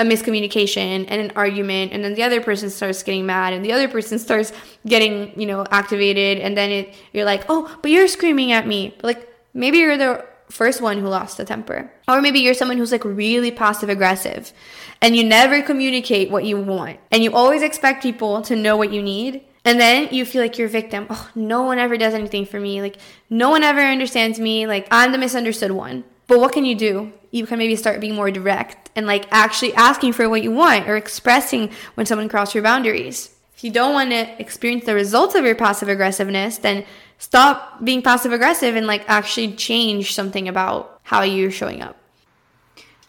a 0.00 0.02
miscommunication 0.02 1.04
and 1.08 1.20
an 1.20 1.30
argument 1.36 1.92
and 1.92 2.02
then 2.02 2.14
the 2.14 2.22
other 2.22 2.40
person 2.40 2.70
starts 2.70 3.02
getting 3.02 3.26
mad 3.26 3.52
and 3.52 3.62
the 3.62 3.70
other 3.70 3.86
person 3.86 4.18
starts 4.18 4.50
getting 4.86 5.38
you 5.38 5.46
know 5.46 5.64
activated 5.70 6.38
and 6.38 6.56
then 6.56 6.70
it 6.70 6.94
you're 7.12 7.26
like 7.26 7.44
oh 7.50 7.78
but 7.82 7.90
you're 7.90 8.08
screaming 8.08 8.50
at 8.50 8.66
me 8.66 8.94
but 8.96 9.04
like 9.04 9.34
maybe 9.52 9.76
you're 9.76 9.98
the 9.98 10.24
first 10.48 10.80
one 10.80 10.98
who 10.98 11.06
lost 11.06 11.36
the 11.36 11.44
temper 11.44 11.92
or 12.08 12.22
maybe 12.22 12.40
you're 12.40 12.54
someone 12.54 12.78
who's 12.78 12.90
like 12.90 13.04
really 13.04 13.50
passive 13.50 13.90
aggressive 13.90 14.54
and 15.02 15.14
you 15.14 15.22
never 15.22 15.60
communicate 15.60 16.30
what 16.30 16.44
you 16.44 16.58
want 16.58 16.98
and 17.10 17.22
you 17.22 17.30
always 17.34 17.62
expect 17.62 18.02
people 18.02 18.40
to 18.40 18.56
know 18.56 18.78
what 18.78 18.90
you 18.90 19.02
need 19.02 19.44
and 19.66 19.78
then 19.78 20.08
you 20.10 20.24
feel 20.24 20.40
like 20.40 20.56
you're 20.56 20.68
a 20.68 20.70
victim. 20.70 21.06
Oh, 21.10 21.30
no 21.34 21.60
one 21.62 21.78
ever 21.78 21.98
does 21.98 22.14
anything 22.14 22.46
for 22.46 22.58
me. 22.58 22.80
Like, 22.80 22.96
no 23.28 23.50
one 23.50 23.62
ever 23.62 23.80
understands 23.80 24.40
me. 24.40 24.66
Like, 24.66 24.88
I'm 24.90 25.12
the 25.12 25.18
misunderstood 25.18 25.72
one. 25.72 26.04
But 26.30 26.38
what 26.38 26.52
can 26.52 26.64
you 26.64 26.76
do? 26.76 27.12
You 27.32 27.44
can 27.44 27.58
maybe 27.58 27.74
start 27.74 27.98
being 27.98 28.14
more 28.14 28.30
direct 28.30 28.88
and 28.94 29.04
like 29.04 29.26
actually 29.32 29.74
asking 29.74 30.12
for 30.12 30.28
what 30.28 30.44
you 30.44 30.52
want 30.52 30.88
or 30.88 30.96
expressing 30.96 31.72
when 31.94 32.06
someone 32.06 32.28
crosses 32.28 32.54
your 32.54 32.62
boundaries. 32.62 33.34
If 33.56 33.64
you 33.64 33.72
don't 33.72 33.92
want 33.92 34.10
to 34.10 34.40
experience 34.40 34.84
the 34.84 34.94
results 34.94 35.34
of 35.34 35.44
your 35.44 35.56
passive 35.56 35.88
aggressiveness, 35.88 36.58
then 36.58 36.84
stop 37.18 37.82
being 37.82 38.00
passive 38.00 38.32
aggressive 38.32 38.76
and 38.76 38.86
like 38.86 39.02
actually 39.10 39.56
change 39.56 40.14
something 40.14 40.46
about 40.46 41.00
how 41.02 41.22
you're 41.22 41.50
showing 41.50 41.82
up. 41.82 41.96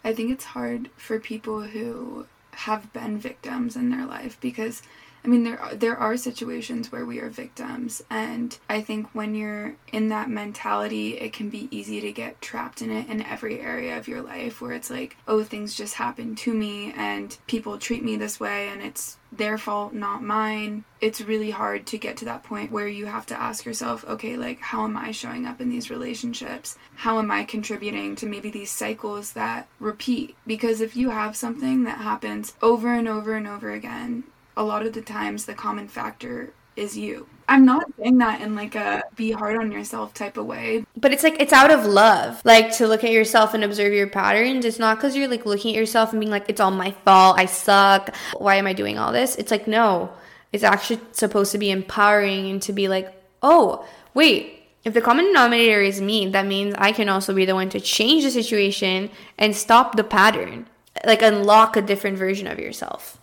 I 0.03 0.13
think 0.13 0.31
it's 0.31 0.45
hard 0.45 0.89
for 0.97 1.19
people 1.19 1.61
who 1.61 2.25
have 2.53 2.91
been 2.91 3.19
victims 3.19 3.75
in 3.75 3.91
their 3.91 4.07
life 4.07 4.39
because 4.41 4.81
I 5.23 5.27
mean, 5.27 5.43
there 5.43 5.59
are, 5.59 5.75
there 5.75 5.97
are 5.97 6.17
situations 6.17 6.91
where 6.91 7.05
we 7.05 7.19
are 7.19 7.29
victims, 7.29 8.03
and 8.09 8.57
I 8.67 8.81
think 8.81 9.09
when 9.13 9.35
you're 9.35 9.75
in 9.91 10.09
that 10.09 10.29
mentality, 10.29 11.17
it 11.17 11.31
can 11.31 11.49
be 11.49 11.67
easy 11.69 12.01
to 12.01 12.11
get 12.11 12.41
trapped 12.41 12.81
in 12.81 12.89
it 12.89 13.07
in 13.07 13.21
every 13.21 13.59
area 13.59 13.97
of 13.99 14.07
your 14.07 14.21
life, 14.21 14.61
where 14.61 14.71
it's 14.71 14.89
like, 14.89 15.17
oh, 15.27 15.43
things 15.43 15.75
just 15.75 15.93
happen 15.93 16.35
to 16.37 16.53
me, 16.53 16.91
and 16.97 17.37
people 17.45 17.77
treat 17.77 18.03
me 18.03 18.17
this 18.17 18.39
way, 18.39 18.69
and 18.69 18.81
it's 18.81 19.17
their 19.31 19.57
fault, 19.57 19.93
not 19.93 20.23
mine. 20.23 20.83
It's 20.99 21.21
really 21.21 21.51
hard 21.51 21.85
to 21.87 21.97
get 21.97 22.17
to 22.17 22.25
that 22.25 22.43
point 22.43 22.71
where 22.71 22.87
you 22.87 23.05
have 23.05 23.25
to 23.27 23.39
ask 23.39 23.63
yourself, 23.63 24.03
okay, 24.05 24.35
like, 24.37 24.59
how 24.59 24.83
am 24.83 24.97
I 24.97 25.11
showing 25.11 25.45
up 25.45 25.61
in 25.61 25.69
these 25.69 25.89
relationships? 25.91 26.77
How 26.95 27.19
am 27.19 27.31
I 27.31 27.43
contributing 27.43 28.15
to 28.17 28.25
maybe 28.25 28.49
these 28.49 28.71
cycles 28.71 29.33
that 29.33 29.67
repeat? 29.79 30.35
Because 30.45 30.81
if 30.81 30.95
you 30.95 31.11
have 31.11 31.35
something 31.35 31.83
that 31.83 31.99
happens 31.99 32.55
over 32.61 32.93
and 32.93 33.07
over 33.07 33.35
and 33.35 33.47
over 33.47 33.71
again, 33.71 34.23
a 34.57 34.63
lot 34.63 34.85
of 34.85 34.93
the 34.93 35.01
times 35.01 35.45
the 35.45 35.53
common 35.53 35.87
factor 35.87 36.53
is 36.75 36.97
you. 36.97 37.27
I'm 37.47 37.65
not 37.65 37.83
saying 37.97 38.17
that 38.19 38.39
in 38.39 38.55
like 38.55 38.75
a 38.75 39.03
be 39.15 39.31
hard 39.31 39.57
on 39.57 39.71
yourself 39.71 40.13
type 40.13 40.37
of 40.37 40.45
way. 40.45 40.85
But 40.95 41.11
it's 41.11 41.23
like 41.23 41.35
it's 41.39 41.51
out 41.51 41.69
of 41.69 41.85
love. 41.85 42.41
Like 42.45 42.71
to 42.77 42.87
look 42.87 43.03
at 43.03 43.11
yourself 43.11 43.53
and 43.53 43.63
observe 43.63 43.91
your 43.93 44.07
patterns. 44.07 44.63
It's 44.63 44.79
not 44.79 44.97
because 44.97 45.15
you're 45.15 45.27
like 45.27 45.45
looking 45.45 45.75
at 45.75 45.79
yourself 45.79 46.11
and 46.11 46.19
being 46.19 46.31
like, 46.31 46.45
it's 46.47 46.61
all 46.61 46.71
my 46.71 46.91
fault. 46.91 47.37
I 47.37 47.45
suck. 47.45 48.15
Why 48.37 48.55
am 48.55 48.67
I 48.67 48.73
doing 48.73 48.97
all 48.97 49.11
this? 49.11 49.35
It's 49.35 49.51
like, 49.51 49.67
no. 49.67 50.13
It's 50.53 50.63
actually 50.63 51.01
supposed 51.11 51.51
to 51.53 51.57
be 51.57 51.71
empowering 51.71 52.49
and 52.49 52.61
to 52.63 52.73
be 52.73 52.87
like, 52.87 53.13
oh, 53.41 53.85
wait, 54.13 54.63
if 54.83 54.93
the 54.93 55.01
common 55.01 55.25
denominator 55.25 55.81
is 55.81 56.01
me, 56.01 56.27
that 56.27 56.45
means 56.45 56.75
I 56.77 56.91
can 56.91 57.09
also 57.09 57.33
be 57.33 57.45
the 57.45 57.55
one 57.55 57.69
to 57.69 57.79
change 57.79 58.23
the 58.23 58.31
situation 58.31 59.09
and 59.37 59.55
stop 59.55 59.95
the 59.95 60.03
pattern. 60.03 60.67
Like 61.05 61.21
unlock 61.21 61.77
a 61.77 61.81
different 61.81 62.17
version 62.17 62.47
of 62.47 62.59
yourself. 62.59 63.17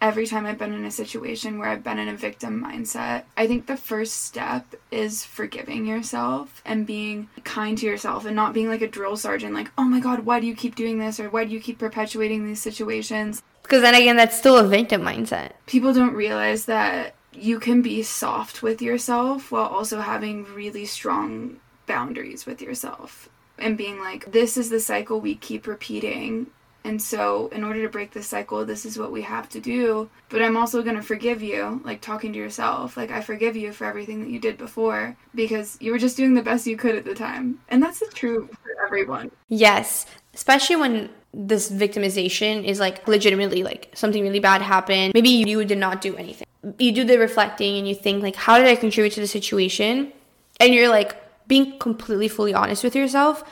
Every 0.00 0.26
time 0.26 0.46
I've 0.46 0.58
been 0.58 0.72
in 0.72 0.84
a 0.84 0.90
situation 0.90 1.58
where 1.58 1.68
I've 1.68 1.84
been 1.84 1.98
in 1.98 2.08
a 2.08 2.16
victim 2.16 2.62
mindset, 2.62 3.24
I 3.36 3.46
think 3.46 3.66
the 3.66 3.76
first 3.76 4.24
step 4.24 4.74
is 4.90 5.24
forgiving 5.24 5.86
yourself 5.86 6.62
and 6.64 6.86
being 6.86 7.28
kind 7.44 7.76
to 7.78 7.86
yourself 7.86 8.24
and 8.24 8.36
not 8.36 8.52
being 8.52 8.68
like 8.68 8.82
a 8.82 8.88
drill 8.88 9.16
sergeant, 9.16 9.54
like, 9.54 9.70
oh 9.78 9.84
my 9.84 10.00
God, 10.00 10.20
why 10.20 10.40
do 10.40 10.46
you 10.46 10.54
keep 10.54 10.74
doing 10.74 10.98
this? 10.98 11.18
Or 11.18 11.30
why 11.30 11.44
do 11.44 11.52
you 11.52 11.60
keep 11.60 11.78
perpetuating 11.78 12.46
these 12.46 12.60
situations? 12.60 13.42
Because 13.62 13.82
then 13.82 13.94
again, 13.94 14.16
that's 14.16 14.38
still 14.38 14.58
a 14.58 14.68
victim 14.68 15.02
mindset. 15.02 15.52
People 15.66 15.92
don't 15.92 16.14
realize 16.14 16.66
that 16.66 17.14
you 17.32 17.58
can 17.58 17.82
be 17.82 18.02
soft 18.02 18.62
with 18.62 18.80
yourself 18.80 19.50
while 19.50 19.66
also 19.66 20.00
having 20.00 20.44
really 20.54 20.86
strong 20.86 21.58
boundaries 21.86 22.46
with 22.46 22.62
yourself 22.62 23.28
and 23.58 23.78
being 23.78 23.98
like, 24.00 24.30
this 24.32 24.56
is 24.56 24.70
the 24.70 24.80
cycle 24.80 25.20
we 25.20 25.34
keep 25.34 25.66
repeating 25.66 26.46
and 26.86 27.02
so, 27.02 27.48
in 27.48 27.64
order 27.64 27.82
to 27.82 27.88
break 27.88 28.12
this 28.12 28.28
cycle, 28.28 28.64
this 28.64 28.86
is 28.86 28.96
what 28.96 29.10
we 29.10 29.22
have 29.22 29.48
to 29.48 29.60
do. 29.60 30.08
But 30.28 30.40
I'm 30.40 30.56
also 30.56 30.84
going 30.84 30.94
to 30.94 31.02
forgive 31.02 31.42
you, 31.42 31.80
like 31.84 32.00
talking 32.00 32.32
to 32.32 32.38
yourself. 32.38 32.96
Like, 32.96 33.10
I 33.10 33.22
forgive 33.22 33.56
you 33.56 33.72
for 33.72 33.86
everything 33.86 34.20
that 34.20 34.30
you 34.30 34.38
did 34.38 34.56
before 34.56 35.16
because 35.34 35.76
you 35.80 35.90
were 35.90 35.98
just 35.98 36.16
doing 36.16 36.34
the 36.34 36.42
best 36.42 36.64
you 36.64 36.76
could 36.76 36.94
at 36.94 37.04
the 37.04 37.14
time. 37.14 37.58
And 37.70 37.82
that's 37.82 38.00
truth 38.14 38.50
for 38.50 38.86
everyone. 38.86 39.32
Yes. 39.48 40.06
Especially 40.32 40.76
when 40.76 41.10
this 41.34 41.72
victimization 41.72 42.64
is 42.64 42.78
like 42.78 43.06
legitimately 43.08 43.64
like 43.64 43.90
something 43.94 44.22
really 44.22 44.38
bad 44.38 44.62
happened. 44.62 45.12
Maybe 45.12 45.30
you 45.30 45.64
did 45.64 45.78
not 45.78 46.00
do 46.00 46.16
anything. 46.16 46.46
You 46.78 46.92
do 46.92 47.02
the 47.02 47.18
reflecting 47.18 47.78
and 47.78 47.88
you 47.88 47.96
think, 47.96 48.22
like, 48.22 48.36
how 48.36 48.58
did 48.58 48.68
I 48.68 48.76
contribute 48.76 49.14
to 49.14 49.20
the 49.20 49.26
situation? 49.26 50.12
And 50.60 50.72
you're 50.72 50.88
like 50.88 51.16
being 51.48 51.80
completely 51.80 52.28
fully 52.28 52.54
honest 52.54 52.84
with 52.84 52.94
yourself. 52.94 53.42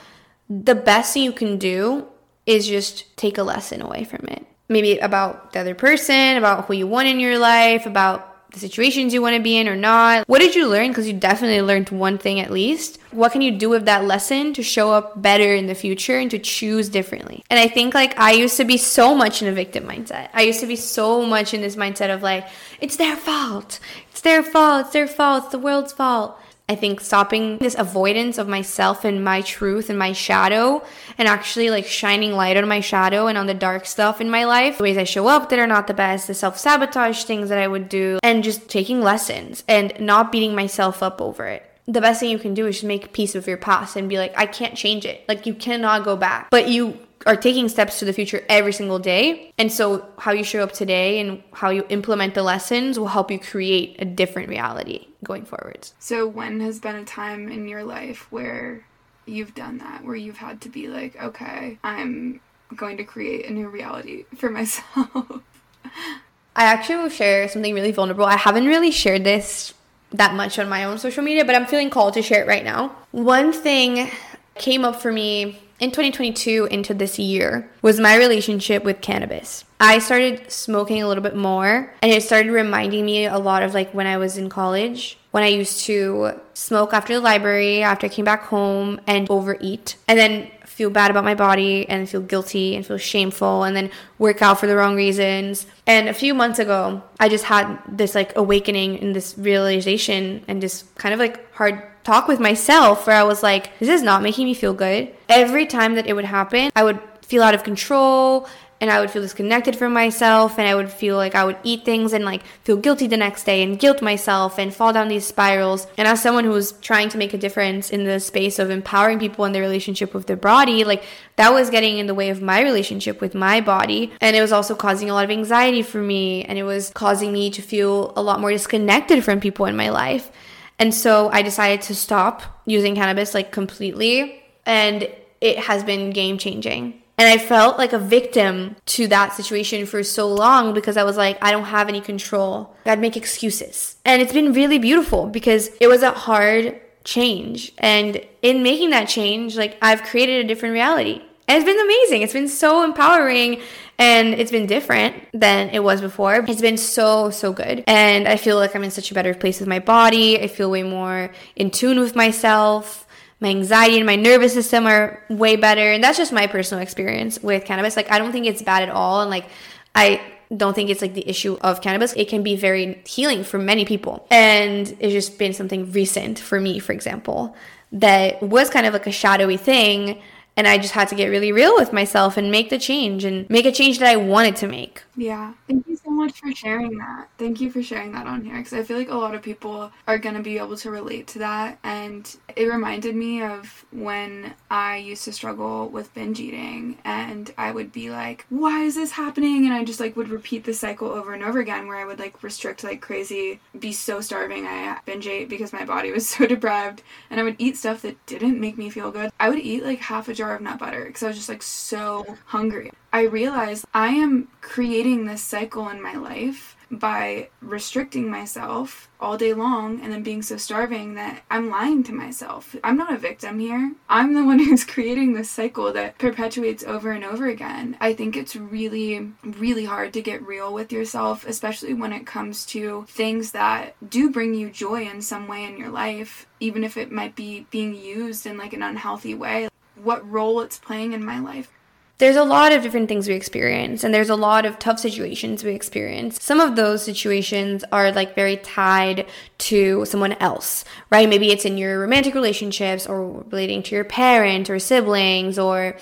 The 0.48 0.76
best 0.76 1.14
thing 1.14 1.24
you 1.24 1.32
can 1.32 1.58
do 1.58 2.06
is 2.46 2.66
just 2.66 3.16
take 3.16 3.38
a 3.38 3.42
lesson 3.42 3.80
away 3.80 4.04
from 4.04 4.26
it. 4.28 4.46
Maybe 4.68 4.98
about 4.98 5.52
the 5.52 5.60
other 5.60 5.74
person, 5.74 6.36
about 6.36 6.66
who 6.66 6.74
you 6.74 6.86
want 6.86 7.08
in 7.08 7.20
your 7.20 7.38
life, 7.38 7.86
about 7.86 8.34
the 8.54 8.60
situations 8.60 9.12
you 9.12 9.20
want 9.20 9.36
to 9.36 9.42
be 9.42 9.58
in 9.58 9.68
or 9.68 9.76
not. 9.76 10.26
What 10.28 10.38
did 10.38 10.54
you 10.54 10.68
learn? 10.68 10.88
Because 10.88 11.06
you 11.06 11.12
definitely 11.12 11.60
learned 11.60 11.90
one 11.90 12.18
thing 12.18 12.40
at 12.40 12.50
least. 12.50 12.98
What 13.10 13.32
can 13.32 13.42
you 13.42 13.58
do 13.58 13.68
with 13.68 13.84
that 13.86 14.04
lesson 14.04 14.54
to 14.54 14.62
show 14.62 14.92
up 14.92 15.20
better 15.20 15.54
in 15.54 15.66
the 15.66 15.74
future 15.74 16.18
and 16.18 16.30
to 16.30 16.38
choose 16.38 16.88
differently? 16.88 17.44
And 17.50 17.58
I 17.58 17.68
think 17.68 17.94
like 17.94 18.18
I 18.18 18.32
used 18.32 18.56
to 18.56 18.64
be 18.64 18.78
so 18.78 19.14
much 19.14 19.42
in 19.42 19.48
a 19.48 19.52
victim 19.52 19.84
mindset. 19.84 20.30
I 20.32 20.42
used 20.42 20.60
to 20.60 20.66
be 20.66 20.76
so 20.76 21.26
much 21.26 21.52
in 21.52 21.60
this 21.60 21.76
mindset 21.76 22.14
of 22.14 22.22
like, 22.22 22.46
it's 22.80 22.96
their 22.96 23.16
fault. 23.16 23.80
It's 24.10 24.20
their 24.20 24.42
fault. 24.42 24.86
It's 24.86 24.92
their 24.92 25.08
fault. 25.08 25.44
It's 25.44 25.52
the 25.52 25.58
world's 25.58 25.92
fault. 25.92 26.38
I 26.66 26.76
think 26.76 27.02
stopping 27.02 27.58
this 27.58 27.76
avoidance 27.78 28.38
of 28.38 28.48
myself 28.48 29.04
and 29.04 29.22
my 29.22 29.42
truth 29.42 29.90
and 29.90 29.98
my 29.98 30.14
shadow 30.14 30.82
and 31.18 31.28
actually 31.28 31.68
like 31.68 31.86
shining 31.86 32.32
light 32.32 32.56
on 32.56 32.66
my 32.66 32.80
shadow 32.80 33.26
and 33.26 33.36
on 33.36 33.46
the 33.46 33.52
dark 33.52 33.84
stuff 33.84 34.18
in 34.18 34.30
my 34.30 34.44
life, 34.44 34.78
the 34.78 34.84
ways 34.84 34.96
I 34.96 35.04
show 35.04 35.26
up 35.26 35.50
that 35.50 35.58
are 35.58 35.66
not 35.66 35.88
the 35.88 35.94
best, 35.94 36.26
the 36.26 36.32
self 36.32 36.56
sabotage 36.56 37.24
things 37.24 37.50
that 37.50 37.58
I 37.58 37.68
would 37.68 37.90
do, 37.90 38.18
and 38.22 38.42
just 38.42 38.68
taking 38.70 39.02
lessons 39.02 39.62
and 39.68 39.92
not 40.00 40.32
beating 40.32 40.54
myself 40.54 41.02
up 41.02 41.20
over 41.20 41.46
it. 41.46 41.70
The 41.86 42.00
best 42.00 42.20
thing 42.20 42.30
you 42.30 42.38
can 42.38 42.54
do 42.54 42.66
is 42.66 42.76
just 42.76 42.84
make 42.84 43.12
peace 43.12 43.34
with 43.34 43.46
your 43.46 43.58
past 43.58 43.94
and 43.94 44.08
be 44.08 44.16
like, 44.16 44.32
I 44.34 44.46
can't 44.46 44.74
change 44.74 45.04
it. 45.04 45.22
Like, 45.28 45.44
you 45.44 45.52
cannot 45.52 46.02
go 46.02 46.16
back. 46.16 46.48
But 46.50 46.68
you 46.68 46.98
are 47.26 47.36
taking 47.36 47.68
steps 47.68 47.98
to 47.98 48.04
the 48.04 48.12
future 48.12 48.44
every 48.48 48.72
single 48.72 48.98
day. 48.98 49.52
And 49.58 49.72
so, 49.72 50.06
how 50.18 50.32
you 50.32 50.44
show 50.44 50.62
up 50.62 50.72
today 50.72 51.20
and 51.20 51.42
how 51.52 51.70
you 51.70 51.86
implement 51.88 52.34
the 52.34 52.42
lessons 52.42 52.98
will 52.98 53.08
help 53.08 53.30
you 53.30 53.38
create 53.38 53.96
a 53.98 54.04
different 54.04 54.48
reality 54.48 55.08
going 55.22 55.44
forwards. 55.44 55.94
So, 55.98 56.26
when 56.26 56.60
has 56.60 56.80
been 56.80 56.96
a 56.96 57.04
time 57.04 57.48
in 57.48 57.68
your 57.68 57.84
life 57.84 58.30
where 58.30 58.84
you've 59.26 59.54
done 59.54 59.78
that, 59.78 60.04
where 60.04 60.16
you've 60.16 60.38
had 60.38 60.60
to 60.62 60.68
be 60.68 60.88
like, 60.88 61.20
okay, 61.22 61.78
I'm 61.82 62.40
going 62.76 62.96
to 62.98 63.04
create 63.04 63.46
a 63.46 63.52
new 63.52 63.68
reality 63.68 64.24
for 64.36 64.50
myself? 64.50 65.42
I 66.56 66.64
actually 66.64 66.96
will 66.96 67.08
share 67.08 67.48
something 67.48 67.74
really 67.74 67.90
vulnerable. 67.90 68.26
I 68.26 68.36
haven't 68.36 68.66
really 68.66 68.90
shared 68.90 69.24
this 69.24 69.74
that 70.12 70.34
much 70.34 70.60
on 70.60 70.68
my 70.68 70.84
own 70.84 70.98
social 70.98 71.24
media, 71.24 71.44
but 71.44 71.56
I'm 71.56 71.66
feeling 71.66 71.90
called 71.90 72.14
to 72.14 72.22
share 72.22 72.44
it 72.44 72.46
right 72.46 72.62
now. 72.62 72.94
One 73.10 73.52
thing 73.52 74.10
came 74.56 74.84
up 74.84 74.96
for 74.96 75.12
me 75.12 75.60
in 75.80 75.90
2022 75.90 76.68
into 76.70 76.94
this 76.94 77.18
year 77.18 77.68
was 77.82 77.98
my 77.98 78.16
relationship 78.16 78.84
with 78.84 79.00
cannabis. 79.00 79.64
I 79.80 79.98
started 79.98 80.50
smoking 80.50 81.02
a 81.02 81.08
little 81.08 81.22
bit 81.22 81.36
more 81.36 81.92
and 82.00 82.12
it 82.12 82.22
started 82.22 82.50
reminding 82.50 83.04
me 83.04 83.26
a 83.26 83.38
lot 83.38 83.62
of 83.62 83.74
like 83.74 83.92
when 83.92 84.06
I 84.06 84.16
was 84.16 84.38
in 84.38 84.48
college 84.48 85.18
when 85.34 85.42
I 85.42 85.48
used 85.48 85.80
to 85.86 86.40
smoke 86.52 86.94
after 86.94 87.12
the 87.12 87.20
library, 87.20 87.82
after 87.82 88.06
I 88.06 88.08
came 88.08 88.24
back 88.24 88.44
home 88.44 89.00
and 89.04 89.28
overeat 89.28 89.96
and 90.06 90.16
then 90.16 90.48
feel 90.64 90.90
bad 90.90 91.10
about 91.10 91.24
my 91.24 91.34
body 91.34 91.88
and 91.88 92.08
feel 92.08 92.20
guilty 92.20 92.76
and 92.76 92.86
feel 92.86 92.98
shameful 92.98 93.64
and 93.64 93.74
then 93.74 93.90
work 94.20 94.42
out 94.42 94.60
for 94.60 94.68
the 94.68 94.76
wrong 94.76 94.94
reasons. 94.94 95.66
And 95.88 96.08
a 96.08 96.14
few 96.14 96.34
months 96.34 96.60
ago, 96.60 97.02
I 97.18 97.28
just 97.28 97.46
had 97.46 97.78
this 97.88 98.14
like 98.14 98.36
awakening 98.36 99.00
and 99.00 99.12
this 99.12 99.36
realization 99.36 100.44
and 100.46 100.60
just 100.60 100.94
kind 100.94 101.12
of 101.12 101.18
like 101.18 101.52
hard 101.52 101.82
talk 102.04 102.28
with 102.28 102.38
myself 102.38 103.06
where 103.06 103.16
I 103.16 103.24
was 103.24 103.42
like, 103.42 103.76
this 103.78 103.88
is 103.88 104.02
not 104.02 104.22
making 104.22 104.44
me 104.44 104.54
feel 104.54 104.74
good. 104.74 105.12
Every 105.28 105.66
time 105.66 105.94
that 105.96 106.06
it 106.06 106.12
would 106.12 106.26
happen, 106.26 106.70
I 106.76 106.84
would 106.84 107.00
feel 107.22 107.42
out 107.42 107.54
of 107.54 107.64
control 107.64 108.46
and 108.80 108.90
I 108.90 109.00
would 109.00 109.10
feel 109.10 109.22
disconnected 109.22 109.76
from 109.76 109.94
myself 109.94 110.58
and 110.58 110.68
I 110.68 110.74
would 110.74 110.90
feel 110.90 111.16
like 111.16 111.34
I 111.34 111.44
would 111.44 111.56
eat 111.62 111.86
things 111.86 112.12
and 112.12 112.22
like 112.22 112.42
feel 112.64 112.76
guilty 112.76 113.06
the 113.06 113.16
next 113.16 113.44
day 113.44 113.62
and 113.62 113.78
guilt 113.78 114.02
myself 114.02 114.58
and 114.58 114.74
fall 114.74 114.92
down 114.92 115.08
these 115.08 115.26
spirals. 115.26 115.86
And 115.96 116.06
as 116.06 116.20
someone 116.20 116.44
who 116.44 116.50
was 116.50 116.72
trying 116.72 117.08
to 117.10 117.18
make 117.18 117.32
a 117.32 117.38
difference 117.38 117.88
in 117.88 118.04
the 118.04 118.20
space 118.20 118.58
of 118.58 118.68
empowering 118.68 119.18
people 119.18 119.46
in 119.46 119.52
their 119.52 119.62
relationship 119.62 120.12
with 120.12 120.26
their 120.26 120.36
body, 120.36 120.84
like 120.84 121.04
that 121.36 121.54
was 121.54 121.70
getting 121.70 121.96
in 121.96 122.06
the 122.06 122.14
way 122.14 122.28
of 122.28 122.42
my 122.42 122.60
relationship 122.60 123.22
with 123.22 123.34
my 123.34 123.62
body. 123.62 124.12
And 124.20 124.36
it 124.36 124.42
was 124.42 124.52
also 124.52 124.74
causing 124.74 125.08
a 125.08 125.14
lot 125.14 125.24
of 125.24 125.30
anxiety 125.30 125.82
for 125.82 126.02
me 126.02 126.44
and 126.44 126.58
it 126.58 126.64
was 126.64 126.90
causing 126.90 127.32
me 127.32 127.48
to 127.50 127.62
feel 127.62 128.12
a 128.16 128.22
lot 128.22 128.40
more 128.40 128.50
disconnected 128.50 129.24
from 129.24 129.40
people 129.40 129.64
in 129.64 129.76
my 129.76 129.88
life. 129.88 130.30
And 130.78 130.94
so 130.94 131.30
I 131.32 131.42
decided 131.42 131.82
to 131.82 131.94
stop 131.94 132.42
using 132.66 132.94
cannabis 132.94 133.34
like 133.34 133.52
completely. 133.52 134.42
And 134.66 135.08
it 135.40 135.58
has 135.58 135.84
been 135.84 136.10
game 136.10 136.38
changing. 136.38 137.02
And 137.16 137.28
I 137.28 137.38
felt 137.38 137.78
like 137.78 137.92
a 137.92 137.98
victim 137.98 138.74
to 138.86 139.06
that 139.08 139.34
situation 139.34 139.86
for 139.86 140.02
so 140.02 140.26
long 140.26 140.74
because 140.74 140.96
I 140.96 141.04
was 141.04 141.16
like, 141.16 141.38
I 141.42 141.52
don't 141.52 141.64
have 141.64 141.88
any 141.88 142.00
control. 142.00 142.74
I'd 142.84 142.98
make 142.98 143.16
excuses. 143.16 143.96
And 144.04 144.20
it's 144.20 144.32
been 144.32 144.52
really 144.52 144.78
beautiful 144.78 145.26
because 145.26 145.70
it 145.80 145.86
was 145.86 146.02
a 146.02 146.10
hard 146.10 146.80
change. 147.04 147.72
And 147.78 148.20
in 148.42 148.64
making 148.64 148.90
that 148.90 149.08
change, 149.08 149.56
like 149.56 149.76
I've 149.80 150.02
created 150.02 150.44
a 150.44 150.48
different 150.48 150.72
reality. 150.72 151.22
And 151.46 151.56
it's 151.56 151.64
been 151.64 151.80
amazing. 151.80 152.22
It's 152.22 152.32
been 152.32 152.48
so 152.48 152.82
empowering 152.82 153.60
and 153.98 154.34
it's 154.34 154.50
been 154.50 154.66
different 154.66 155.14
than 155.32 155.70
it 155.70 155.82
was 155.82 156.00
before. 156.00 156.44
It's 156.48 156.60
been 156.60 156.76
so, 156.76 157.30
so 157.30 157.52
good. 157.52 157.84
And 157.86 158.26
I 158.26 158.36
feel 158.36 158.56
like 158.56 158.74
I'm 158.74 158.84
in 158.84 158.90
such 158.90 159.10
a 159.10 159.14
better 159.14 159.34
place 159.34 159.60
with 159.60 159.68
my 159.68 159.78
body. 159.78 160.40
I 160.40 160.48
feel 160.48 160.70
way 160.70 160.82
more 160.82 161.30
in 161.56 161.70
tune 161.70 162.00
with 162.00 162.16
myself. 162.16 163.06
My 163.40 163.48
anxiety 163.48 163.96
and 163.96 164.06
my 164.06 164.16
nervous 164.16 164.54
system 164.54 164.86
are 164.86 165.22
way 165.28 165.56
better. 165.56 165.92
And 165.92 166.02
that's 166.02 166.18
just 166.18 166.32
my 166.32 166.46
personal 166.46 166.82
experience 166.82 167.42
with 167.42 167.64
cannabis. 167.64 167.96
Like, 167.96 168.10
I 168.10 168.18
don't 168.18 168.32
think 168.32 168.46
it's 168.46 168.62
bad 168.62 168.82
at 168.82 168.88
all. 168.88 169.20
And 169.20 169.30
like, 169.30 169.46
I 169.94 170.20
don't 170.56 170.74
think 170.74 170.90
it's 170.90 171.02
like 171.02 171.14
the 171.14 171.28
issue 171.28 171.56
of 171.60 171.80
cannabis. 171.80 172.12
It 172.14 172.28
can 172.28 172.42
be 172.42 172.56
very 172.56 173.02
healing 173.06 173.44
for 173.44 173.58
many 173.58 173.84
people. 173.84 174.26
And 174.30 174.88
it's 174.98 175.12
just 175.12 175.38
been 175.38 175.52
something 175.52 175.92
recent 175.92 176.38
for 176.38 176.60
me, 176.60 176.78
for 176.78 176.92
example, 176.92 177.54
that 177.92 178.42
was 178.42 178.70
kind 178.70 178.86
of 178.86 178.92
like 178.92 179.06
a 179.06 179.12
shadowy 179.12 179.56
thing 179.56 180.20
and 180.56 180.68
I 180.68 180.78
just 180.78 180.94
had 180.94 181.08
to 181.08 181.14
get 181.14 181.26
really 181.26 181.52
real 181.52 181.74
with 181.74 181.92
myself 181.92 182.36
and 182.36 182.50
make 182.50 182.70
the 182.70 182.78
change 182.78 183.24
and 183.24 183.48
make 183.50 183.66
a 183.66 183.72
change 183.72 183.98
that 183.98 184.08
I 184.08 184.16
wanted 184.16 184.56
to 184.56 184.68
make. 184.68 185.02
Yeah. 185.16 185.54
Thank 185.66 185.86
you 185.88 185.96
so 185.96 186.03
much 186.14 186.40
for 186.40 186.52
sharing 186.52 186.98
that. 186.98 187.28
Thank 187.38 187.60
you 187.60 187.70
for 187.70 187.82
sharing 187.82 188.12
that 188.12 188.26
on 188.26 188.44
here 188.44 188.56
because 188.56 188.72
I 188.72 188.82
feel 188.82 188.96
like 188.96 189.10
a 189.10 189.16
lot 189.16 189.34
of 189.34 189.42
people 189.42 189.90
are 190.06 190.18
going 190.18 190.36
to 190.36 190.42
be 190.42 190.58
able 190.58 190.76
to 190.78 190.90
relate 190.90 191.26
to 191.28 191.40
that. 191.40 191.78
And 191.82 192.34
it 192.56 192.64
reminded 192.64 193.14
me 193.14 193.42
of 193.42 193.84
when 193.90 194.54
I 194.70 194.96
used 194.96 195.24
to 195.24 195.32
struggle 195.32 195.88
with 195.88 196.14
binge 196.14 196.40
eating 196.40 196.98
and 197.04 197.52
I 197.58 197.72
would 197.72 197.92
be 197.92 198.10
like, 198.10 198.46
why 198.48 198.82
is 198.82 198.94
this 198.94 199.12
happening? 199.12 199.64
And 199.64 199.74
I 199.74 199.84
just 199.84 200.00
like 200.00 200.16
would 200.16 200.28
repeat 200.28 200.64
the 200.64 200.74
cycle 200.74 201.08
over 201.08 201.34
and 201.34 201.42
over 201.42 201.60
again 201.60 201.86
where 201.86 201.98
I 201.98 202.04
would 202.04 202.18
like 202.18 202.42
restrict 202.42 202.84
like 202.84 203.00
crazy, 203.00 203.60
be 203.78 203.92
so 203.92 204.20
starving. 204.20 204.66
I 204.66 204.98
binge 205.04 205.26
ate 205.26 205.48
because 205.48 205.72
my 205.72 205.84
body 205.84 206.12
was 206.12 206.28
so 206.28 206.46
deprived 206.46 207.02
and 207.30 207.40
I 207.40 207.42
would 207.42 207.56
eat 207.58 207.76
stuff 207.76 208.02
that 208.02 208.24
didn't 208.26 208.60
make 208.60 208.78
me 208.78 208.90
feel 208.90 209.10
good. 209.10 209.30
I 209.40 209.48
would 209.48 209.58
eat 209.58 209.84
like 209.84 210.00
half 210.00 210.28
a 210.28 210.34
jar 210.34 210.54
of 210.54 210.62
nut 210.62 210.78
butter 210.78 211.04
because 211.04 211.22
I 211.22 211.28
was 211.28 211.36
just 211.36 211.48
like 211.48 211.62
so 211.62 212.36
hungry. 212.46 212.90
I 213.14 213.26
realized 213.26 213.84
I 213.94 214.08
am 214.08 214.48
creating 214.60 215.24
this 215.24 215.40
cycle 215.40 215.88
in 215.88 216.02
my 216.02 216.14
life 216.14 216.76
by 216.90 217.48
restricting 217.60 218.28
myself 218.28 219.08
all 219.20 219.38
day 219.38 219.54
long 219.54 220.00
and 220.00 220.12
then 220.12 220.24
being 220.24 220.42
so 220.42 220.56
starving 220.56 221.14
that 221.14 221.44
I'm 221.48 221.70
lying 221.70 222.02
to 222.04 222.12
myself. 222.12 222.74
I'm 222.82 222.96
not 222.96 223.12
a 223.12 223.16
victim 223.16 223.60
here. 223.60 223.94
I'm 224.08 224.34
the 224.34 224.44
one 224.44 224.58
who's 224.64 224.82
creating 224.84 225.34
this 225.34 225.48
cycle 225.48 225.92
that 225.92 226.18
perpetuates 226.18 226.82
over 226.82 227.12
and 227.12 227.24
over 227.24 227.46
again. 227.46 227.96
I 228.00 228.14
think 228.14 228.36
it's 228.36 228.56
really, 228.56 229.30
really 229.44 229.84
hard 229.84 230.12
to 230.14 230.20
get 230.20 230.44
real 230.44 230.74
with 230.74 230.90
yourself, 230.90 231.46
especially 231.46 231.94
when 231.94 232.12
it 232.12 232.26
comes 232.26 232.66
to 232.66 233.06
things 233.08 233.52
that 233.52 233.94
do 234.10 234.28
bring 234.28 234.54
you 234.54 234.70
joy 234.70 235.06
in 235.06 235.22
some 235.22 235.46
way 235.46 235.62
in 235.62 235.78
your 235.78 235.90
life, 235.90 236.48
even 236.58 236.82
if 236.82 236.96
it 236.96 237.12
might 237.12 237.36
be 237.36 237.68
being 237.70 237.94
used 237.94 238.44
in 238.44 238.58
like 238.58 238.72
an 238.72 238.82
unhealthy 238.82 239.36
way 239.36 239.68
what 239.94 240.28
role 240.28 240.60
it's 240.60 240.78
playing 240.78 241.12
in 241.12 241.24
my 241.24 241.38
life. 241.38 241.70
There's 242.18 242.36
a 242.36 242.44
lot 242.44 242.72
of 242.72 242.82
different 242.82 243.08
things 243.08 243.26
we 243.26 243.34
experience 243.34 244.04
and 244.04 244.14
there's 244.14 244.30
a 244.30 244.36
lot 244.36 244.64
of 244.64 244.78
tough 244.78 245.00
situations 245.00 245.64
we 245.64 245.74
experience. 245.74 246.42
Some 246.42 246.60
of 246.60 246.76
those 246.76 247.04
situations 247.04 247.84
are 247.90 248.12
like 248.12 248.36
very 248.36 248.56
tied 248.58 249.26
to 249.58 250.04
someone 250.04 250.34
else, 250.34 250.84
right? 251.10 251.28
Maybe 251.28 251.50
it's 251.50 251.64
in 251.64 251.76
your 251.76 251.98
romantic 251.98 252.34
relationships 252.34 253.06
or 253.06 253.42
relating 253.50 253.82
to 253.84 253.94
your 253.96 254.04
parent 254.04 254.70
or 254.70 254.78
siblings 254.78 255.58
or 255.58 255.96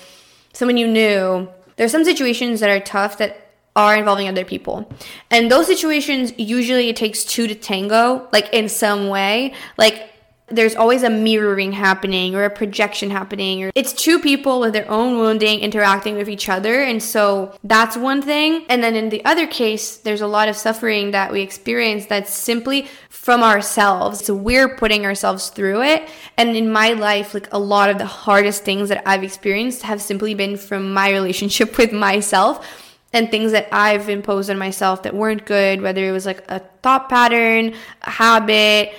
someone 0.53 0.77
you 0.77 0.87
knew. 0.87 1.49
There's 1.77 1.91
some 1.91 2.05
situations 2.05 2.59
that 2.59 2.69
are 2.69 2.79
tough 2.79 3.17
that 3.17 3.39
are 3.75 3.95
involving 3.95 4.27
other 4.27 4.45
people. 4.45 4.87
And 5.31 5.49
those 5.49 5.65
situations 5.65 6.31
usually 6.37 6.89
it 6.89 6.95
takes 6.95 7.23
two 7.23 7.47
to 7.47 7.55
tango, 7.55 8.27
like 8.31 8.53
in 8.53 8.69
some 8.69 9.07
way. 9.07 9.53
Like 9.77 10.12
there's 10.47 10.75
always 10.75 11.03
a 11.03 11.09
mirroring 11.09 11.71
happening 11.71 12.35
or 12.35 12.43
a 12.43 12.49
projection 12.49 13.09
happening 13.09 13.63
or 13.63 13.71
it's 13.75 13.93
two 13.93 14.19
people 14.19 14.59
with 14.59 14.73
their 14.73 14.89
own 14.89 15.17
wounding 15.17 15.59
interacting 15.59 16.15
with 16.15 16.29
each 16.29 16.49
other. 16.49 16.83
And 16.83 17.01
so 17.01 17.57
that's 17.63 17.95
one 17.95 18.21
thing. 18.21 18.65
And 18.69 18.83
then 18.83 18.95
in 18.95 19.09
the 19.09 19.23
other 19.25 19.47
case 19.47 19.97
there's 19.97 20.21
a 20.21 20.27
lot 20.27 20.49
of 20.49 20.55
suffering 20.55 21.11
that 21.11 21.31
we 21.31 21.41
experience 21.41 22.05
that's 22.07 22.33
simply 22.33 22.87
from 23.09 23.41
ourselves. 23.41 24.25
So 24.25 24.35
we're 24.35 24.75
putting 24.75 25.05
ourselves 25.05 25.49
through 25.49 25.83
it. 25.83 26.09
And 26.37 26.55
in 26.55 26.71
my 26.71 26.89
life 26.89 27.33
like 27.33 27.51
a 27.53 27.59
lot 27.59 27.89
of 27.89 27.97
the 27.97 28.05
hardest 28.05 28.63
things 28.63 28.89
that 28.89 29.01
i've 29.07 29.23
experienced 29.23 29.83
have 29.83 30.01
simply 30.01 30.33
been 30.33 30.57
from 30.57 30.93
my 30.93 31.09
relationship 31.09 31.77
with 31.77 31.93
myself 31.93 32.65
and 33.13 33.29
things 33.29 33.51
that 33.51 33.67
I've 33.71 34.09
imposed 34.09 34.49
on 34.49 34.57
myself 34.57 35.03
that 35.03 35.13
weren't 35.13 35.45
good, 35.45 35.81
whether 35.81 36.03
it 36.03 36.11
was 36.11 36.25
like 36.25 36.43
a 36.49 36.59
thought 36.81 37.09
pattern, 37.09 37.75
a 38.01 38.09
habit, 38.09 38.93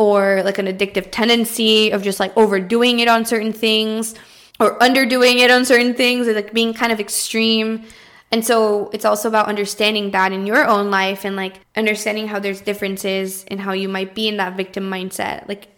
or 0.00 0.42
like 0.44 0.56
an 0.56 0.64
addictive 0.64 1.10
tendency 1.10 1.90
of 1.90 2.02
just 2.02 2.18
like 2.18 2.34
overdoing 2.34 3.00
it 3.00 3.08
on 3.08 3.26
certain 3.26 3.52
things 3.52 4.14
or 4.58 4.78
underdoing 4.78 5.40
it 5.40 5.50
on 5.50 5.64
certain 5.66 5.92
things, 5.94 6.26
or 6.26 6.32
like 6.32 6.54
being 6.54 6.72
kind 6.72 6.90
of 6.90 7.00
extreme. 7.00 7.84
And 8.30 8.44
so 8.46 8.88
it's 8.92 9.04
also 9.04 9.28
about 9.28 9.46
understanding 9.46 10.10
that 10.12 10.32
in 10.32 10.46
your 10.46 10.66
own 10.66 10.90
life 10.90 11.24
and 11.24 11.36
like 11.36 11.60
understanding 11.76 12.28
how 12.28 12.38
there's 12.38 12.60
differences 12.60 13.44
in 13.44 13.58
how 13.58 13.72
you 13.72 13.88
might 13.88 14.14
be 14.14 14.28
in 14.28 14.36
that 14.38 14.56
victim 14.56 14.88
mindset. 14.88 15.48
Like 15.48 15.68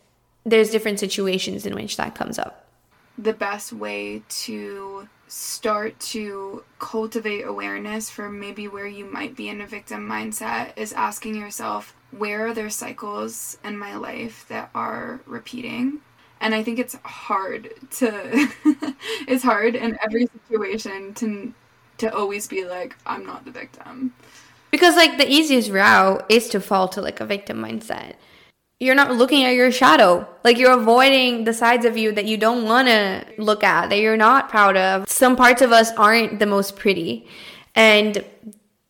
there's 0.44 0.70
different 0.70 1.00
situations 1.00 1.66
in 1.66 1.74
which 1.74 1.96
that 1.96 2.14
comes 2.14 2.38
up. 2.38 2.66
The 3.18 3.32
best 3.32 3.72
way 3.72 4.22
to 4.28 5.08
start 5.28 5.98
to 6.00 6.62
cultivate 6.78 7.42
awareness 7.42 8.10
for 8.10 8.28
maybe 8.28 8.68
where 8.68 8.86
you 8.86 9.04
might 9.04 9.34
be 9.36 9.48
in 9.48 9.60
a 9.60 9.66
victim 9.66 10.08
mindset 10.08 10.72
is 10.76 10.92
asking 10.92 11.36
yourself, 11.36 11.94
where 12.16 12.46
are 12.46 12.54
there 12.54 12.70
cycles 12.70 13.58
in 13.64 13.76
my 13.76 13.96
life 13.96 14.46
that 14.48 14.70
are 14.74 15.20
repeating? 15.26 16.00
And 16.40 16.54
I 16.54 16.62
think 16.62 16.78
it's 16.78 16.96
hard 17.04 17.70
to 17.98 18.48
it's 19.28 19.42
hard 19.42 19.74
in 19.74 19.98
every 20.02 20.26
situation 20.26 21.14
to 21.14 21.54
to 21.98 22.14
always 22.14 22.48
be 22.48 22.64
like 22.64 22.96
I'm 23.06 23.24
not 23.24 23.44
the 23.44 23.50
victim. 23.50 24.14
Because 24.70 24.96
like 24.96 25.18
the 25.18 25.30
easiest 25.30 25.70
route 25.70 26.24
is 26.28 26.48
to 26.48 26.60
fall 26.60 26.88
to 26.88 27.00
like 27.00 27.20
a 27.20 27.26
victim 27.26 27.58
mindset. 27.58 28.14
You're 28.80 28.96
not 28.96 29.14
looking 29.14 29.44
at 29.44 29.54
your 29.54 29.70
shadow. 29.70 30.26
Like 30.42 30.58
you're 30.58 30.72
avoiding 30.72 31.44
the 31.44 31.54
sides 31.54 31.84
of 31.84 31.96
you 31.96 32.10
that 32.12 32.24
you 32.24 32.36
don't 32.36 32.64
want 32.64 32.88
to 32.88 33.24
look 33.38 33.62
at, 33.62 33.90
that 33.90 33.98
you're 33.98 34.16
not 34.16 34.48
proud 34.48 34.76
of. 34.76 35.08
Some 35.08 35.36
parts 35.36 35.62
of 35.62 35.70
us 35.70 35.92
aren't 35.92 36.40
the 36.40 36.46
most 36.46 36.76
pretty. 36.76 37.28
And 37.76 38.24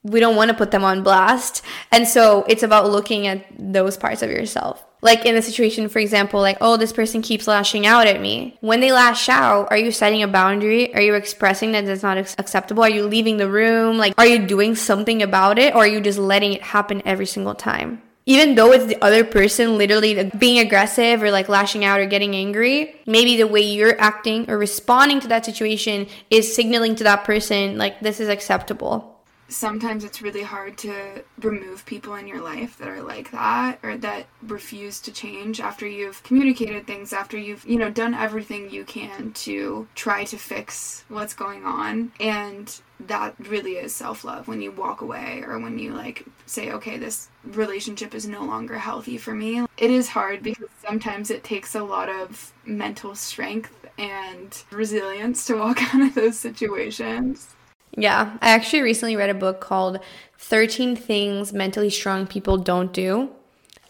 we 0.05 0.21
don't 0.21 0.37
want 0.37 0.51
to 0.51 0.57
put 0.57 0.71
them 0.71 0.85
on 0.85 1.03
blast. 1.03 1.63
And 1.91 2.07
so 2.09 2.45
it's 2.49 2.63
about 2.63 2.91
looking 2.91 3.27
at 3.27 3.47
those 3.59 3.97
parts 3.97 4.23
of 4.23 4.31
yourself. 4.31 4.85
Like 5.01 5.27
in 5.27 5.35
the 5.35 5.43
situation, 5.43 5.89
for 5.89 5.99
example, 5.99 6.41
like, 6.41 6.59
oh, 6.61 6.77
this 6.77 6.93
person 6.93 7.23
keeps 7.23 7.49
lashing 7.49 7.87
out 7.87 8.07
at 8.07 8.21
me. 8.21 8.57
When 8.61 8.81
they 8.81 8.93
lash 8.93 9.29
out, 9.29 9.69
are 9.71 9.77
you 9.77 9.91
setting 9.91 10.23
a 10.23 10.29
boundary? 10.29 10.95
Are 10.95 11.01
you 11.01 11.15
expressing 11.15 11.73
that 11.73 11.87
that's 11.87 12.05
not 12.05 12.19
acceptable? 12.19 12.85
Are 12.85 12.91
you 12.91 13.07
leaving 13.07 13.37
the 13.37 13.51
room? 13.51 13.99
Like, 13.99 14.15
are 14.17 14.27
you 14.27 14.47
doing 14.47 14.77
something 14.77 15.23
about 15.23 15.59
it? 15.59 15.75
Or 15.75 15.79
are 15.79 15.89
you 15.89 16.01
just 16.01 16.19
letting 16.19 16.53
it 16.53 16.63
happen 16.63 17.03
every 17.05 17.27
single 17.27 17.55
time? 17.55 18.01
Even 18.27 18.55
though 18.55 18.71
it's 18.71 18.87
the 18.87 19.03
other 19.03 19.25
person 19.25 19.77
literally 19.77 20.31
being 20.39 20.61
aggressive 20.61 21.25
or 21.25 21.33
like 21.33 21.49
lashing 21.49 21.85
out 21.85 21.99
or 21.99 22.07
getting 22.07 22.37
angry, 22.37 22.95
maybe 23.05 23.37
the 23.37 23.49
way 23.49 23.61
you're 23.61 24.01
acting 24.01 24.49
or 24.49 24.57
responding 24.57 25.19
to 25.19 25.27
that 25.29 25.45
situation 25.45 26.07
is 26.31 26.55
signaling 26.55 26.95
to 26.95 27.05
that 27.05 27.25
person, 27.25 27.77
like, 27.79 27.99
this 27.99 28.21
is 28.21 28.29
acceptable 28.29 29.12
sometimes 29.53 30.05
it's 30.05 30.23
really 30.23 30.43
hard 30.43 30.77
to 30.79 31.23
remove 31.41 31.85
people 31.87 32.15
in 32.15 32.27
your 32.27 32.41
life 32.41 32.79
that 32.79 32.89
are 32.89 33.03
like 33.03 33.31
that 33.31 33.79
or 33.83 33.97
that 33.99 34.27
refuse 34.43 35.01
to 35.01 35.13
change 35.13 35.61
after 35.61 35.87
you've 35.87 36.23
communicated 36.23 36.87
things 36.87 37.13
after 37.13 37.37
you've 37.39 37.65
you 37.67 37.79
know 37.79 37.91
done 37.91 38.15
everything 38.15 38.71
you 38.71 38.85
can 38.85 39.33
to 39.33 39.87
try 39.95 40.25
to 40.25 40.37
fix 40.37 41.05
what's 41.09 41.35
going 41.35 41.65
on. 41.65 42.13
And 42.19 42.81
that 43.07 43.35
really 43.39 43.73
is 43.73 43.95
self-love 43.95 44.47
when 44.47 44.63
you 44.63 44.71
walk 44.71 45.01
away 45.01 45.43
or 45.47 45.59
when 45.59 45.79
you 45.79 45.93
like 45.93 46.25
say 46.47 46.71
okay 46.71 46.97
this 46.97 47.29
relationship 47.45 48.15
is 48.15 48.27
no 48.27 48.45
longer 48.45 48.79
healthy 48.79 49.19
for 49.19 49.35
me. 49.35 49.67
It 49.77 49.91
is 49.91 50.09
hard 50.09 50.43
because 50.43 50.69
sometimes 50.87 51.31
it 51.31 51.45
takes 51.45 51.75
a 51.75 51.83
lot 51.83 52.09
of 52.09 52.53
mental 52.65 53.15
strength 53.15 53.75
and 53.99 54.63
resilience 54.71 55.45
to 55.47 55.57
walk 55.57 55.83
out 55.95 56.03
of 56.03 56.15
those 56.15 56.39
situations 56.39 57.55
yeah, 57.97 58.37
I 58.41 58.51
actually 58.51 58.83
recently 58.83 59.17
read 59.17 59.31
a 59.31 59.35
book 59.35 59.61
called 59.61 60.01
13 60.39 60.97
Things 60.97 61.53
Mentally 61.53 61.91
Strong 61.91 62.29
People 62.29 62.57
Don't 62.57 62.93
Do. 62.93 63.31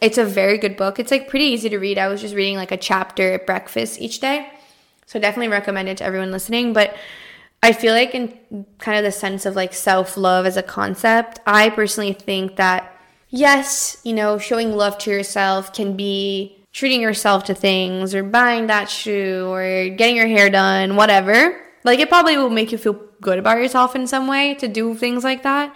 It's 0.00 0.18
a 0.18 0.24
very 0.24 0.58
good 0.58 0.76
book. 0.76 0.98
It's 0.98 1.10
like 1.10 1.28
pretty 1.28 1.44
easy 1.46 1.68
to 1.68 1.78
read. 1.78 1.98
I 1.98 2.08
was 2.08 2.20
just 2.20 2.34
reading 2.34 2.56
like 2.56 2.72
a 2.72 2.76
chapter 2.76 3.34
at 3.34 3.46
breakfast 3.46 4.00
each 4.00 4.20
day. 4.20 4.50
So 5.06 5.20
definitely 5.20 5.48
recommend 5.48 5.88
it 5.88 5.98
to 5.98 6.04
everyone 6.04 6.32
listening, 6.32 6.72
but 6.72 6.96
I 7.62 7.72
feel 7.72 7.94
like 7.94 8.14
in 8.14 8.66
kind 8.78 8.98
of 8.98 9.04
the 9.04 9.12
sense 9.12 9.46
of 9.46 9.54
like 9.54 9.72
self-love 9.72 10.46
as 10.46 10.56
a 10.56 10.62
concept, 10.62 11.38
I 11.46 11.70
personally 11.70 12.12
think 12.12 12.56
that 12.56 12.96
yes, 13.28 14.00
you 14.02 14.12
know, 14.12 14.38
showing 14.38 14.72
love 14.72 14.98
to 14.98 15.10
yourself 15.10 15.72
can 15.72 15.96
be 15.96 16.56
treating 16.72 17.00
yourself 17.00 17.44
to 17.44 17.54
things 17.54 18.14
or 18.14 18.24
buying 18.24 18.66
that 18.66 18.90
shoe 18.90 19.46
or 19.48 19.88
getting 19.90 20.16
your 20.16 20.26
hair 20.26 20.50
done, 20.50 20.96
whatever. 20.96 21.60
Like 21.84 21.98
it 21.98 22.08
probably 22.08 22.36
will 22.36 22.50
make 22.50 22.72
you 22.72 22.78
feel 22.78 23.00
good 23.20 23.38
about 23.38 23.58
yourself 23.58 23.96
in 23.96 24.06
some 24.06 24.26
way 24.26 24.54
to 24.56 24.68
do 24.68 24.94
things 24.94 25.24
like 25.24 25.42
that. 25.42 25.74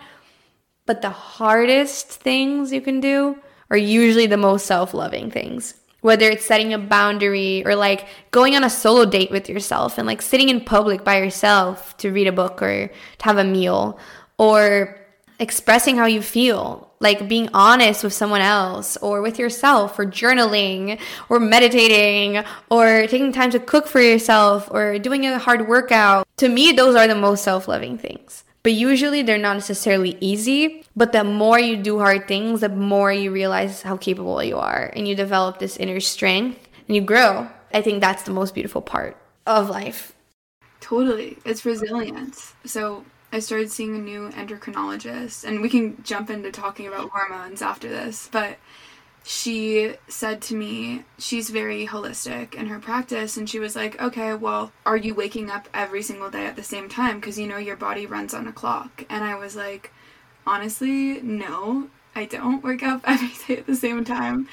But 0.87 1.03
the 1.03 1.11
hardest 1.11 2.09
things 2.09 2.73
you 2.73 2.81
can 2.81 3.01
do 3.01 3.37
are 3.71 3.77
usually 3.77 4.27
the 4.27 4.37
most 4.37 4.67
self 4.67 4.95
loving 4.95 5.31
things. 5.31 5.75
Whether 6.01 6.31
it's 6.31 6.47
setting 6.47 6.73
a 6.73 6.79
boundary 6.79 7.67
or 7.67 7.75
like 7.75 8.07
going 8.31 8.55
on 8.55 8.63
a 8.63 8.71
solo 8.71 9.05
date 9.05 9.33
with 9.33 9.49
yourself 9.49 9.99
and 9.99 10.07
like 10.07 10.23
sitting 10.23 10.49
in 10.49 10.61
public 10.61 11.03
by 11.03 11.19
yourself 11.19 11.97
to 11.97 12.13
read 12.13 12.29
a 12.29 12.33
book 12.33 12.63
or 12.63 12.89
to 13.19 13.25
have 13.25 13.39
a 13.39 13.45
meal 13.45 13.99
or 14.39 15.06
expressing 15.39 15.97
how 15.97 16.07
you 16.07 16.23
feel, 16.23 16.91
like 17.01 17.29
being 17.29 17.49
honest 17.53 18.03
with 18.03 18.13
someone 18.13 18.41
else 18.41 18.97
or 18.99 19.23
with 19.23 19.39
yourself, 19.39 19.99
or 19.99 20.07
journaling, 20.07 20.99
or 21.29 21.39
meditating, 21.41 22.45
or 22.71 23.07
taking 23.07 23.33
time 23.33 23.51
to 23.51 23.59
cook 23.59 23.87
for 23.87 24.01
yourself, 24.01 24.69
or 24.71 24.99
doing 24.99 25.27
a 25.27 25.39
hard 25.39 25.69
workout. 25.69 26.27
To 26.39 26.49
me, 26.49 26.73
those 26.73 26.95
are 26.95 27.07
the 27.07 27.15
most 27.15 27.45
self 27.45 27.69
loving 27.69 27.99
things. 27.99 28.45
But 28.63 28.73
usually 28.73 29.23
they're 29.23 29.39
not 29.39 29.55
necessarily 29.55 30.17
easy. 30.21 30.85
But 30.97 31.13
the 31.13 31.23
more 31.23 31.59
you 31.59 31.77
do 31.77 31.99
hard 31.99 32.27
things, 32.27 32.63
the 32.63 32.69
more 32.69 33.13
you 33.13 33.31
realize 33.31 33.83
how 33.83 33.97
capable 33.97 34.43
you 34.43 34.57
are, 34.57 34.91
and 34.97 35.07
you 35.07 35.15
develop 35.15 35.59
this 35.59 35.77
inner 35.77 36.01
strength 36.01 36.67
and 36.89 36.97
you 36.97 37.03
grow. 37.03 37.49
I 37.73 37.83
think 37.83 38.01
that's 38.01 38.23
the 38.23 38.33
most 38.33 38.55
beautiful 38.55 38.83
part 38.83 39.17
of 39.47 39.69
life. 39.69 40.15
Totally. 40.81 41.39
It's 41.45 41.65
resilience. 41.65 42.55
So 42.65 43.05
I 43.37 43.41
started 43.41 43.71
seeing 43.71 43.95
a 43.95 43.99
new 43.99 44.31
endocrinologist, 44.31 45.45
and 45.45 45.61
we 45.61 45.69
can 45.69 46.03
jump 46.03 46.31
into 46.31 46.51
talking 46.51 46.87
about 46.87 47.11
hormones 47.11 47.61
after 47.61 47.87
this, 47.87 48.31
but 48.33 48.57
she 49.25 49.93
said 50.09 50.41
to 50.43 50.55
me, 50.55 51.05
she's 51.19 51.51
very 51.51 51.87
holistic 51.87 52.55
in 52.55 52.69
her 52.69 52.79
practice, 52.79 53.37
and 53.37 53.47
she 53.47 53.59
was 53.59 53.77
like, 53.77 54.01
okay, 54.01 54.33
well, 54.33 54.73
are 54.87 54.97
you 54.97 55.15
waking 55.15 55.51
up 55.51 55.69
every 55.75 56.01
single 56.01 56.31
day 56.31 56.47
at 56.47 56.57
the 56.57 56.63
same 56.63 56.89
time? 56.89 57.21
Because 57.21 57.39
you 57.39 57.47
know 57.47 57.59
your 57.59 57.77
body 57.77 58.07
runs 58.07 58.33
on 58.33 58.49
a 58.49 58.53
clock. 58.55 59.05
And 59.11 59.23
I 59.23 59.35
was 59.35 59.55
like, 59.55 59.93
honestly, 60.47 61.21
no, 61.21 61.91
I 62.15 62.25
don't 62.25 62.65
wake 62.65 62.83
up 62.83 63.03
every 63.07 63.33
day 63.47 63.61
at 63.61 63.67
the 63.67 63.77
same 63.77 64.03
time. 64.03 64.49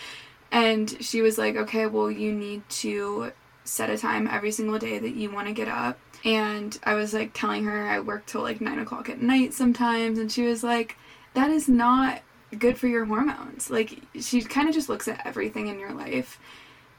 And 0.52 0.98
she 1.00 1.22
was 1.22 1.38
like, 1.38 1.56
okay, 1.56 1.86
well, 1.86 2.12
you 2.12 2.34
need 2.34 2.68
to 2.82 3.32
set 3.64 3.90
a 3.90 3.98
time 3.98 4.28
every 4.28 4.52
single 4.52 4.78
day 4.78 5.00
that 5.00 5.16
you 5.16 5.32
want 5.32 5.48
to 5.48 5.54
get 5.54 5.70
up 5.70 5.98
and 6.24 6.78
I 6.84 6.94
was 6.94 7.14
like 7.14 7.32
telling 7.34 7.66
her 7.66 7.88
I 7.88 8.00
work 8.00 8.26
till 8.26 8.42
like 8.42 8.62
nine 8.62 8.80
o'clock 8.80 9.10
at 9.10 9.22
night 9.22 9.54
sometimes, 9.54 10.20
and 10.20 10.32
she 10.32 10.44
was 10.44 10.64
like, 10.64 10.98
that 11.34 11.50
is 11.50 11.68
not 11.68 12.22
good 12.58 12.78
for 12.78 12.88
your 12.88 13.06
hormones. 13.06 13.70
Like, 13.70 14.00
she 14.20 14.42
kind 14.42 14.70
of 14.70 14.76
just 14.76 14.90
looks 14.90 15.08
at 15.08 15.26
everything 15.26 15.68
in 15.68 15.80
your 15.80 15.94
life. 15.94 16.40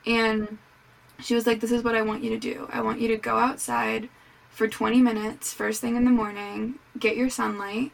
And 0.07 0.59
she 1.21 1.35
was 1.35 1.47
like, 1.47 1.61
this 1.61 1.73
is 1.73 1.85
what 1.85 1.95
I 1.95 2.03
want 2.03 2.25
you 2.25 2.31
to 2.31 2.39
do. 2.39 2.69
I 2.73 2.83
want 2.83 3.01
you 3.01 3.09
to 3.09 3.17
go 3.17 3.39
outside 3.39 4.09
for 4.51 4.69
20 4.69 5.01
minutes 5.01 5.53
first 5.53 5.81
thing 5.81 5.97
in 5.97 6.05
the 6.05 6.11
morning, 6.11 6.79
get 6.99 7.17
your 7.17 7.31
sunlight, 7.31 7.93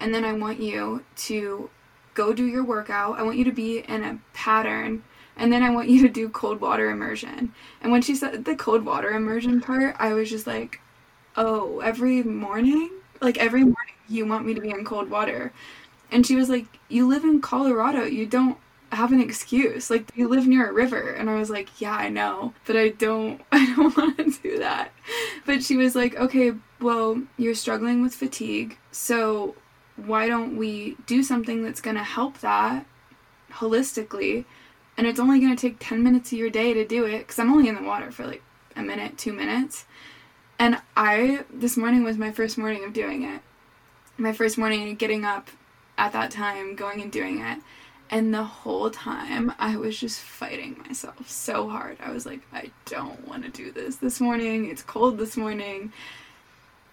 and 0.00 0.14
then 0.14 0.24
I 0.24 0.32
want 0.32 0.60
you 0.60 1.04
to 1.16 1.70
go 2.14 2.32
do 2.32 2.44
your 2.44 2.64
workout. 2.64 3.18
I 3.18 3.22
want 3.22 3.38
you 3.38 3.44
to 3.44 3.52
be 3.52 3.80
in 3.80 4.02
a 4.02 4.18
pattern 4.32 5.04
and 5.36 5.52
then 5.52 5.62
I 5.62 5.70
want 5.70 5.88
you 5.88 6.02
to 6.02 6.08
do 6.08 6.28
cold 6.28 6.60
water 6.60 6.90
immersion. 6.90 7.54
And 7.80 7.92
when 7.92 8.02
she 8.02 8.14
said 8.14 8.44
the 8.44 8.56
cold 8.56 8.84
water 8.84 9.10
immersion 9.10 9.60
part, 9.60 9.96
I 9.98 10.12
was 10.12 10.30
just 10.30 10.46
like, 10.46 10.80
oh, 11.36 11.80
every 11.80 12.22
morning? 12.22 12.90
Like 13.20 13.38
every 13.38 13.62
morning 13.62 13.94
you 14.08 14.26
want 14.26 14.46
me 14.46 14.54
to 14.54 14.60
be 14.60 14.70
in 14.70 14.84
cold 14.84 15.10
water. 15.10 15.52
And 16.10 16.26
she 16.26 16.36
was 16.36 16.48
like, 16.48 16.66
you 16.88 17.08
live 17.08 17.24
in 17.24 17.40
Colorado. 17.40 18.04
You 18.04 18.26
don't 18.26 18.58
have 18.92 19.12
an 19.12 19.20
excuse. 19.20 19.90
Like 19.90 20.10
you 20.14 20.28
live 20.28 20.46
near 20.46 20.68
a 20.68 20.72
river. 20.72 21.10
And 21.10 21.30
I 21.30 21.36
was 21.36 21.48
like, 21.50 21.80
yeah, 21.80 21.94
I 21.94 22.08
know, 22.08 22.52
but 22.66 22.76
I 22.76 22.90
don't 22.90 23.40
I 23.52 23.74
don't 23.74 23.96
want 23.96 24.18
to 24.18 24.30
do 24.42 24.58
that. 24.58 24.92
But 25.46 25.62
she 25.62 25.76
was 25.76 25.94
like, 25.94 26.14
okay, 26.16 26.52
well, 26.80 27.22
you're 27.38 27.54
struggling 27.54 28.02
with 28.02 28.14
fatigue. 28.14 28.76
So 28.90 29.54
why 29.96 30.28
don't 30.28 30.56
we 30.56 30.96
do 31.06 31.22
something 31.22 31.62
that's 31.62 31.80
going 31.80 31.96
to 31.96 32.02
help 32.02 32.38
that 32.38 32.86
holistically? 33.50 34.44
And 35.02 35.08
it's 35.08 35.18
only 35.18 35.40
going 35.40 35.56
to 35.56 35.60
take 35.60 35.78
10 35.80 36.00
minutes 36.00 36.30
of 36.30 36.38
your 36.38 36.48
day 36.48 36.72
to 36.74 36.86
do 36.86 37.04
it 37.06 37.26
cuz 37.26 37.36
I'm 37.36 37.50
only 37.50 37.66
in 37.66 37.74
the 37.74 37.82
water 37.82 38.12
for 38.12 38.24
like 38.24 38.40
a 38.76 38.82
minute, 38.82 39.18
2 39.18 39.32
minutes. 39.32 39.84
And 40.60 40.80
I 40.96 41.44
this 41.52 41.76
morning 41.76 42.04
was 42.04 42.18
my 42.18 42.30
first 42.30 42.56
morning 42.56 42.84
of 42.84 42.92
doing 42.92 43.24
it. 43.24 43.40
My 44.16 44.32
first 44.32 44.56
morning 44.56 44.94
getting 44.94 45.24
up 45.24 45.50
at 45.98 46.12
that 46.12 46.30
time, 46.30 46.76
going 46.76 47.02
and 47.02 47.10
doing 47.10 47.40
it. 47.40 47.58
And 48.10 48.32
the 48.32 48.44
whole 48.44 48.90
time, 48.90 49.52
I 49.58 49.74
was 49.74 49.98
just 49.98 50.20
fighting 50.20 50.80
myself 50.86 51.28
so 51.28 51.68
hard. 51.68 51.96
I 52.00 52.12
was 52.12 52.24
like, 52.24 52.42
I 52.52 52.70
don't 52.84 53.26
want 53.26 53.42
to 53.42 53.50
do 53.50 53.72
this 53.72 53.96
this 53.96 54.20
morning. 54.20 54.70
It's 54.70 54.84
cold 54.84 55.18
this 55.18 55.36
morning. 55.36 55.92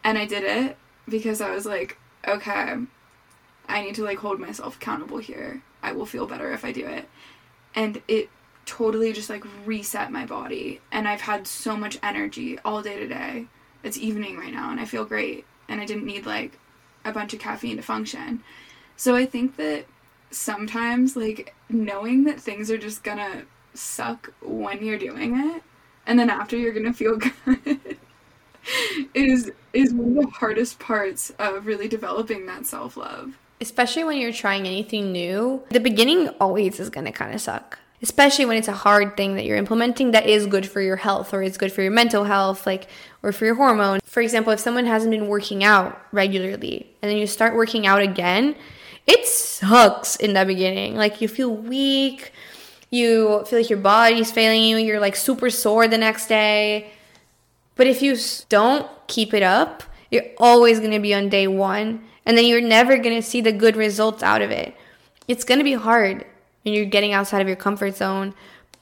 And 0.03 0.17
I 0.17 0.25
did 0.25 0.43
it 0.43 0.77
because 1.07 1.41
I 1.41 1.51
was 1.51 1.67
like, 1.67 1.99
okay, 2.27 2.75
I 3.67 3.81
need 3.83 3.93
to 3.93 4.03
like 4.03 4.17
hold 4.17 4.39
myself 4.39 4.77
accountable 4.77 5.19
here. 5.19 5.61
I 5.83 5.91
will 5.91 6.07
feel 6.07 6.25
better 6.25 6.51
if 6.53 6.65
I 6.65 6.71
do 6.71 6.87
it. 6.87 7.07
And 7.75 8.01
it 8.07 8.29
totally 8.65 9.13
just 9.13 9.29
like 9.29 9.43
reset 9.65 10.11
my 10.11 10.25
body. 10.25 10.81
And 10.91 11.07
I've 11.07 11.21
had 11.21 11.47
so 11.47 11.75
much 11.75 11.97
energy 12.03 12.59
all 12.63 12.81
day 12.81 12.99
today. 12.99 13.47
It's 13.83 13.97
evening 13.97 14.37
right 14.37 14.53
now 14.53 14.71
and 14.71 14.79
I 14.79 14.85
feel 14.85 15.05
great. 15.05 15.45
And 15.67 15.79
I 15.81 15.85
didn't 15.85 16.05
need 16.05 16.25
like 16.25 16.59
a 17.05 17.11
bunch 17.11 17.33
of 17.33 17.39
caffeine 17.39 17.77
to 17.77 17.83
function. 17.83 18.43
So 18.97 19.15
I 19.15 19.25
think 19.25 19.55
that 19.55 19.85
sometimes 20.31 21.15
like 21.15 21.55
knowing 21.69 22.25
that 22.25 22.39
things 22.39 22.69
are 22.69 22.77
just 22.77 23.03
gonna 23.03 23.43
suck 23.73 24.33
when 24.41 24.83
you're 24.83 24.97
doing 24.97 25.39
it 25.55 25.63
and 26.05 26.19
then 26.19 26.29
after 26.29 26.57
you're 26.57 26.73
gonna 26.73 26.93
feel 26.93 27.17
good 27.45 27.97
is 29.13 29.51
is 29.73 29.93
one 29.93 30.17
of 30.17 30.25
the 30.25 30.31
hardest 30.31 30.79
parts 30.79 31.31
of 31.39 31.65
really 31.65 31.87
developing 31.87 32.45
that 32.45 32.65
self-love 32.65 33.37
especially 33.61 34.03
when 34.03 34.17
you're 34.17 34.31
trying 34.31 34.65
anything 34.65 35.11
new 35.11 35.63
the 35.69 35.79
beginning 35.79 36.29
always 36.39 36.79
is 36.79 36.89
gonna 36.89 37.11
kind 37.11 37.33
of 37.33 37.41
suck 37.41 37.79
especially 38.01 38.45
when 38.45 38.55
it's 38.55 38.69
a 38.69 38.73
hard 38.73 39.17
thing 39.17 39.35
that 39.35 39.43
you're 39.43 39.57
implementing 39.57 40.11
that 40.11 40.25
is 40.25 40.45
good 40.47 40.67
for 40.67 40.79
your 40.81 40.95
health 40.95 41.33
or 41.33 41.43
is 41.43 41.57
good 41.57 41.71
for 41.71 41.81
your 41.81 41.91
mental 41.91 42.23
health 42.23 42.65
like 42.65 42.87
or 43.23 43.31
for 43.31 43.45
your 43.45 43.55
hormone. 43.55 43.99
for 44.03 44.21
example 44.21 44.53
if 44.53 44.59
someone 44.59 44.85
hasn't 44.85 45.11
been 45.11 45.27
working 45.27 45.63
out 45.63 46.01
regularly 46.11 46.89
and 47.01 47.11
then 47.11 47.17
you 47.17 47.27
start 47.27 47.55
working 47.55 47.85
out 47.85 48.01
again 48.01 48.55
it 49.09 49.25
sucks 49.25 50.15
in 50.17 50.33
the 50.33 50.45
beginning. 50.45 50.95
Like 50.95 51.19
you 51.19 51.27
feel 51.27 51.49
weak, 51.49 52.31
you 52.91 53.43
feel 53.45 53.59
like 53.59 53.69
your 53.69 53.79
body's 53.79 54.31
failing 54.31 54.61
you, 54.61 54.77
you're 54.77 54.99
like 54.99 55.15
super 55.15 55.49
sore 55.49 55.87
the 55.87 55.97
next 55.97 56.27
day. 56.27 56.91
But 57.75 57.87
if 57.87 58.03
you 58.03 58.15
don't 58.49 58.87
keep 59.07 59.33
it 59.33 59.41
up, 59.41 59.81
you're 60.11 60.25
always 60.37 60.79
going 60.79 60.91
to 60.91 60.99
be 60.99 61.13
on 61.13 61.29
day 61.29 61.47
1 61.47 62.03
and 62.25 62.37
then 62.37 62.45
you're 62.45 62.61
never 62.61 62.97
going 62.97 63.15
to 63.15 63.21
see 63.21 63.41
the 63.41 63.51
good 63.51 63.75
results 63.75 64.23
out 64.23 64.41
of 64.41 64.51
it. 64.51 64.75
It's 65.27 65.43
going 65.43 65.59
to 65.59 65.63
be 65.63 65.73
hard 65.73 66.25
when 66.63 66.73
you're 66.73 66.85
getting 66.85 67.13
outside 67.13 67.41
of 67.41 67.47
your 67.47 67.57
comfort 67.57 67.95
zone. 67.95 68.33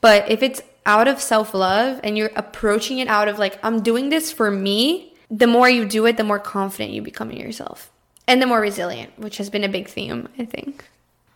But 0.01 0.29
if 0.29 0.43
it's 0.43 0.61
out 0.85 1.07
of 1.07 1.21
self 1.21 1.53
love 1.53 1.99
and 2.03 2.17
you're 2.17 2.31
approaching 2.35 2.99
it 2.99 3.07
out 3.07 3.27
of 3.27 3.39
like, 3.39 3.59
I'm 3.63 3.81
doing 3.81 4.09
this 4.09 4.31
for 4.31 4.49
me, 4.49 5.13
the 5.29 5.47
more 5.47 5.69
you 5.69 5.85
do 5.85 6.05
it, 6.05 6.17
the 6.17 6.23
more 6.23 6.39
confident 6.39 6.91
you 6.91 7.01
become 7.01 7.31
in 7.31 7.37
yourself 7.37 7.91
and 8.27 8.41
the 8.41 8.47
more 8.47 8.59
resilient, 8.59 9.17
which 9.17 9.37
has 9.37 9.49
been 9.49 9.63
a 9.63 9.69
big 9.69 9.87
theme, 9.87 10.27
I 10.37 10.45
think. 10.45 10.85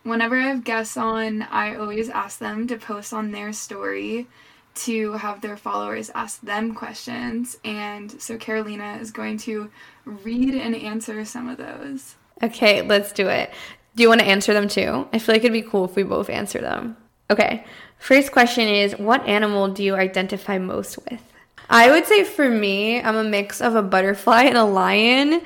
Whenever 0.03 0.35
I 0.35 0.47
have 0.47 0.63
guests 0.63 0.97
on, 0.97 1.43
I 1.43 1.75
always 1.75 2.09
ask 2.09 2.39
them 2.39 2.67
to 2.67 2.77
post 2.77 3.13
on 3.13 3.31
their 3.31 3.53
story 3.53 4.27
to 4.73 5.13
have 5.13 5.41
their 5.41 5.57
followers 5.57 6.09
ask 6.15 6.41
them 6.41 6.73
questions. 6.73 7.57
And 7.63 8.21
so 8.21 8.37
Carolina 8.37 8.97
is 8.99 9.11
going 9.11 9.37
to 9.39 9.69
read 10.05 10.55
and 10.55 10.75
answer 10.75 11.23
some 11.25 11.49
of 11.49 11.57
those. 11.57 12.15
Okay, 12.41 12.81
let's 12.81 13.11
do 13.11 13.27
it. 13.27 13.51
Do 13.95 14.03
you 14.03 14.09
want 14.09 14.21
to 14.21 14.27
answer 14.27 14.53
them 14.53 14.67
too? 14.67 15.07
I 15.11 15.19
feel 15.19 15.35
like 15.35 15.43
it'd 15.43 15.51
be 15.51 15.61
cool 15.61 15.85
if 15.85 15.95
we 15.95 16.03
both 16.03 16.29
answer 16.29 16.59
them. 16.59 16.95
Okay, 17.29 17.65
first 17.97 18.31
question 18.31 18.67
is 18.67 18.93
What 18.93 19.27
animal 19.27 19.67
do 19.67 19.83
you 19.83 19.95
identify 19.95 20.57
most 20.57 20.97
with? 21.09 21.21
I 21.69 21.89
would 21.89 22.05
say 22.05 22.23
for 22.23 22.49
me, 22.49 23.01
I'm 23.01 23.15
a 23.15 23.23
mix 23.23 23.61
of 23.61 23.75
a 23.75 23.81
butterfly 23.81 24.43
and 24.43 24.57
a 24.57 24.65
lion. 24.65 25.41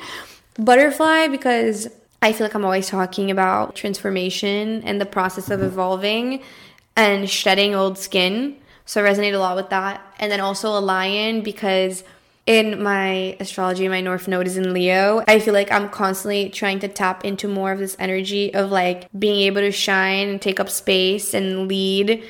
Butterfly, 0.57 1.27
because 1.27 1.87
I 2.21 2.33
feel 2.33 2.45
like 2.45 2.55
I'm 2.55 2.65
always 2.65 2.87
talking 2.87 3.29
about 3.29 3.75
transformation 3.75 4.81
and 4.83 4.99
the 4.99 5.05
process 5.05 5.51
of 5.51 5.61
evolving 5.61 6.41
and 6.95 7.29
shedding 7.29 7.75
old 7.75 7.97
skin. 7.97 8.57
So 8.85 9.03
I 9.03 9.09
resonate 9.09 9.33
a 9.33 9.39
lot 9.39 9.55
with 9.55 9.69
that. 9.69 10.01
And 10.19 10.31
then 10.31 10.39
also 10.39 10.69
a 10.69 10.79
lion 10.79 11.41
because 11.41 12.03
in 12.45 12.81
my 12.81 13.35
astrology, 13.39 13.87
my 13.87 14.01
North 14.01 14.27
Node 14.27 14.45
is 14.45 14.57
in 14.57 14.71
Leo. 14.73 15.23
I 15.27 15.39
feel 15.39 15.53
like 15.53 15.71
I'm 15.71 15.89
constantly 15.89 16.49
trying 16.49 16.79
to 16.79 16.87
tap 16.87 17.25
into 17.25 17.47
more 17.47 17.71
of 17.71 17.79
this 17.79 17.95
energy 17.97 18.53
of 18.53 18.71
like 18.71 19.09
being 19.17 19.41
able 19.41 19.61
to 19.61 19.71
shine 19.71 20.29
and 20.29 20.41
take 20.41 20.59
up 20.59 20.69
space 20.69 21.33
and 21.33 21.67
lead 21.67 22.23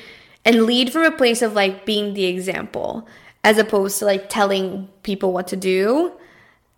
and 0.44 0.62
lead 0.64 0.92
from 0.92 1.02
a 1.02 1.10
place 1.10 1.42
of 1.42 1.52
like 1.52 1.84
being 1.84 2.14
the 2.14 2.24
example 2.24 3.06
as 3.44 3.58
opposed 3.58 3.98
to 3.98 4.06
like 4.06 4.28
telling 4.28 4.88
people 5.02 5.32
what 5.32 5.48
to 5.48 5.56
do. 5.56 6.12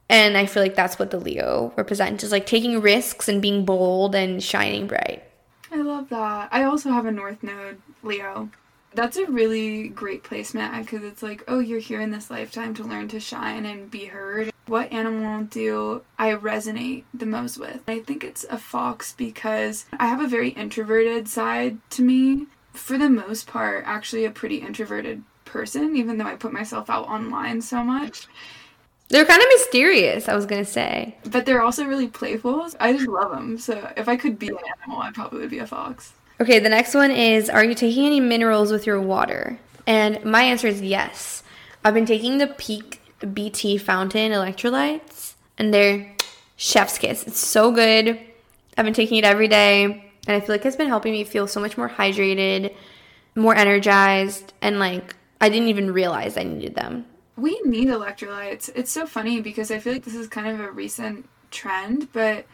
And 0.08 0.36
I 0.36 0.46
feel 0.46 0.62
like 0.62 0.74
that's 0.74 0.98
what 0.98 1.10
the 1.10 1.20
Leo 1.20 1.72
represents 1.76 2.24
is 2.24 2.32
like 2.32 2.46
taking 2.46 2.80
risks 2.80 3.28
and 3.28 3.40
being 3.40 3.64
bold 3.64 4.14
and 4.14 4.42
shining 4.42 4.86
bright. 4.86 5.22
I 5.70 5.76
love 5.76 6.08
that. 6.08 6.48
I 6.50 6.64
also 6.64 6.90
have 6.90 7.06
a 7.06 7.12
North 7.12 7.42
Node, 7.42 7.80
Leo. 8.02 8.50
That's 8.98 9.16
a 9.16 9.26
really 9.26 9.86
great 9.86 10.24
placement 10.24 10.74
because 10.84 11.04
it's 11.04 11.22
like, 11.22 11.44
oh, 11.46 11.60
you're 11.60 11.78
here 11.78 12.00
in 12.00 12.10
this 12.10 12.32
lifetime 12.32 12.74
to 12.74 12.82
learn 12.82 13.06
to 13.10 13.20
shine 13.20 13.64
and 13.64 13.88
be 13.88 14.06
heard. 14.06 14.52
What 14.66 14.92
animal 14.92 15.44
do 15.44 16.02
I 16.18 16.32
resonate 16.32 17.04
the 17.14 17.24
most 17.24 17.58
with? 17.58 17.80
I 17.86 18.00
think 18.00 18.24
it's 18.24 18.44
a 18.50 18.58
fox 18.58 19.12
because 19.12 19.86
I 20.00 20.08
have 20.08 20.20
a 20.20 20.26
very 20.26 20.48
introverted 20.48 21.28
side 21.28 21.78
to 21.90 22.02
me. 22.02 22.46
For 22.72 22.98
the 22.98 23.08
most 23.08 23.46
part, 23.46 23.84
actually, 23.86 24.24
a 24.24 24.32
pretty 24.32 24.56
introverted 24.56 25.22
person, 25.44 25.94
even 25.94 26.18
though 26.18 26.26
I 26.26 26.34
put 26.34 26.52
myself 26.52 26.90
out 26.90 27.06
online 27.06 27.62
so 27.62 27.84
much. 27.84 28.26
They're 29.10 29.24
kind 29.24 29.40
of 29.40 29.48
mysterious, 29.52 30.28
I 30.28 30.34
was 30.34 30.44
gonna 30.44 30.64
say. 30.64 31.16
But 31.24 31.46
they're 31.46 31.62
also 31.62 31.86
really 31.86 32.08
playful. 32.08 32.68
I 32.80 32.94
just 32.94 33.06
love 33.06 33.30
them. 33.30 33.58
So 33.58 33.92
if 33.96 34.08
I 34.08 34.16
could 34.16 34.40
be 34.40 34.48
an 34.48 34.58
animal, 34.82 35.00
I 35.00 35.12
probably 35.12 35.38
would 35.38 35.50
probably 35.50 35.56
be 35.56 35.58
a 35.60 35.66
fox. 35.68 36.14
Okay, 36.40 36.60
the 36.60 36.68
next 36.68 36.94
one 36.94 37.10
is 37.10 37.50
Are 37.50 37.64
you 37.64 37.74
taking 37.74 38.06
any 38.06 38.20
minerals 38.20 38.70
with 38.70 38.86
your 38.86 39.00
water? 39.00 39.58
And 39.88 40.24
my 40.24 40.42
answer 40.42 40.68
is 40.68 40.80
yes. 40.80 41.42
I've 41.84 41.94
been 41.94 42.06
taking 42.06 42.38
the 42.38 42.46
Peak 42.46 43.00
BT 43.34 43.78
Fountain 43.78 44.30
electrolytes, 44.30 45.34
and 45.56 45.74
they're 45.74 46.14
chef's 46.56 46.96
kiss. 46.98 47.26
It's 47.26 47.40
so 47.40 47.72
good. 47.72 48.20
I've 48.76 48.84
been 48.84 48.94
taking 48.94 49.18
it 49.18 49.24
every 49.24 49.48
day, 49.48 49.84
and 49.84 50.36
I 50.36 50.38
feel 50.38 50.54
like 50.54 50.64
it's 50.64 50.76
been 50.76 50.88
helping 50.88 51.12
me 51.12 51.24
feel 51.24 51.48
so 51.48 51.58
much 51.58 51.76
more 51.76 51.88
hydrated, 51.88 52.72
more 53.34 53.56
energized, 53.56 54.52
and 54.62 54.78
like 54.78 55.16
I 55.40 55.48
didn't 55.48 55.68
even 55.68 55.92
realize 55.92 56.36
I 56.36 56.44
needed 56.44 56.76
them. 56.76 57.04
We 57.36 57.60
need 57.64 57.88
electrolytes. 57.88 58.70
It's 58.76 58.92
so 58.92 59.06
funny 59.06 59.40
because 59.40 59.72
I 59.72 59.80
feel 59.80 59.92
like 59.94 60.04
this 60.04 60.14
is 60.14 60.28
kind 60.28 60.46
of 60.46 60.60
a 60.60 60.70
recent 60.70 61.28
trend, 61.50 62.12
but 62.12 62.46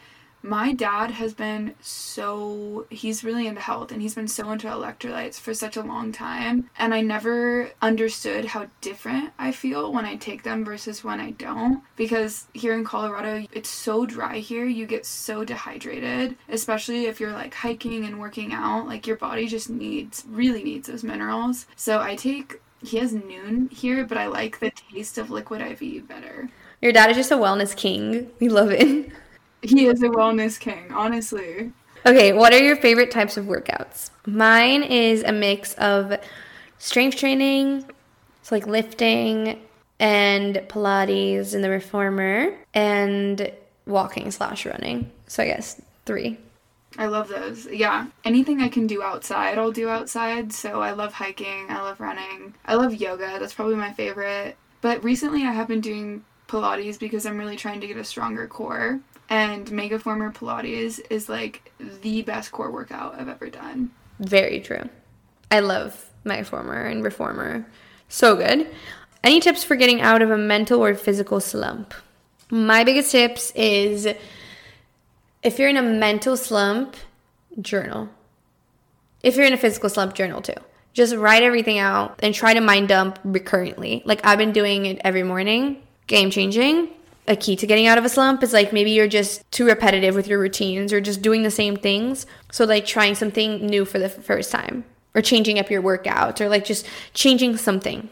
my 0.45 0.71
dad 0.73 1.09
has 1.09 1.33
been 1.33 1.73
so 1.81 2.85
he's 2.91 3.23
really 3.23 3.47
into 3.47 3.59
health 3.59 3.91
and 3.91 3.99
he's 3.99 4.13
been 4.13 4.27
so 4.27 4.51
into 4.51 4.67
electrolytes 4.67 5.39
for 5.39 5.55
such 5.55 5.75
a 5.75 5.81
long 5.81 6.11
time 6.11 6.69
and 6.77 6.93
i 6.93 7.01
never 7.01 7.71
understood 7.81 8.45
how 8.45 8.67
different 8.79 9.31
i 9.39 9.51
feel 9.51 9.91
when 9.91 10.05
i 10.05 10.15
take 10.15 10.43
them 10.43 10.63
versus 10.63 11.03
when 11.03 11.19
i 11.19 11.31
don't 11.31 11.81
because 11.95 12.45
here 12.53 12.75
in 12.75 12.85
colorado 12.85 13.43
it's 13.51 13.69
so 13.69 14.05
dry 14.05 14.37
here 14.37 14.65
you 14.65 14.85
get 14.85 15.03
so 15.03 15.43
dehydrated 15.43 16.35
especially 16.49 17.05
if 17.05 17.19
you're 17.19 17.31
like 17.31 17.53
hiking 17.55 18.05
and 18.05 18.19
working 18.19 18.53
out 18.53 18.85
like 18.85 19.07
your 19.07 19.17
body 19.17 19.47
just 19.47 19.69
needs 19.69 20.23
really 20.29 20.63
needs 20.63 20.87
those 20.87 21.03
minerals 21.03 21.65
so 21.75 22.01
i 22.01 22.15
take 22.15 22.61
he 22.83 22.97
has 22.97 23.13
Nuun 23.13 23.71
here, 23.71 24.05
but 24.05 24.17
I 24.17 24.27
like 24.27 24.59
the 24.59 24.69
taste 24.69 25.17
of 25.17 25.31
liquid 25.31 25.59
IV 25.59 26.07
better. 26.07 26.49
Your 26.81 26.91
dad 26.91 27.09
is 27.09 27.17
just 27.17 27.31
a 27.31 27.35
wellness 27.35 27.75
king. 27.75 28.29
We 28.39 28.47
love 28.47 28.69
it. 28.69 29.11
He 29.65 29.87
is 29.87 30.01
a 30.03 30.09
wellness 30.09 30.59
king, 30.59 30.91
honestly. 30.91 31.71
Okay, 32.05 32.33
what 32.33 32.53
are 32.53 32.59
your 32.59 32.75
favorite 32.75 33.11
types 33.11 33.35
of 33.35 33.45
workouts? 33.45 34.11
Mine 34.27 34.83
is 34.83 35.23
a 35.23 35.31
mix 35.31 35.73
of 35.75 36.19
strength 36.77 37.17
training, 37.17 37.83
it's 38.41 38.51
like 38.51 38.67
lifting 38.67 39.59
and 39.99 40.55
Pilates 40.67 41.55
and 41.55 41.63
the 41.63 41.69
reformer, 41.69 42.53
and 42.73 43.51
walking 43.87 44.29
slash 44.29 44.65
running. 44.65 45.09
So 45.27 45.43
I 45.43 45.47
guess 45.47 45.81
three. 46.05 46.37
I 46.97 47.07
love 47.07 47.27
those. 47.27 47.65
Yeah. 47.65 48.07
Anything 48.23 48.61
I 48.61 48.69
can 48.69 48.87
do 48.87 49.01
outside, 49.01 49.57
I'll 49.57 49.71
do 49.71 49.89
outside. 49.89 50.53
So 50.53 50.81
I 50.81 50.91
love 50.91 51.13
hiking. 51.13 51.69
I 51.69 51.81
love 51.81 51.99
running. 51.99 52.53
I 52.65 52.75
love 52.75 52.93
yoga. 52.93 53.37
That's 53.39 53.53
probably 53.53 53.75
my 53.75 53.93
favorite. 53.93 54.57
But 54.81 55.03
recently 55.03 55.43
I 55.43 55.51
have 55.51 55.67
been 55.67 55.81
doing 55.81 56.23
Pilates 56.47 56.99
because 56.99 57.25
I'm 57.25 57.37
really 57.37 57.57
trying 57.57 57.81
to 57.81 57.87
get 57.87 57.97
a 57.97 58.03
stronger 58.03 58.47
core. 58.47 58.99
And 59.29 59.65
Megaformer 59.67 60.33
Pilates 60.33 60.99
is 61.09 61.29
like 61.29 61.71
the 62.01 62.21
best 62.21 62.51
core 62.51 62.71
workout 62.71 63.19
I've 63.19 63.29
ever 63.29 63.49
done. 63.49 63.91
Very 64.19 64.59
true. 64.59 64.89
I 65.51 65.59
love 65.59 66.09
my 66.23 66.37
Megaformer 66.37 66.91
and 66.91 67.03
Reformer. 67.03 67.65
So 68.07 68.35
good. 68.35 68.67
Any 69.23 69.39
tips 69.39 69.63
for 69.63 69.75
getting 69.75 70.01
out 70.01 70.21
of 70.21 70.29
a 70.29 70.37
mental 70.37 70.83
or 70.83 70.93
physical 70.93 71.39
slump? 71.39 71.93
My 72.51 72.83
biggest 72.83 73.11
tips 73.11 73.51
is 73.55 74.07
if 75.41 75.57
you're 75.59 75.69
in 75.69 75.77
a 75.77 75.81
mental 75.81 76.37
slump, 76.37 76.95
journal. 77.59 78.09
If 79.23 79.35
you're 79.35 79.47
in 79.47 79.53
a 79.53 79.57
physical 79.57 79.89
slump, 79.89 80.13
journal 80.13 80.41
too. 80.41 80.53
Just 80.93 81.15
write 81.15 81.43
everything 81.43 81.79
out 81.79 82.19
and 82.21 82.33
try 82.33 82.53
to 82.53 82.61
mind 82.61 82.87
dump 82.87 83.19
recurrently. 83.23 84.03
Like 84.05 84.25
I've 84.25 84.37
been 84.37 84.53
doing 84.53 84.85
it 84.85 84.99
every 85.03 85.23
morning. 85.23 85.81
Game 86.07 86.29
changing. 86.29 86.89
A 87.27 87.35
key 87.35 87.55
to 87.55 87.65
getting 87.65 87.87
out 87.87 87.97
of 87.97 88.05
a 88.05 88.09
slump 88.09 88.43
is 88.43 88.53
like 88.53 88.71
maybe 88.71 88.91
you're 88.91 89.07
just 89.07 89.49
too 89.51 89.65
repetitive 89.65 90.13
with 90.13 90.27
your 90.27 90.39
routines 90.39 90.93
or 90.93 91.01
just 91.01 91.21
doing 91.21 91.43
the 91.43 91.51
same 91.51 91.75
things. 91.75 92.25
So, 92.51 92.65
like 92.65 92.85
trying 92.85 93.15
something 93.15 93.65
new 93.65 93.85
for 93.85 93.97
the 93.97 94.09
first 94.09 94.51
time 94.51 94.85
or 95.15 95.21
changing 95.21 95.57
up 95.57 95.71
your 95.71 95.81
workouts 95.81 96.39
or 96.41 96.49
like 96.49 96.65
just 96.65 96.85
changing 97.13 97.57
something. 97.57 98.09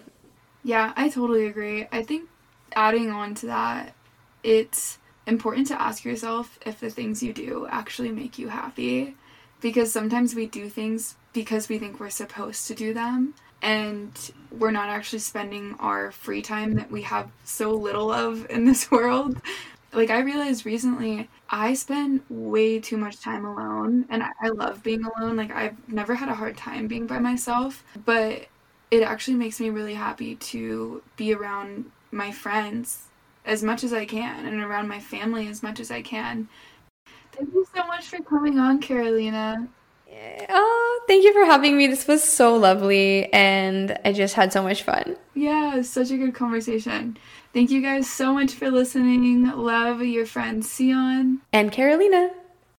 Yeah, 0.63 0.93
I 0.95 1.09
totally 1.09 1.45
agree. 1.45 1.87
I 1.91 2.03
think 2.03 2.29
adding 2.75 3.11
on 3.11 3.35
to 3.35 3.47
that, 3.47 3.93
it's 4.41 4.97
important 5.27 5.67
to 5.67 5.81
ask 5.81 6.03
yourself 6.03 6.57
if 6.65 6.79
the 6.79 6.89
things 6.89 7.21
you 7.21 7.33
do 7.33 7.67
actually 7.69 8.11
make 8.11 8.37
you 8.37 8.49
happy 8.49 9.15
because 9.61 9.91
sometimes 9.91 10.35
we 10.35 10.45
do 10.45 10.69
things 10.69 11.15
because 11.31 11.69
we 11.69 11.79
think 11.79 11.99
we're 11.99 12.09
supposed 12.09 12.67
to 12.67 12.75
do 12.75 12.93
them 12.93 13.33
and 13.61 14.31
we're 14.57 14.71
not 14.71 14.89
actually 14.89 15.19
spending 15.19 15.75
our 15.79 16.11
free 16.11 16.41
time 16.41 16.75
that 16.75 16.91
we 16.91 17.01
have 17.01 17.29
so 17.43 17.71
little 17.71 18.11
of 18.11 18.49
in 18.49 18.65
this 18.65 18.89
world. 18.91 19.41
Like, 19.91 20.09
I 20.09 20.19
realized 20.19 20.65
recently 20.65 21.29
I 21.49 21.73
spend 21.75 22.21
way 22.29 22.79
too 22.79 22.97
much 22.97 23.19
time 23.19 23.45
alone, 23.45 24.05
and 24.09 24.23
I, 24.23 24.49
love 24.49 24.81
being 24.81 25.03
alone. 25.03 25.35
Like, 25.35 25.51
I've 25.51 25.77
never 25.87 26.15
had 26.15 26.29
a 26.29 26.35
hard 26.35 26.57
time 26.57 26.87
being 26.87 27.05
by 27.05 27.19
myself, 27.19 27.83
but 28.05 28.47
it 28.89 29.03
actually 29.03 29.37
makes 29.37 29.59
me 29.59 29.69
really 29.69 29.93
happy 29.93 30.35
to 30.35 31.01
be 31.15 31.33
around 31.33 31.91
my 32.11 32.31
friends 32.31 33.03
as 33.45 33.63
much 33.63 33.83
as 33.83 33.93
I 33.93 34.05
can 34.05 34.45
and 34.45 34.61
around 34.61 34.87
my 34.87 34.99
family 34.99 35.47
as 35.47 35.61
much 35.61 35.79
as 35.79 35.91
I 35.91 36.01
can. 36.01 36.47
Thank 37.33 37.53
you 37.53 37.65
so 37.75 37.85
much 37.85 38.05
for 38.05 38.19
coming 38.19 38.59
on, 38.59 38.79
Carolina. 38.79 39.67
Oh, 40.49 41.01
thank 41.07 41.23
you 41.23 41.33
for 41.33 41.45
having 41.45 41.77
me. 41.77 41.87
This 41.87 42.07
was 42.07 42.23
so 42.23 42.55
lovely 42.55 43.31
and 43.33 43.97
I 44.05 44.13
just 44.13 44.35
had 44.35 44.53
so 44.53 44.61
much 44.61 44.83
fun. 44.83 45.15
Yeah, 45.33 45.81
such 45.81 46.11
a 46.11 46.17
good 46.17 46.33
conversation. 46.33 47.17
Thank 47.53 47.71
you 47.71 47.81
guys 47.81 48.09
so 48.09 48.33
much 48.33 48.53
for 48.53 48.71
listening. 48.71 49.49
Love 49.51 50.01
your 50.01 50.25
friend 50.25 50.65
Sion 50.65 51.41
and 51.51 51.71
Carolina. 51.71 52.31